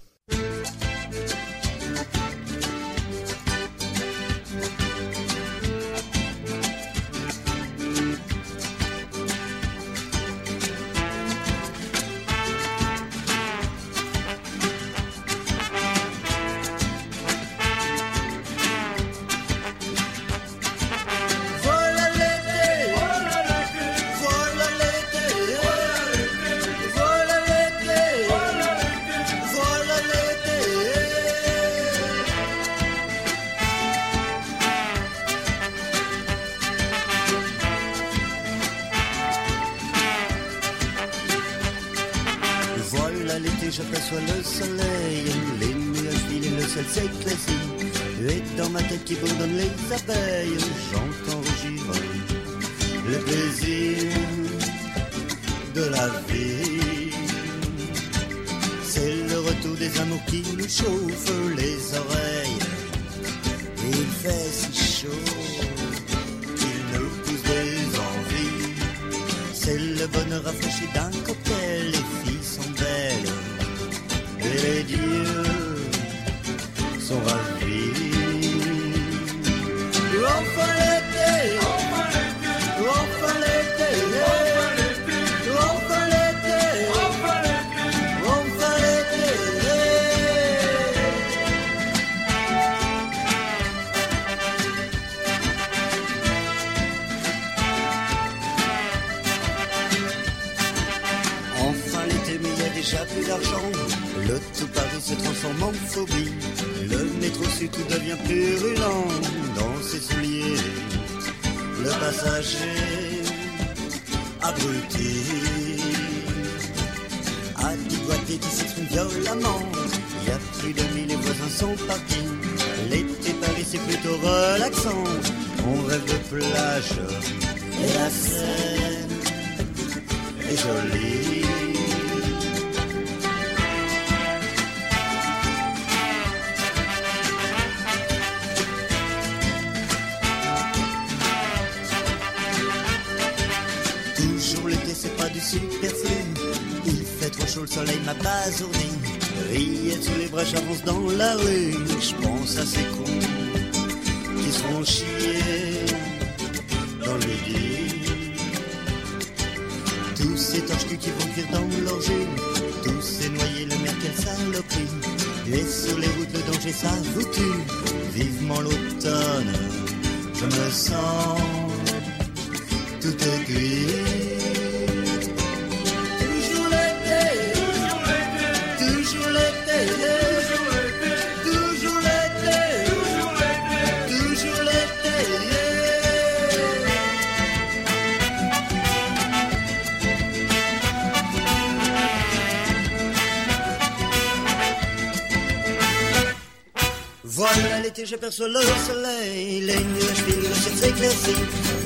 j'aperçois 198.10 198.48
le 198.48 198.60
soleil, 198.60 199.60
les 199.60 199.78
nuages 199.78 200.22
finissent 200.26 200.48
le 200.48 200.54
ciel 200.54 200.76
s'éclaircit. 200.76 201.42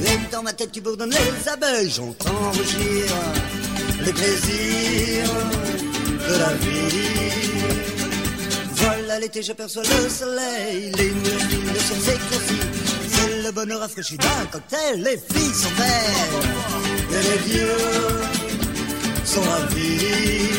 Et 0.07 0.33
dans 0.33 0.43
ma 0.43 0.55
tête 0.55 0.71
qui 0.71 0.81
bourdonne 0.81 1.11
les 1.11 1.49
abeilles, 1.49 1.91
j'entends 1.91 2.51
rugir 2.51 3.05
les 4.01 4.13
plaisirs 4.13 5.35
de 6.29 6.35
la 6.39 6.53
vie. 6.55 7.51
Voilà 8.77 9.21
l'été, 9.21 9.43
j'aperçois 9.43 9.83
le 9.83 10.09
soleil, 10.09 10.93
les 10.97 11.11
nuages 11.11 11.43
finissent 11.43 11.91
le 11.91 12.01
ciel. 12.01 12.19
C'est 13.11 13.43
le 13.43 13.53
bonheur 13.53 13.81
rafraîchi 13.81 14.17
d'un 14.17 14.47
cocktail, 14.51 15.03
les 15.03 15.19
filles 15.19 15.55
sont 15.55 15.75
belles, 15.77 16.41
et 17.11 17.23
les 17.29 17.53
vieux 17.53 17.77
sont 19.27 19.43
ravis. 19.43 20.54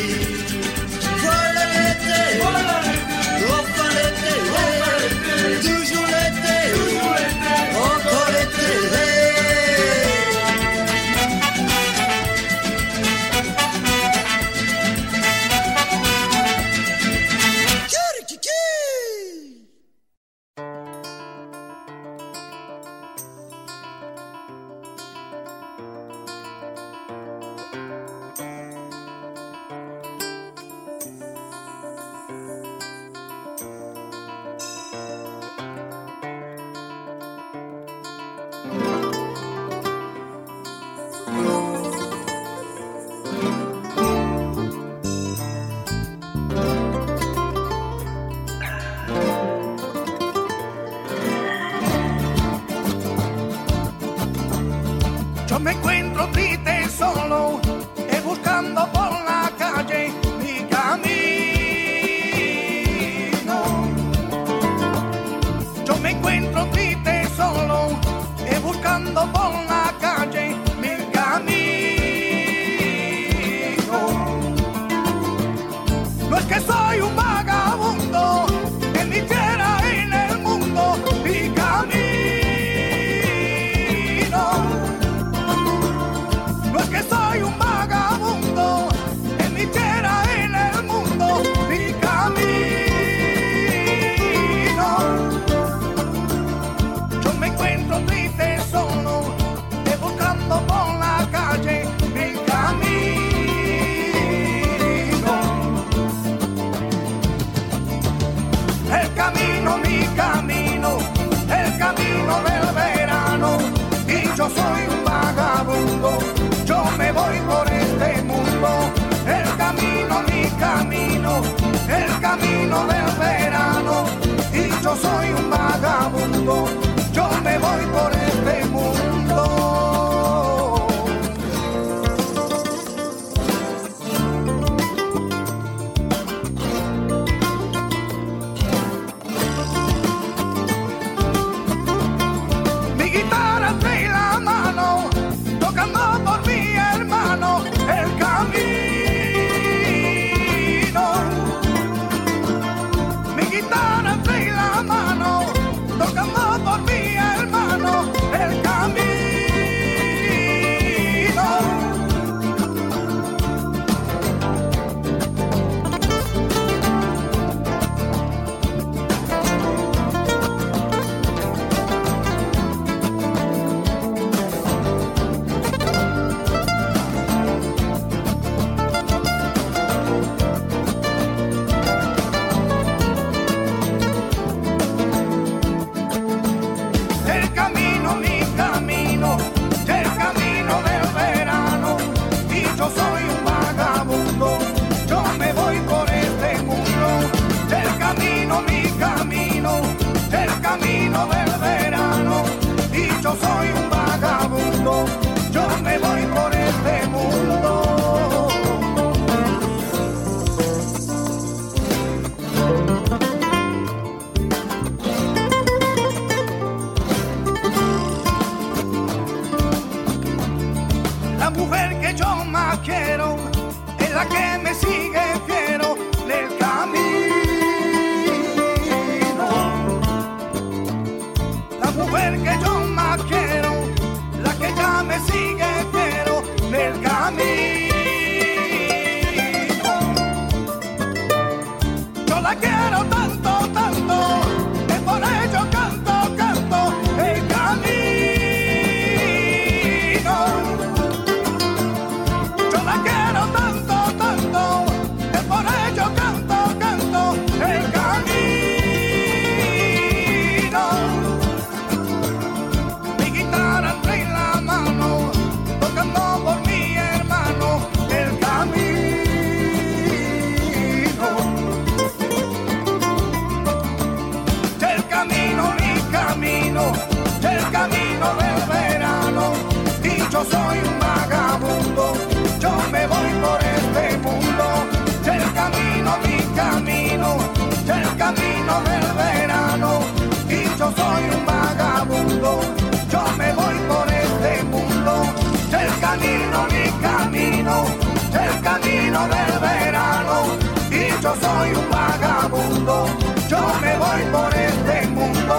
Yo 301.36 301.48
soy 301.48 301.70
un 301.72 301.90
vagabundo, 301.90 303.06
yo 303.50 303.60
me 303.82 303.98
voy 303.98 304.22
por 304.32 304.54
este 304.54 305.08
mundo. 305.08 305.56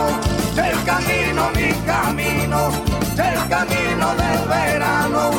El 0.56 0.84
camino, 0.84 1.50
mi 1.54 1.72
camino, 1.84 2.70
el 3.16 3.48
camino 3.48 4.14
del 4.14 4.48
verano. 4.48 5.30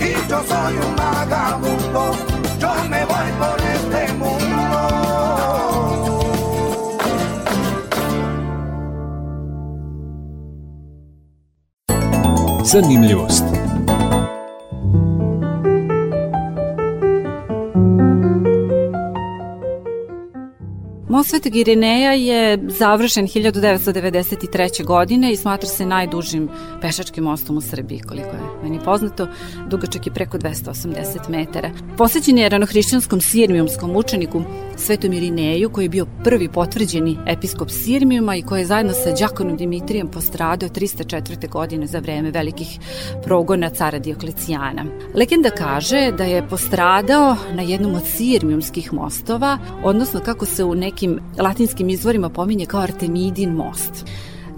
Y 0.00 0.28
yo 0.28 0.42
soy 0.48 0.76
un 0.76 0.96
vagabundo, 0.96 2.12
yo 2.58 2.74
me 2.88 3.04
voy 3.04 3.32
por 3.38 3.60
este 3.60 4.12
mundo. 4.14 4.34
Zanimljivost. 12.64 13.33
Most 21.24 21.30
Svetog 21.30 21.56
Irineja 21.56 22.12
je 22.12 22.58
završen 22.68 23.26
1993. 23.28 24.84
godine 24.84 25.32
i 25.32 25.36
smatra 25.36 25.68
se 25.68 25.86
najdužim 25.86 26.48
pešačkim 26.80 27.24
mostom 27.24 27.56
u 27.56 27.60
Srbiji, 27.60 28.00
koliko 28.00 28.28
je 28.28 28.42
meni 28.62 28.80
poznato. 28.84 29.28
Dugačak 29.70 30.06
je 30.06 30.12
preko 30.12 30.38
280 30.38 31.28
metara. 31.28 31.70
Posvećen 31.96 32.38
je 32.38 32.48
ranohrišćanskom 32.48 33.20
sirmijumskom 33.20 33.96
učeniku 33.96 34.42
Svetom 34.76 35.12
Irineju, 35.12 35.70
koji 35.70 35.84
je 35.84 35.88
bio 35.88 36.06
prvi 36.24 36.48
potvrđeni 36.48 37.18
episkop 37.26 37.70
Sirmijuma 37.70 38.36
i 38.36 38.42
koji 38.42 38.60
je 38.60 38.66
zajedno 38.66 38.92
sa 38.92 39.12
Đakonom 39.20 39.56
Dimitrijem 39.56 40.08
postradao 40.08 40.68
304. 40.68 41.48
godine 41.48 41.86
za 41.86 41.98
vreme 41.98 42.30
velikih 42.30 42.78
progona 43.22 43.70
cara 43.70 43.98
Dioklecijana. 43.98 44.84
Legenda 45.14 45.50
kaže 45.50 46.12
da 46.18 46.24
je 46.24 46.48
postradao 46.48 47.36
na 47.52 47.62
jednom 47.62 47.94
od 47.94 48.02
sirmijumskih 48.06 48.92
mostova, 48.92 49.58
odnosno 49.84 50.20
kako 50.20 50.46
se 50.46 50.64
u 50.64 50.74
nekim 50.74 51.13
latinskim 51.38 51.88
izvorima 51.88 52.28
pominje 52.28 52.66
kao 52.66 52.80
Artemidin 52.80 53.50
most. 53.50 54.04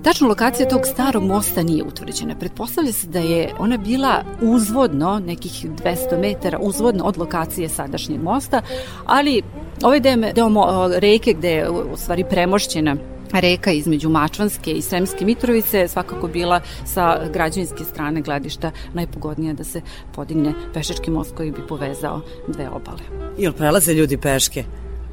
Tačna 0.03 0.29
lokacija 0.29 0.69
tog 0.69 0.81
starog 0.85 1.23
mosta 1.23 1.63
nije 1.63 1.85
utvrđena. 1.85 2.35
Pretpostavlja 2.35 2.93
se 2.93 3.07
da 3.07 3.19
je 3.19 3.55
ona 3.59 3.77
bila 3.77 4.23
uzvodno, 4.41 5.19
nekih 5.19 5.67
200 5.85 6.21
metara 6.21 6.59
uzvodno 6.59 7.05
od 7.05 7.19
lokacije 7.19 7.69
sadašnjeg 7.69 8.23
mosta, 8.23 8.63
ali 9.07 9.43
ovaj 9.83 10.01
deo, 10.01 10.17
deo 10.17 10.89
reke 10.99 11.33
gde 11.33 11.51
je 11.51 11.71
u 11.71 11.97
stvari 11.97 12.25
premošćena 12.31 12.97
reka 13.33 13.73
između 13.73 14.09
Mačvanske 14.09 14.73
i 14.73 14.83
Sremske 14.83 15.25
Mitrovice 15.25 15.89
svakako 15.89 16.29
bila 16.29 16.61
sa 16.85 17.29
građevinske 17.33 17.85
strane 17.85 18.21
gledišta 18.21 18.71
najpogodnija 18.95 19.53
da 19.55 19.65
se 19.65 19.81
podigne 20.15 20.53
pešački 20.75 21.11
most 21.11 21.37
koji 21.37 21.51
bi 21.51 21.67
povezao 21.69 22.21
dve 22.49 22.69
obale. 22.69 23.03
Jel 23.39 23.53
prelaze 23.53 23.93
ljudi 23.93 24.17
peške? 24.17 24.65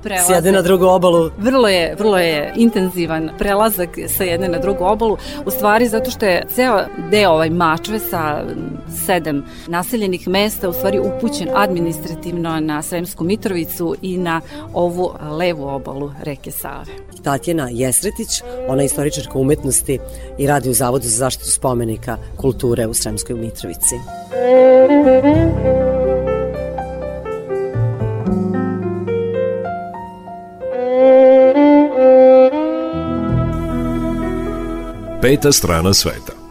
Prelaze. 0.04 0.34
S 0.34 0.36
jedne 0.36 0.52
na 0.52 0.62
drugu 0.62 0.86
obalu. 0.86 1.32
Vrlo 1.38 1.68
je, 1.68 1.96
vrlo 2.00 2.18
je 2.18 2.54
intenzivan 2.56 3.30
prelazak 3.38 3.90
sa 4.08 4.24
jedne 4.24 4.48
na 4.48 4.60
drugu 4.60 4.84
obalu, 4.84 5.18
u 5.46 5.52
stvari 5.52 5.88
zato 5.88 6.12
što 6.12 6.26
je 6.26 6.46
ceo 6.56 6.82
deo 7.12 7.32
ovaj 7.32 7.50
Mačve 7.50 8.00
sa 8.00 8.46
sedam 9.06 9.46
naseljenih 9.68 10.28
mesta 10.28 10.70
u 10.70 10.74
stvari 10.74 11.00
upućen 11.00 11.48
administrativno 11.56 12.60
na 12.60 12.82
Sremsku 12.82 13.24
Mitrovicu 13.24 13.96
i 14.02 14.18
na 14.18 14.42
ovu 14.74 15.14
levu 15.32 15.68
obalu 15.68 16.12
reke 16.24 16.52
Save. 16.52 16.86
Tatjana 17.24 17.70
Jesretić, 17.72 18.42
ona 18.68 18.82
je 18.82 18.86
istoričarka 18.86 19.40
umetnosti 19.40 20.00
i 20.38 20.48
radi 20.48 20.70
u 20.70 20.74
Zavodu 20.74 21.08
za 21.08 21.18
zaštitu 21.18 21.52
spomenika 21.52 22.18
kulture 22.38 22.88
u 22.88 22.94
Sremskoj 22.94 23.36
Mitrovici. 23.36 23.96
Peta 35.24 35.54
strana 35.54 35.94
sveta. 35.94 36.34
Bye 36.34 36.43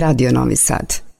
Radio 0.00 0.32
Novi 0.32 0.56
Sad. 0.56 1.13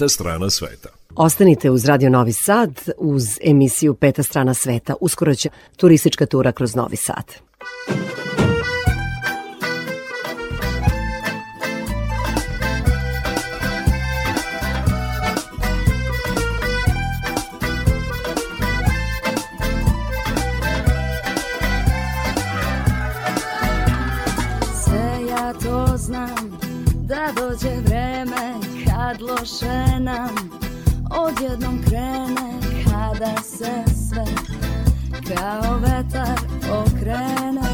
Peta 0.00 0.08
strana 0.08 0.50
sveta. 0.50 0.88
Ostanite 1.16 1.70
uz 1.70 1.84
Radio 1.84 2.10
Novi 2.10 2.32
Sad, 2.32 2.70
uz 2.98 3.24
emisiju 3.44 3.94
Peta 3.94 4.22
strana 4.22 4.54
sveta. 4.54 4.94
Uskoro 5.00 5.34
će 5.34 5.48
turistička 5.76 6.26
tura 6.26 6.52
kroz 6.52 6.74
Novi 6.74 6.96
Sad. 6.96 7.49
se 33.60 33.84
sve 34.08 34.24
kao 35.28 35.78
vetar 35.78 36.38
okrene. 36.70 37.68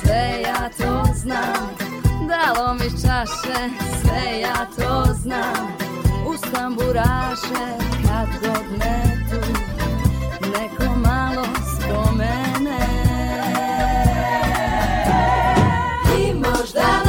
Sve 0.00 0.42
ja 0.42 0.70
to 0.78 1.12
znam, 1.14 1.70
dalo 2.28 2.74
mi 2.74 2.90
čaše 2.90 3.58
Sve 4.00 4.40
ja 4.40 4.66
to 4.76 5.14
znam, 5.14 5.76
uz 6.26 6.40
tamburaše 6.52 7.66
Kad 8.06 8.28
god 8.40 8.78
me 8.78 9.26
tu 9.30 9.40
neko 10.48 10.96
malo 10.96 11.46
spomene. 11.74 12.78
I 16.18 16.34
možda 16.34 17.07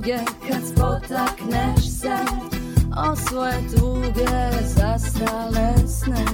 druge 0.00 0.18
Kad 0.48 0.62
spotakneš 0.68 1.84
se 2.00 2.16
O 2.96 3.16
svoje 3.16 3.54
tuge 3.70 4.62
Zastale 4.62 5.74
sne 5.88 6.24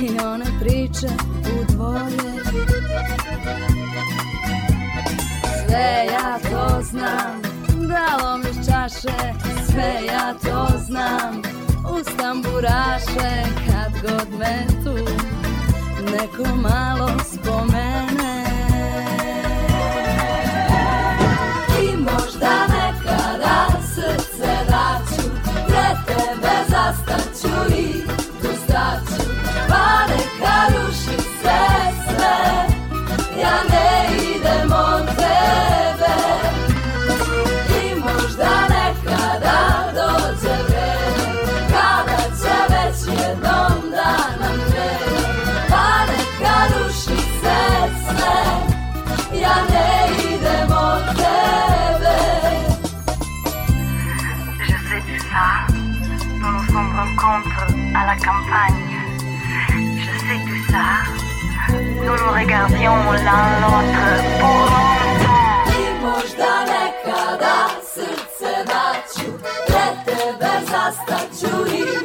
I 0.00 0.18
one 0.26 0.44
priče 0.60 1.08
u 1.44 1.72
dvoje 1.72 2.42
Sve 5.66 6.06
ja 6.12 6.38
to 6.50 6.82
znam 6.82 7.42
Da 7.88 8.26
lomiš 8.26 8.66
čaše 8.66 9.32
Sve 9.70 9.94
ja 10.06 10.34
to 10.34 10.68
znam 10.86 11.42
u 11.84 12.16
tamburaše 12.16 13.42
Kad 13.66 13.92
god 14.02 14.38
me 14.38 14.66
tu 14.84 15.04
Neko 16.02 16.56
malo 16.56 17.10
spomenu. 17.24 18.11
Da 27.12 27.18
dostaću 28.42 29.30
pa 29.68 30.06
sve 31.40 31.60
sve, 32.06 32.36
ja 33.42 33.62
ne 33.70 34.01
à 57.94 58.06
la 58.06 58.16
campagne. 58.16 58.84
Je 60.04 60.12
sais 60.26 60.40
tout 60.48 60.72
ça. 60.72 60.86
Nous 61.68 62.16
nous 62.20 62.32
regardions 62.40 63.12
l'un 63.26 63.44
l'autre 63.62 64.04
pour 64.40 64.60
longtemps. 64.72 65.62
I 65.78 65.84
možda 66.04 66.52
nekada 66.72 67.56
srce 67.94 68.52
naću, 68.70 69.30
pre 69.66 69.86
tebe 70.04 70.52
zastaću 70.70 71.54
i 71.76 72.01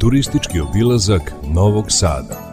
Turistički 0.00 0.60
obilazak 0.60 1.32
Novog 1.54 1.84
Sada. 1.88 2.52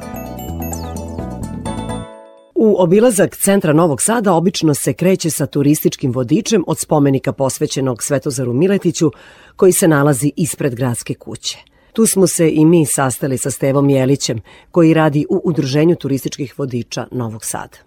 U 2.56 2.76
obilazak 2.78 3.38
centra 3.38 3.74
Novog 3.74 4.02
Sada 4.02 4.34
obično 4.34 4.74
se 4.74 4.94
kreće 4.94 5.30
sa 5.30 5.46
turističkim 5.46 6.12
vodičem 6.12 6.64
od 6.68 6.80
spomenika 6.80 7.32
posvećenog 7.32 8.04
Svetozaru 8.04 8.54
Miletiću 8.54 9.12
koji 9.56 9.72
se 9.72 9.88
nalazi 9.88 10.32
ispred 10.36 10.76
gradske 10.76 11.14
kuće. 11.14 11.58
Tu 11.98 12.06
smo 12.06 12.28
se 12.28 12.50
i 12.50 12.66
mi 12.66 12.86
sastali 12.86 13.38
sa 13.38 13.52
Stevom 13.52 13.90
Jelićem 13.90 14.42
koji 14.72 14.94
radi 14.94 15.26
u 15.30 15.42
Udruženju 15.44 15.96
turističkih 15.96 16.60
vodiča 16.60 17.08
Novog 17.12 17.46
Sada. 17.46 17.78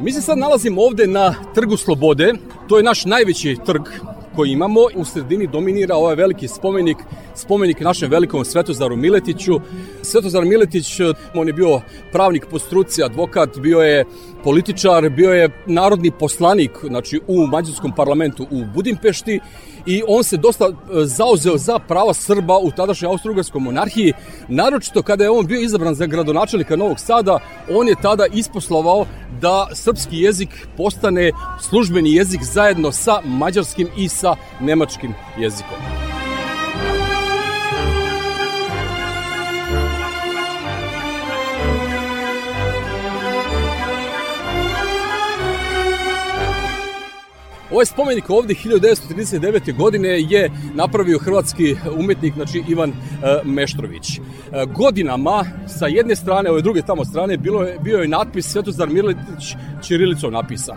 Mi 0.00 0.12
se 0.12 0.20
sad 0.20 0.38
nalazimo 0.38 0.82
ovde 0.82 1.06
na 1.06 1.34
Trgu 1.54 1.76
Slobode, 1.76 2.32
to 2.68 2.76
je 2.76 2.82
naš 2.82 3.04
najveći 3.04 3.56
trg 3.66 3.82
koji 4.36 4.50
imamo. 4.50 4.80
U 4.94 5.04
sredini 5.04 5.46
dominira 5.46 5.96
ovaj 5.96 6.14
veliki 6.14 6.48
spomenik, 6.48 6.96
spomenik 7.34 7.80
našem 7.80 8.10
velikom 8.10 8.44
Svetozaru 8.44 8.96
Miletiću. 8.96 9.60
Svetozar 10.02 10.44
Miletić, 10.44 11.00
on 11.34 11.46
je 11.46 11.52
bio 11.52 11.80
pravnik 12.12 12.46
po 12.50 12.58
struci, 12.58 13.02
advokat, 13.02 13.58
bio 13.58 13.78
je 13.78 14.04
političar, 14.44 15.10
bio 15.10 15.30
je 15.30 15.48
narodni 15.66 16.10
poslanik 16.10 16.70
znači, 16.82 17.20
u 17.26 17.46
mađarskom 17.46 17.92
parlamentu 17.96 18.46
u 18.50 18.64
Budimpešti 18.74 19.40
i 19.86 20.02
on 20.08 20.24
se 20.24 20.36
dosta 20.36 20.64
e, 20.64 21.04
zauzeo 21.04 21.58
za 21.58 21.78
prava 21.78 22.14
Srba 22.14 22.58
u 22.58 22.70
tadašnjoj 22.70 23.10
Austro-Ugarskoj 23.10 23.60
monarhiji. 23.60 24.12
Naročito 24.48 25.02
kada 25.02 25.24
je 25.24 25.30
on 25.30 25.46
bio 25.46 25.60
izabran 25.60 25.94
za 25.94 26.06
gradonačelnika 26.06 26.76
Novog 26.76 27.00
Sada, 27.00 27.38
on 27.70 27.88
je 27.88 27.94
tada 28.02 28.26
isposlovao 28.32 29.06
da 29.40 29.68
srpski 29.72 30.18
jezik 30.18 30.48
postane 30.76 31.32
službeni 31.60 32.14
jezik 32.14 32.42
zajedno 32.42 32.92
sa 32.92 33.20
mađarskim 33.24 33.88
i 33.96 34.08
sa 34.08 34.36
nemačkim 34.60 35.14
jezikom. 35.38 36.23
Ovaj 47.74 47.86
spomenik 47.86 48.30
ovde 48.30 48.54
1939. 48.54 49.76
godine 49.76 50.08
je 50.08 50.50
napravio 50.74 51.18
hrvatski 51.18 51.76
umetnik, 51.98 52.34
znači 52.34 52.62
Ivan 52.68 52.90
e, 52.90 52.94
Meštrović. 53.44 54.18
E, 54.18 54.20
godinama 54.66 55.44
sa 55.78 55.86
jedne 55.86 56.16
strane, 56.16 56.50
ove 56.50 56.62
druge 56.62 56.82
tamo 56.82 57.04
strane, 57.04 57.36
bilo 57.36 57.62
je, 57.62 57.78
bio 57.78 57.98
je 57.98 58.08
natpis 58.08 58.46
Svetozar 58.46 58.88
Miletić 58.88 59.56
Čirilicom 59.86 60.32
napisan. 60.32 60.76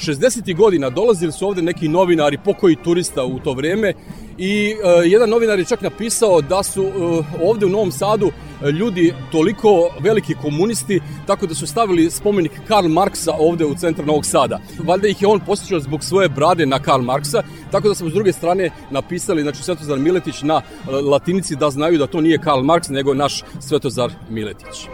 60. 0.00 0.56
godina 0.56 0.90
dolazili 0.90 1.32
su 1.32 1.46
ovde 1.46 1.62
neki 1.62 1.88
novinari, 1.88 2.38
pokoji 2.44 2.76
turista 2.76 3.24
u 3.24 3.38
to 3.38 3.52
vreme 3.52 3.92
i 4.38 4.74
uh, 4.74 5.12
jedan 5.12 5.30
novinar 5.30 5.58
je 5.58 5.64
čak 5.64 5.80
napisao 5.80 6.40
da 6.40 6.62
su 6.62 6.82
uh, 6.82 7.26
ovde 7.42 7.66
u 7.66 7.68
Novom 7.68 7.92
Sadu 7.92 8.30
ljudi 8.78 9.14
toliko 9.32 9.90
veliki 10.00 10.34
komunisti, 10.34 11.00
tako 11.26 11.46
da 11.46 11.54
su 11.54 11.66
stavili 11.66 12.10
spomenik 12.10 12.52
Karl 12.68 12.88
Marksa 12.88 13.32
ovde 13.38 13.64
u 13.64 13.74
centar 13.74 14.06
Novog 14.06 14.26
Sada. 14.26 14.60
Valjda 14.78 15.08
ih 15.08 15.22
je 15.22 15.28
on 15.28 15.40
posjećao 15.40 15.80
zbog 15.80 16.04
svoje 16.04 16.28
brade 16.28 16.66
na 16.66 16.78
Karl 16.78 17.02
Marksa, 17.02 17.42
tako 17.70 17.88
da 17.88 17.94
smo 17.94 18.10
s 18.10 18.12
druge 18.12 18.32
strane 18.32 18.70
napisali, 18.90 19.42
znači 19.42 19.62
Svetozar 19.62 19.98
Miletić 19.98 20.42
na 20.42 20.62
latinici 21.10 21.56
da 21.56 21.70
znaju 21.70 21.98
da 21.98 22.06
to 22.06 22.20
nije 22.20 22.38
Karl 22.38 22.62
Marks, 22.62 22.88
nego 22.88 23.14
naš 23.14 23.42
Svetozar 23.60 24.12
Miletić. 24.30 24.88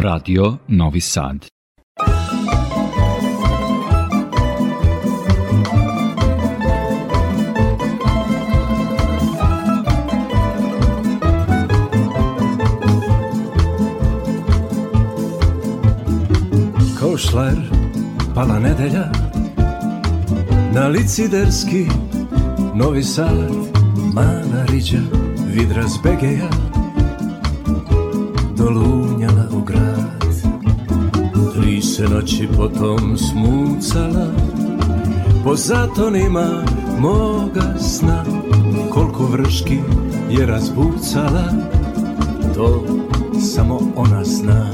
Radio 0.00 0.56
Novi 0.68 1.00
Sad. 1.00 1.46
Kao 16.98 17.16
šler 17.16 17.56
pala 18.34 18.58
nedelja 18.58 19.12
Na 20.74 20.88
liciderski 20.88 21.86
Novi 22.74 23.02
Sad 23.02 23.50
Mana 24.14 24.64
riđa 24.68 24.98
Vidra 25.46 25.82
zbegeja 25.88 26.50
Tri 28.56 29.09
se 32.00 32.08
noći 32.08 32.48
potom 32.56 33.16
smucala 33.18 34.26
Po 35.44 35.56
zatonima 35.56 36.46
moga 36.98 37.78
sna 37.78 38.24
Koliko 38.90 39.24
vrški 39.26 39.78
je 40.30 40.46
razbucala 40.46 41.44
To 42.54 42.84
samo 43.40 43.80
ona 43.96 44.24
zna. 44.24 44.66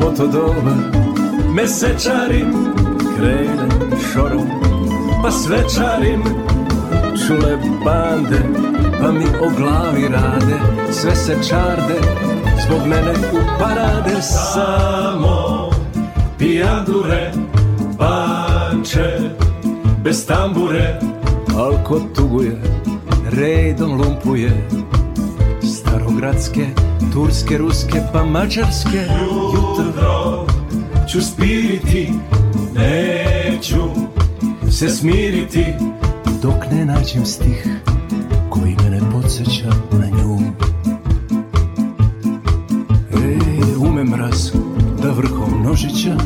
Po 0.00 0.10
to 0.16 0.26
doba 0.26 0.76
mesečarim 1.54 2.54
Krenem 3.16 4.00
šorom 4.12 4.48
pa 5.22 5.30
svečarim 5.30 6.22
Čule 7.26 7.58
bande 7.84 8.42
pa 9.00 9.12
mi 9.12 9.24
o 9.24 9.50
glavi 9.58 10.08
rade 10.08 10.60
Sve 10.92 11.16
se 11.16 11.36
čarde 11.48 12.29
zbog 12.70 12.86
mene 12.86 13.10
u 13.32 13.58
parade 13.58 14.22
Samo. 14.22 15.70
Pijandure, 16.38 17.32
banče, 17.98 19.18
bez 20.04 20.26
tambure. 20.26 21.00
Alko 21.58 22.00
tuguje, 22.16 22.62
redom 23.30 24.00
lumpuje. 24.00 24.68
Starogradske, 25.62 26.66
turske, 27.12 27.58
ruske 27.58 28.00
pa 28.12 28.24
mađarske. 28.24 29.06
Jutro 29.54 30.46
ću 31.08 31.20
spiriti, 31.20 32.12
neću 32.74 33.82
se 34.70 34.88
smiriti. 34.88 35.64
Dok 36.42 36.70
ne 36.72 36.84
nađem 36.84 37.26
stih 37.26 37.68
koji 38.50 38.76
mene 38.84 39.00
podsjeća 39.12 39.70
na 39.92 40.06
nju 40.06 40.30
nožića 46.08 46.16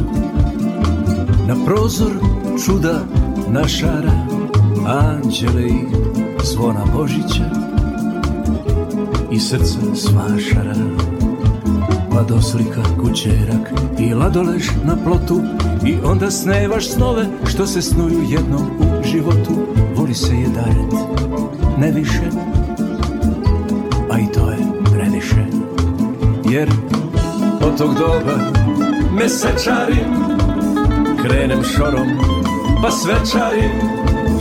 Na 1.48 1.54
prozor 1.64 2.12
čuda 2.64 3.04
našara 3.48 4.12
Anđele 4.86 5.66
i 5.68 5.86
zvona 6.44 6.84
Božića 6.96 7.50
I 9.30 9.40
srce 9.40 9.78
svašara 9.94 10.74
Pa 12.10 12.22
doslika 12.22 12.82
kućerak 13.00 13.72
i 13.98 14.14
ladolež 14.14 14.68
na 14.84 14.96
plotu 15.04 15.40
I 15.86 15.96
onda 16.04 16.30
snevaš 16.30 16.90
snove 16.90 17.26
što 17.46 17.66
se 17.66 17.82
snuju 17.82 18.20
jednom 18.28 18.62
u 18.62 19.04
životu. 19.04 19.52
Voli 19.96 20.14
se 20.14 20.34
je 20.34 20.48
daret, 20.48 20.92
ne 21.78 21.92
više 21.92 22.30
A 24.10 24.18
i 24.18 24.26
to 24.32 24.50
je 24.50 24.58
previše. 24.92 25.46
Jer 26.50 26.70
od 27.60 27.78
tog 27.78 27.94
doba 27.94 28.63
mesečarim 29.14 30.10
Krenem 31.22 31.62
šorom 31.64 32.08
pa 32.82 32.90
svečarim 32.90 33.80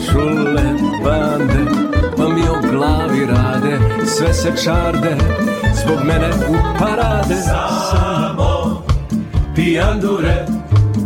Šule 0.05 0.63
bande 1.03 1.63
pa 2.17 2.29
mi 2.29 2.41
o 2.41 2.71
glavi 2.71 3.25
rade 3.25 3.79
Sve 4.05 4.33
se 4.33 4.51
čarde 4.63 5.17
zbog 5.83 5.97
mene 6.05 6.29
u 6.49 6.79
parade. 6.79 7.35
Samo 7.91 8.83
pijandure, 9.55 10.45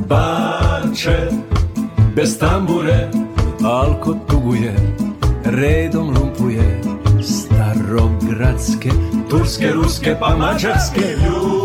banče, 0.07 1.17
bez 2.15 2.39
tambure 2.39 3.09
Alko 3.63 4.13
tuguje, 4.29 4.75
redom 5.43 6.07
lumpuje 6.07 6.81
Starogradske, 7.23 8.89
turske, 9.29 9.71
ruske 9.71 10.15
pa 10.19 10.37
mađarske. 10.37 11.01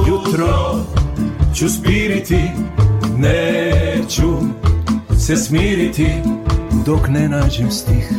Jutro 0.09 0.77
ću 1.55 1.69
spiriti, 1.69 2.41
neću 3.19 4.33
se 5.19 5.37
smiriti 5.37 6.07
Dok 6.87 7.09
ne 7.09 7.29
nađem 7.29 7.71
stih 7.71 8.13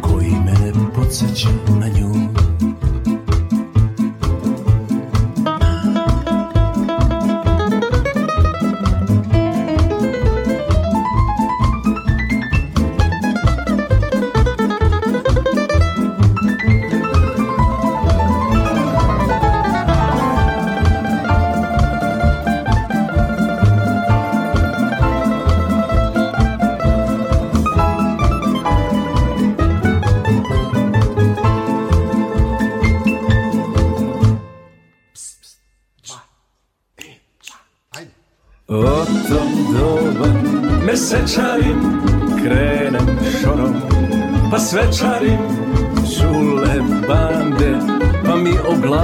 koji 0.00 0.30
mene 0.30 0.72
podsjeća 0.94 1.48
na 1.80 1.88
nju 1.88 2.29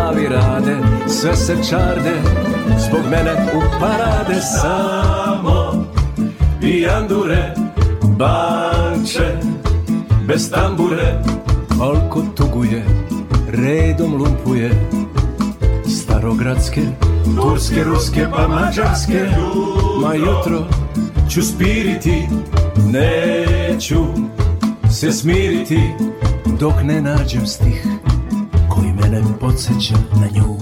glavi 0.06 0.28
rade 0.28 0.76
Sve 1.08 1.36
se 1.36 1.56
čarde 1.70 2.12
Zbog 2.78 3.00
mene 3.10 3.32
u 3.56 3.80
parade 3.80 4.40
Samo 4.40 5.84
Pijandure 6.60 7.54
Banče 8.02 9.36
Bez 10.26 10.50
tambure. 10.50 11.22
Koliko 11.78 12.22
tuguje 12.36 12.84
Redom 13.48 14.14
lumpuje 14.14 14.70
Starogradske 16.02 16.82
Turske, 17.42 17.84
ruske 17.84 18.26
pa 18.36 18.48
mađarske. 18.48 19.26
Ma 20.02 20.14
jutro 20.14 20.66
ću 21.30 21.42
spiriti 21.42 22.28
Neću 22.92 24.04
se 24.90 25.12
smiriti 25.12 25.80
Dok 26.60 26.74
ne 26.84 27.00
nađem 27.00 27.46
stih 27.46 27.95
barem 29.16 29.34
podsjeća 29.40 29.94
na 30.12 30.26
nju 30.26 30.56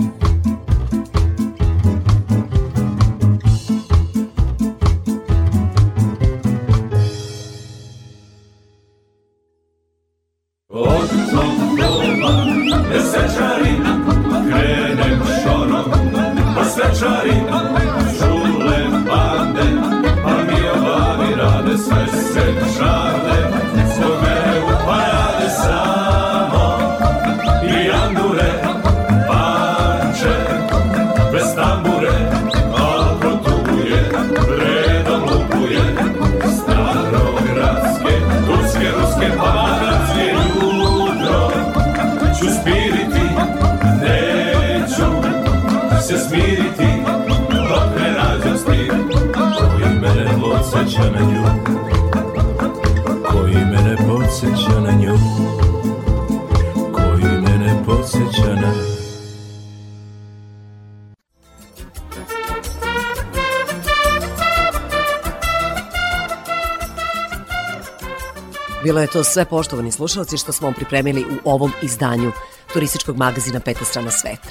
to 69.15 69.24
sve 69.24 69.45
poštovani 69.45 69.93
slušalci 69.93 70.39
što 70.39 70.53
smo 70.53 70.66
vam 70.66 70.74
pripremili 70.74 71.24
u 71.24 71.51
ovom 71.51 71.73
izdanju 71.82 72.32
turističkog 72.73 73.16
magazina 73.16 73.61
Peta 73.61 73.85
strana 73.85 74.11
sveta. 74.11 74.51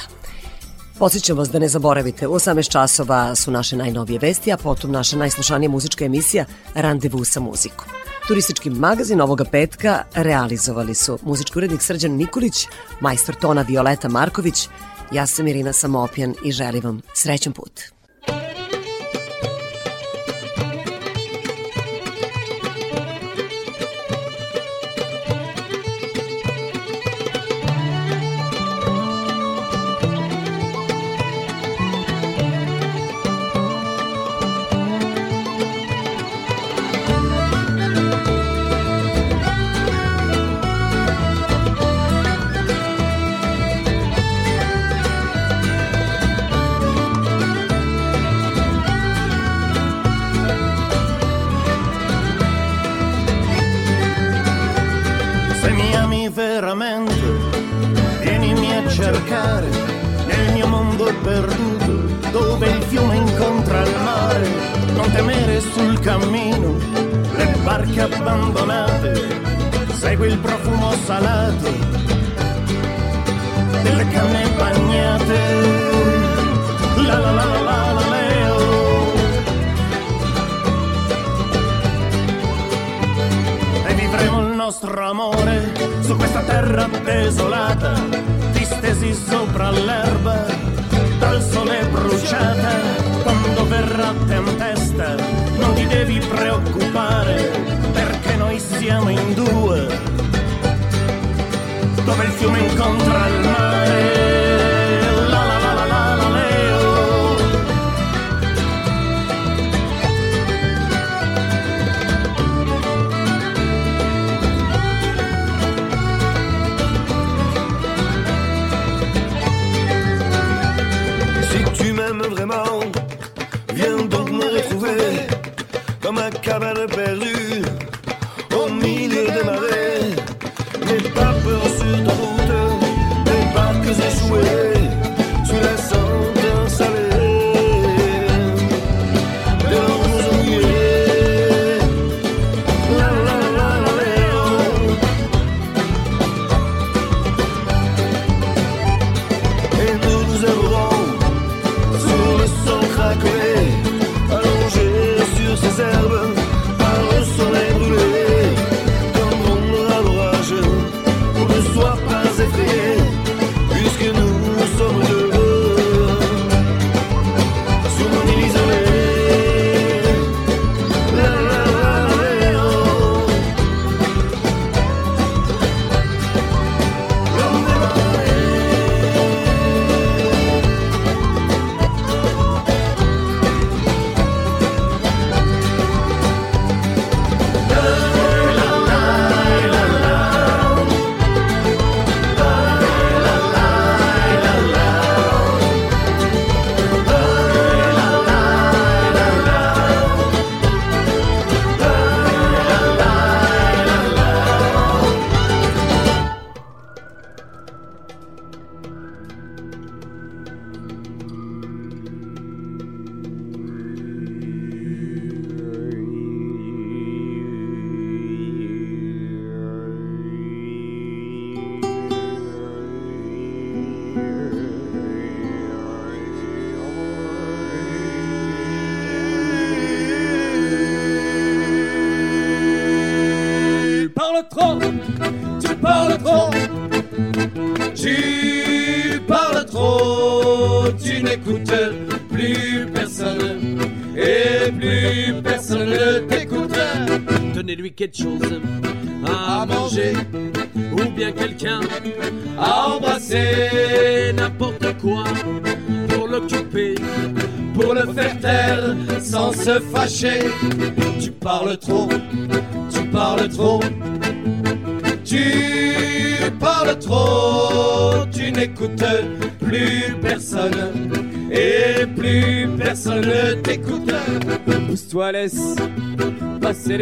Posjećam 0.99 1.38
vas 1.38 1.49
da 1.49 1.60
ne 1.60 1.68
zaboravite, 1.68 2.27
u 2.27 2.34
18 2.34 2.72
časova 2.72 3.35
su 3.35 3.52
naše 3.52 3.76
najnovije 3.76 4.19
vesti, 4.19 4.52
a 4.52 4.57
potom 4.57 4.91
naša 4.91 5.18
najslušanija 5.18 5.69
muzička 5.69 6.06
emisija 6.06 6.45
Randevu 6.76 7.26
sa 7.26 7.40
muzikom. 7.40 7.88
Turistički 8.27 8.69
magazin 8.69 9.22
ovoga 9.22 9.45
petka 9.45 10.03
realizovali 10.14 10.95
su 10.95 11.19
muzički 11.22 11.57
urednik 11.60 11.81
Srđan 11.81 12.11
Nikolić, 12.11 12.68
majstor 12.99 13.35
tona 13.35 13.61
Violeta 13.61 14.10
Marković, 14.10 14.68
ja 15.11 15.27
sam 15.27 15.48
Irina 15.48 15.73
Samopjan 15.73 16.35
i 16.44 16.52
želim 16.52 16.84
vam 16.84 17.02
srećan 17.14 17.53
put. 17.53 17.81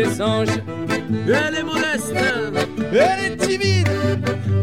Elle 0.03 1.55
est 1.55 1.63
modeste, 1.63 2.13
elle 2.91 3.25
est 3.25 3.37
timide. 3.37 3.89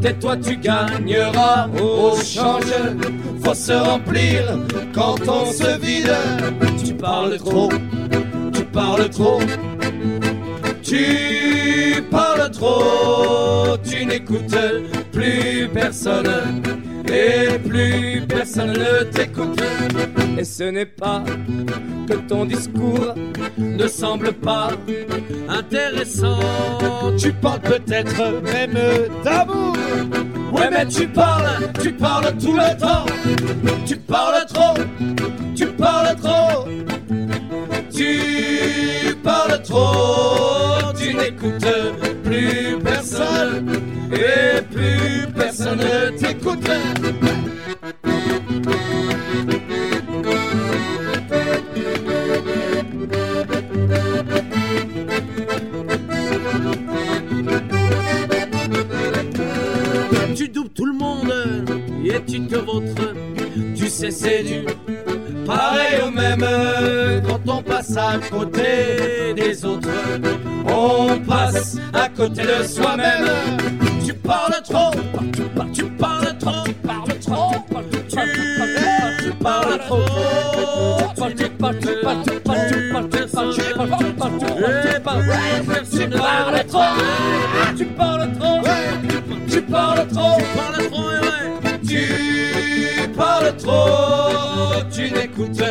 Tais-toi, 0.00 0.36
tu 0.36 0.56
gagneras 0.56 1.68
au 1.80 2.16
change. 2.16 2.72
Faut 3.44 3.54
se 3.54 3.72
remplir 3.72 4.58
quand 4.94 5.16
on 5.28 5.46
se 5.52 5.78
vide. 5.80 6.14
Tu 6.84 6.94
parles 6.94 7.36
trop, 7.38 7.70
tu 8.52 8.64
parles 8.64 9.08
trop. 9.10 9.40
Tu 10.82 12.02
parles 12.10 12.50
trop, 12.50 13.76
tu 13.84 14.06
n'écoutes 14.06 14.56
plus 15.12 15.68
personne 15.72 16.62
et 17.06 17.58
plus 17.58 18.22
personne 18.26 18.72
ne 18.72 19.02
t'écoute. 19.04 19.62
Et 20.38 20.44
ce 20.44 20.62
n'est 20.62 20.86
pas 20.86 21.24
que 22.06 22.14
ton 22.14 22.44
discours 22.44 23.12
ne 23.58 23.88
semble 23.88 24.32
pas 24.32 24.70
intéressant. 25.48 26.38
Tu 27.18 27.32
parles 27.32 27.60
peut-être 27.60 28.40
même 28.42 28.78
d'amour. 29.24 29.76
Ouais, 30.52 30.70
mais 30.70 30.86
tu 30.86 31.08
parles, 31.08 31.72
tu 31.82 31.92
parles 31.92 32.36
tout 32.38 32.52
le 32.52 32.78
temps. 32.78 33.04
Tu 33.84 33.96
parles 33.96 34.46
trop, 34.46 34.80
tu 35.56 35.66
parles 35.66 36.16
trop. 36.22 36.68
Tu 37.92 39.16
parles 39.24 39.60
trop, 39.64 40.92
tu 40.96 41.14
n'écoutes 41.14 41.66
plus 42.22 42.78
personne 42.84 43.72
et 44.12 44.62
plus 44.62 45.26
personne 45.34 45.78
ne 45.78 46.16
t'écoute. 46.16 46.70
C'est 64.18 64.42
du 64.42 64.64
pareil 65.46 66.02
au 66.06 66.10
même 66.10 66.44
quand 67.26 67.52
on 67.52 67.62
passe 67.62 67.96
à 67.96 68.18
côté 68.30 69.32
des 69.36 69.64
autres. 69.64 69.88
On 70.66 71.18
passe 71.20 71.76
à 71.92 72.08
côté 72.08 72.42
de 72.42 72.64
soi-même. 72.64 73.17
Tu 94.98 95.12
n'écoutes 95.12 95.62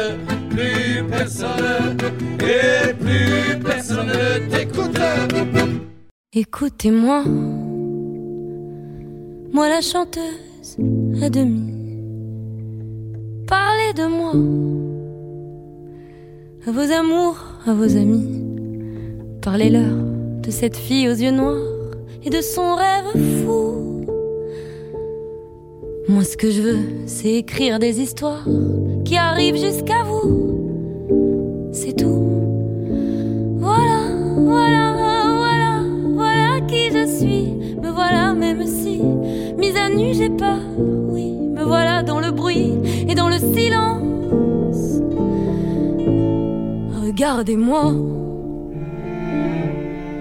plus 0.49 1.03
personne 1.09 1.97
et 2.39 2.93
plus 2.93 3.59
personne 3.61 4.07
ne 4.07 4.49
t'écoute. 4.49 4.97
Écoutez-moi, 6.31 7.23
moi 9.51 9.67
la 9.67 9.81
chanteuse 9.81 10.77
à 11.21 11.29
demi. 11.29 11.73
Parlez 13.47 13.93
de 13.95 14.07
moi, 14.07 14.31
à 16.65 16.71
vos 16.71 16.91
amours, 16.93 17.43
à 17.65 17.73
vos 17.73 17.97
amis. 17.97 18.45
Parlez-leur 19.41 19.93
de 20.41 20.51
cette 20.51 20.77
fille 20.77 21.09
aux 21.09 21.15
yeux 21.15 21.31
noirs 21.31 21.91
et 22.23 22.29
de 22.29 22.39
son 22.39 22.75
rêve 22.75 23.43
fou. 23.43 23.86
Moi, 26.09 26.23
ce 26.23 26.37
que 26.37 26.49
je 26.49 26.61
veux, 26.61 26.79
c'est 27.05 27.33
écrire 27.33 27.79
des 27.79 27.99
histoires 27.99 28.45
qui 29.03 29.17
arrivent 29.17 29.57
jusqu'à 29.57 30.03
vous. 30.05 31.69
C'est 31.73 31.97
tout. 31.97 32.23
Voilà, 33.57 34.07
voilà, 34.37 34.93
voilà, 35.35 35.83
voilà 36.13 36.61
qui 36.61 36.91
je 36.91 37.05
suis. 37.05 37.53
Me 37.81 37.89
voilà, 37.89 38.33
même 38.33 38.65
si, 38.65 39.01
mise 39.57 39.75
à 39.75 39.89
nu, 39.89 40.13
j'ai 40.13 40.29
peur. 40.29 40.59
Oui, 41.09 41.33
me 41.33 41.63
voilà 41.65 42.03
dans 42.03 42.21
le 42.21 42.31
bruit 42.31 42.71
et 43.09 43.13
dans 43.13 43.27
le 43.27 43.37
silence. 43.37 45.01
Regardez-moi, 47.03 47.93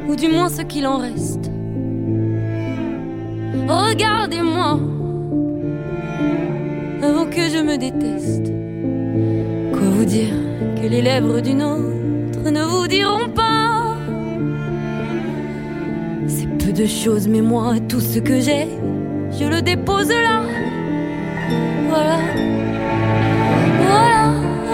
ou 0.09 0.17
du 0.17 0.27
moins 0.27 0.49
ce 0.49 0.63
qu'il 0.63 0.89
en 0.89 0.99
reste. 0.99 1.49
Regardez-moi, 3.69 4.81
avant 7.07 7.27
que 7.27 7.49
je 7.49 7.61
me 7.63 7.77
déteste. 7.77 8.49
Quoi 9.73 9.89
vous 9.97 10.05
dire 10.05 10.35
que 10.77 10.87
les 10.89 11.03
lèvres 11.03 11.41
d'une 11.41 11.63
autre 11.63 12.51
ne 12.51 12.63
vous 12.63 12.87
diront 12.89 13.29
pas? 13.29 13.97
C'est 16.27 16.49
peu 16.59 16.73
de 16.73 16.87
choses, 16.87 17.29
mais 17.29 17.43
moi, 17.43 17.75
tout 17.89 18.01
ce 18.01 18.19
que 18.19 18.41
j'ai, 18.41 18.67
je 19.39 19.45
le 19.45 19.63
dépose 19.63 20.09
là. 20.09 20.43
Voilà. 21.89 22.19
Voilà, 23.87 24.23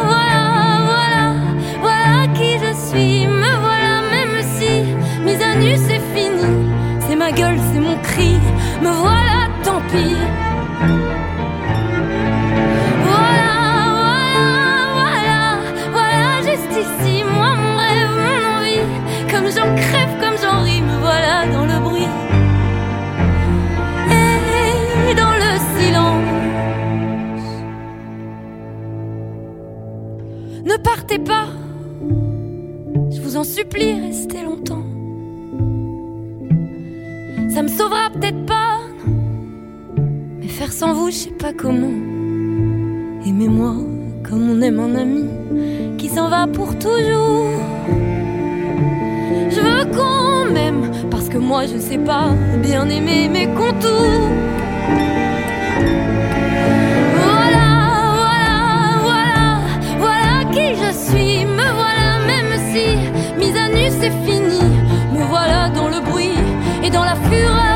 voilà, 0.09 0.43
voilà, 0.91 1.25
voilà 1.87 2.15
qui 2.37 2.51
je 2.65 2.73
suis. 2.89 3.27
Me 3.27 3.53
voilà, 3.67 3.95
même 4.15 4.37
si 4.57 4.73
mise 5.27 5.43
à 5.43 5.55
nu, 5.63 5.73
c'est 5.87 6.05
fini. 6.15 6.49
C'est 7.07 7.17
ma 7.17 7.31
gueule, 7.31 7.59
c'est 7.73 7.81
mon 7.81 7.97
cri. 8.03 8.33
Me 8.83 8.91
voilà, 9.05 9.39
tant 9.65 9.83
pis. 9.91 11.12
Partez 30.95 31.19
pas, 31.19 31.47
je 33.11 33.21
vous 33.23 33.39
en 33.39 33.45
supplie, 33.45 33.99
restez 33.99 34.43
longtemps. 34.43 34.85
Ça 37.49 37.63
me 37.63 37.69
sauvera 37.69 38.11
peut-être 38.13 38.45
pas, 38.45 38.77
mais 40.39 40.49
faire 40.49 40.71
sans 40.71 40.93
vous, 40.93 41.07
je 41.07 41.17
sais 41.17 41.31
pas 41.31 41.55
comment. 41.55 41.97
Aimez-moi 43.27 43.75
comme 44.23 44.51
on 44.51 44.61
aime 44.61 44.81
un 44.81 44.95
ami 44.95 45.25
qui 45.97 46.09
s'en 46.11 46.29
va 46.29 46.47
pour 46.47 46.79
toujours. 46.79 47.49
Je 49.49 49.61
veux 49.61 49.87
qu'on 49.97 50.53
m'aime 50.53 50.91
parce 51.11 51.31
que 51.31 51.39
moi 51.39 51.63
je 51.65 51.79
sais 51.79 51.99
pas 52.13 52.33
bien 52.63 52.87
aimer 52.91 53.31
mes 53.31 53.47
contours. 53.47 54.29
mise 62.73 63.57
à 63.57 63.69
nu 63.69 63.91
c'est 64.01 64.11
fini, 64.25 64.61
me 65.13 65.23
voilà 65.25 65.69
dans 65.69 65.89
le 65.89 66.01
bruit 66.01 66.39
et 66.83 66.89
dans 66.89 67.05
la 67.05 67.17
fureur. 67.17 67.72